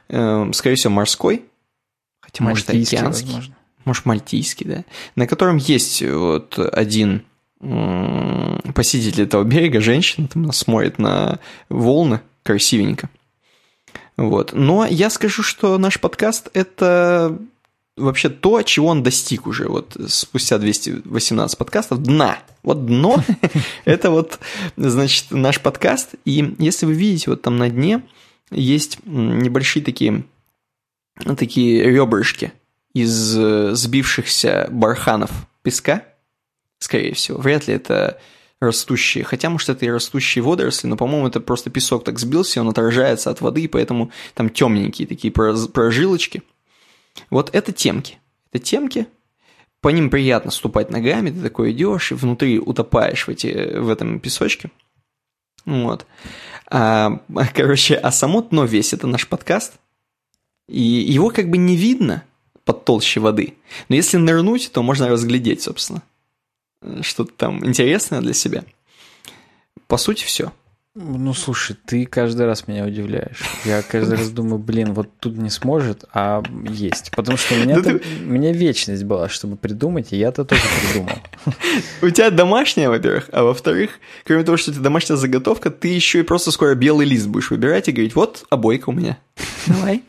[0.09, 1.44] Э, скорее всего, морской,
[2.20, 3.26] хотя, может, океанский.
[3.26, 3.57] Возможно.
[3.84, 4.84] Может, мальтийский, да.
[5.15, 7.23] На котором есть вот один
[7.62, 13.08] посетитель этого берега, женщина, там нас смотрит на волны красивенько.
[14.16, 14.52] Вот.
[14.52, 17.39] Но я скажу, что наш подкаст– это
[17.97, 22.02] вообще то, чего он достиг уже вот спустя 218 подкастов.
[22.02, 22.39] Дна.
[22.65, 23.23] Вот дно–
[23.84, 24.41] это вот,
[24.76, 26.16] значит, наш подкаст.
[26.24, 28.02] И если вы видите, вот там на дне
[28.50, 30.24] есть небольшие такие,
[31.39, 32.52] такие ребрышки
[32.92, 35.31] из э, сбившихся барханов
[35.62, 36.02] песка–
[36.83, 37.39] скорее всего.
[37.39, 38.19] Вряд ли это
[38.61, 39.25] растущие.
[39.25, 43.31] Хотя, может, это и растущие водоросли, но, по-моему, это просто песок так сбился, он отражается
[43.31, 46.43] от воды, и поэтому там темненькие такие прожилочки.
[47.28, 48.19] Вот это темки.
[48.52, 49.07] Это темки.
[49.81, 54.20] По ним приятно ступать ногами, ты такой идешь и внутри утопаешь в, эти, в этом
[54.20, 54.70] песочке.
[55.65, 56.07] Вот.
[56.70, 57.20] А,
[57.55, 59.75] короче, а само дно весь это наш подкаст.
[60.69, 62.23] И его как бы не видно
[62.65, 63.55] под толще воды.
[63.89, 66.02] Но если нырнуть, то можно разглядеть, собственно
[67.02, 68.65] что-то там интересное для себя.
[69.86, 70.52] По сути, все.
[70.94, 73.41] Ну, слушай, ты каждый раз меня удивляешь.
[73.65, 77.12] Я каждый раз думаю, блин, вот тут не сможет, а есть.
[77.17, 78.02] Потому что у меня, ты...
[78.20, 81.17] у меня вечность была, чтобы придумать, и я-то тоже придумал.
[82.02, 83.93] У тебя домашняя, во-первых, а во-вторых,
[84.25, 87.51] кроме того, что у тебя домашняя заготовка, ты еще и просто скоро белый лист будешь
[87.51, 89.17] выбирать и говорить, вот обойка у меня.
[89.67, 90.02] Давай.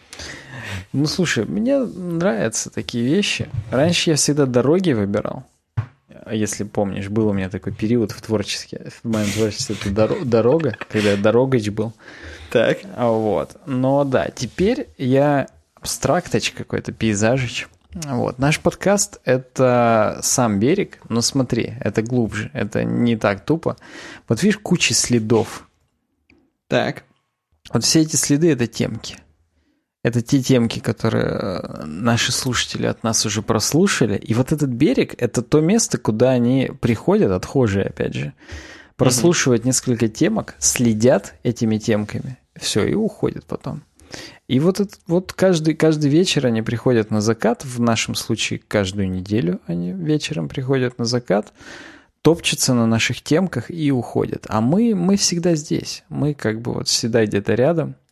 [0.92, 3.48] Ну, слушай, мне нравятся такие вещи.
[3.72, 5.46] Раньше я всегда дороги выбирал
[6.32, 11.16] если помнишь, был у меня такой период в творчестве, в моем творчестве, это дорога, когда
[11.16, 11.94] дорогач был.
[12.52, 12.80] Так.
[12.98, 13.58] Вот.
[13.66, 17.68] Но да, теперь я абстракточ какой-то, пейзажич.
[18.06, 18.40] Вот.
[18.40, 23.78] Наш подкаст— это сам берег, но смотри, это глубже, это не так тупо.
[24.28, 25.68] Вот видишь, куча следов.
[26.68, 27.04] Так.
[27.72, 29.18] Вот все эти следы— это темки.
[30.04, 34.18] Это те темки, которые э, наши слушатели от нас уже прослушали.
[34.18, 38.34] И вот этот берег— это то место, куда они приходят, отхожие, опять же,
[38.98, 39.68] прослушивать mm-hmm.
[39.68, 43.84] несколько темок, следят этими темками, все, и уходят потом.
[44.50, 49.10] И вот, это, вот каждый, каждый вечер они приходят на закат, в нашем случае каждую
[49.10, 51.54] неделю они вечером приходят на закат,
[52.22, 54.48] топчутся на наших темках и уходят.
[54.50, 57.96] А мы, мы всегда здесь, мы как бы вот всегда где-то рядом–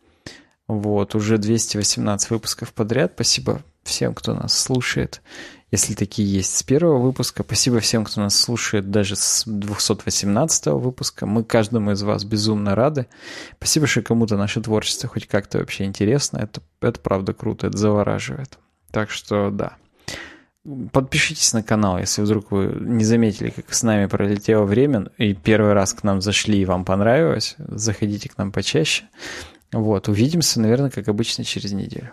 [0.78, 3.12] вот, уже 218 выпусков подряд.
[3.14, 5.22] Спасибо всем, кто нас слушает,
[5.70, 7.42] если такие есть с первого выпуска.
[7.42, 11.26] Спасибо всем, кто нас слушает даже с 218 выпуска.
[11.26, 13.06] Мы каждому из вас безумно рады.
[13.56, 16.38] Спасибо, что кому-то наше творчество хоть как-то вообще интересно.
[16.38, 18.58] Это, это правда круто, это завораживает.
[18.90, 19.76] Так что да.
[20.92, 25.72] Подпишитесь на канал, если вдруг вы не заметили, как с нами пролетело время, и первый
[25.72, 27.56] раз к нам зашли и вам понравилось.
[27.58, 29.06] Заходите к нам почаще.
[29.72, 32.12] Вот, увидимся, наверное, как обычно, через неделю.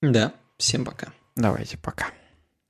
[0.00, 1.08] Да, всем пока.
[1.34, 2.06] Давайте, пока.